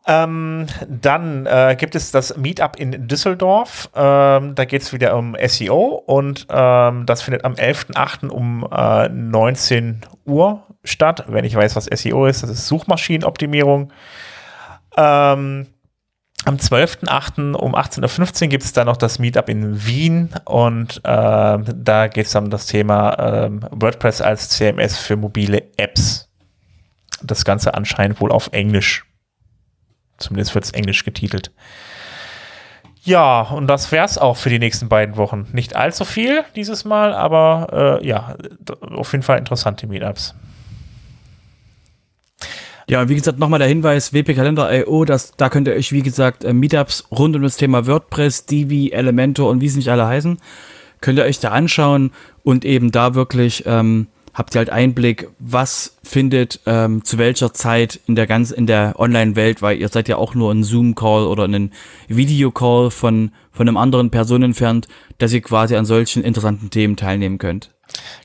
Ähm, 0.07 0.65
dann 0.87 1.45
äh, 1.45 1.75
gibt 1.77 1.93
es 1.93 2.11
das 2.11 2.35
Meetup 2.35 2.77
in 2.79 3.07
Düsseldorf. 3.07 3.89
Ähm, 3.95 4.55
da 4.55 4.65
geht 4.65 4.81
es 4.81 4.91
wieder 4.91 5.15
um 5.15 5.35
SEO 5.45 6.03
und 6.05 6.47
ähm, 6.49 7.05
das 7.05 7.21
findet 7.21 7.45
am 7.45 7.53
11.08. 7.53 8.29
um 8.29 8.67
äh, 8.71 9.07
19 9.09 10.01
Uhr 10.25 10.63
statt. 10.83 11.25
Wenn 11.27 11.45
ich 11.45 11.53
weiß, 11.53 11.75
was 11.75 11.85
SEO 11.85 12.25
ist, 12.25 12.41
das 12.41 12.49
ist 12.49 12.67
Suchmaschinenoptimierung. 12.67 13.91
Ähm, 14.97 15.67
am 16.45 16.55
12.08. 16.55 17.53
um 17.53 17.75
18.15 17.75 18.43
Uhr 18.43 18.47
gibt 18.47 18.63
es 18.63 18.73
dann 18.73 18.87
noch 18.87 18.97
das 18.97 19.19
Meetup 19.19 19.49
in 19.49 19.85
Wien 19.85 20.29
und 20.45 20.97
äh, 21.03 21.57
da 21.57 22.07
geht 22.07 22.27
es 22.27 22.35
um 22.35 22.49
das 22.49 22.65
Thema 22.65 23.13
äh, 23.13 23.49
WordPress 23.71 24.21
als 24.21 24.49
CMS 24.49 24.97
für 24.97 25.17
mobile 25.17 25.63
Apps. 25.77 26.29
Das 27.21 27.43
Ganze 27.43 27.73
anscheinend 27.73 28.21
wohl 28.21 28.31
auf 28.31 28.49
Englisch. 28.53 29.05
Zumindest 30.17 30.55
wird 30.55 30.65
es 30.65 30.71
Englisch 30.71 31.03
getitelt. 31.03 31.51
Ja, 33.01 33.41
und 33.41 33.67
das 33.67 33.91
wäre 33.91 34.05
es 34.05 34.17
auch 34.17 34.37
für 34.37 34.49
die 34.49 34.59
nächsten 34.59 34.89
beiden 34.89 35.17
Wochen. 35.17 35.47
Nicht 35.51 35.75
allzu 35.75 36.05
viel 36.05 36.43
dieses 36.55 36.85
Mal, 36.85 37.13
aber 37.13 37.99
äh, 38.01 38.07
ja, 38.07 38.35
auf 38.81 39.11
jeden 39.11 39.23
Fall 39.23 39.37
interessante 39.39 39.87
Meetups. 39.87 40.35
Ja, 42.89 43.07
wie 43.07 43.13
gesagt, 43.13 43.37
nochmal 43.37 43.59
der 43.59 43.67
Hinweis, 43.67 44.13
wpkalender.io, 44.13 45.05
das, 45.05 45.33
da 45.37 45.49
könnt 45.49 45.67
ihr 45.67 45.75
euch, 45.75 45.91
wie 45.91 46.01
gesagt, 46.01 46.43
äh, 46.43 46.53
Meetups 46.53 47.05
rund 47.11 47.35
um 47.35 47.43
das 47.43 47.55
Thema 47.55 47.85
WordPress, 47.85 48.47
Divi, 48.47 48.89
Elementor 48.89 49.51
und 49.51 49.61
wie 49.61 49.69
sie 49.69 49.77
nicht 49.77 49.89
alle 49.89 50.07
heißen, 50.07 50.39
könnt 50.99 51.19
ihr 51.19 51.25
euch 51.25 51.39
da 51.39 51.49
anschauen 51.49 52.09
und 52.41 52.65
eben 52.65 52.89
da 52.89 53.13
wirklich 53.13 53.63
ähm, 53.67 54.07
habt 54.33 54.55
ihr 54.55 54.59
halt 54.59 54.71
Einblick, 54.71 55.29
was 55.37 55.97
findet 56.01 56.61
ähm, 56.65 57.05
zu 57.05 57.19
welcher 57.19 57.53
Zeit 57.53 57.99
in 58.07 58.15
der 58.15 58.25
ganz 58.25 58.49
in 58.49 58.65
der 58.65 58.95
Online-Welt, 58.97 59.61
weil 59.61 59.77
ihr 59.77 59.89
seid 59.89 60.09
ja 60.09 60.17
auch 60.17 60.33
nur 60.33 60.51
ein 60.51 60.63
Zoom-Call 60.63 61.27
oder 61.27 61.43
ein 61.43 61.71
Video-Call 62.07 62.89
von 62.89 63.31
von 63.51 63.67
einem 63.67 63.77
anderen 63.77 64.09
Person 64.09 64.41
entfernt, 64.41 64.87
dass 65.19 65.31
ihr 65.31 65.41
quasi 65.41 65.75
an 65.75 65.85
solchen 65.85 66.23
interessanten 66.23 66.71
Themen 66.71 66.95
teilnehmen 66.95 67.37
könnt. 67.37 67.69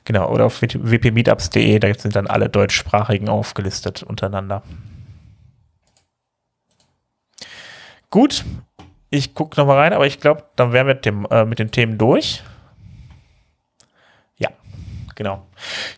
Genau, 0.03 0.29
oder 0.29 0.45
auf 0.45 0.61
wpmeetups.de, 0.61 1.79
da 1.79 1.93
sind 1.93 2.15
dann 2.15 2.27
alle 2.27 2.49
deutschsprachigen 2.49 3.29
aufgelistet 3.29 4.03
untereinander. 4.03 4.61
Gut, 8.09 8.45
ich 9.09 9.33
gucke 9.33 9.59
nochmal 9.59 9.77
rein, 9.77 9.93
aber 9.93 10.07
ich 10.07 10.19
glaube, 10.19 10.43
dann 10.55 10.71
wären 10.73 10.87
wir 10.87 10.95
mit, 10.95 11.05
dem, 11.05 11.27
äh, 11.29 11.45
mit 11.45 11.59
den 11.59 11.71
Themen 11.71 11.97
durch. 11.97 12.43
Ja, 14.37 14.49
genau. 15.15 15.45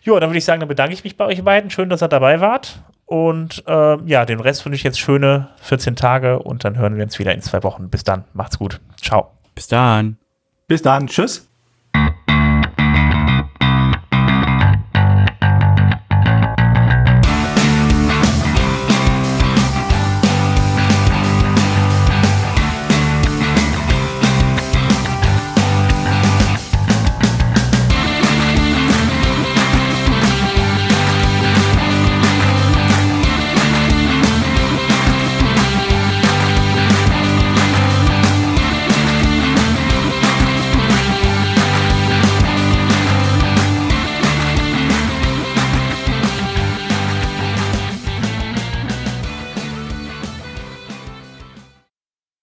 Jo, 0.02 0.18
dann 0.18 0.30
würde 0.30 0.38
ich 0.38 0.44
sagen, 0.44 0.60
dann 0.60 0.68
bedanke 0.68 0.94
ich 0.94 1.04
mich 1.04 1.16
bei 1.16 1.26
euch 1.26 1.42
beiden. 1.44 1.70
Schön, 1.70 1.90
dass 1.90 2.02
ihr 2.02 2.08
dabei 2.08 2.40
wart. 2.40 2.82
Und 3.06 3.64
äh, 3.66 3.96
ja, 4.04 4.26
den 4.26 4.40
Rest 4.40 4.64
wünsche 4.66 4.76
ich 4.76 4.82
jetzt 4.82 5.00
schöne 5.00 5.48
14 5.62 5.96
Tage 5.96 6.40
und 6.40 6.64
dann 6.64 6.76
hören 6.76 6.96
wir 6.96 7.04
uns 7.04 7.18
wieder 7.18 7.32
in 7.32 7.40
zwei 7.40 7.62
Wochen. 7.62 7.88
Bis 7.88 8.04
dann. 8.04 8.24
Macht's 8.34 8.58
gut. 8.58 8.80
Ciao. 9.00 9.30
Bis 9.54 9.66
dann. 9.66 10.18
Bis 10.66 10.82
dann. 10.82 11.06
Tschüss. 11.06 11.47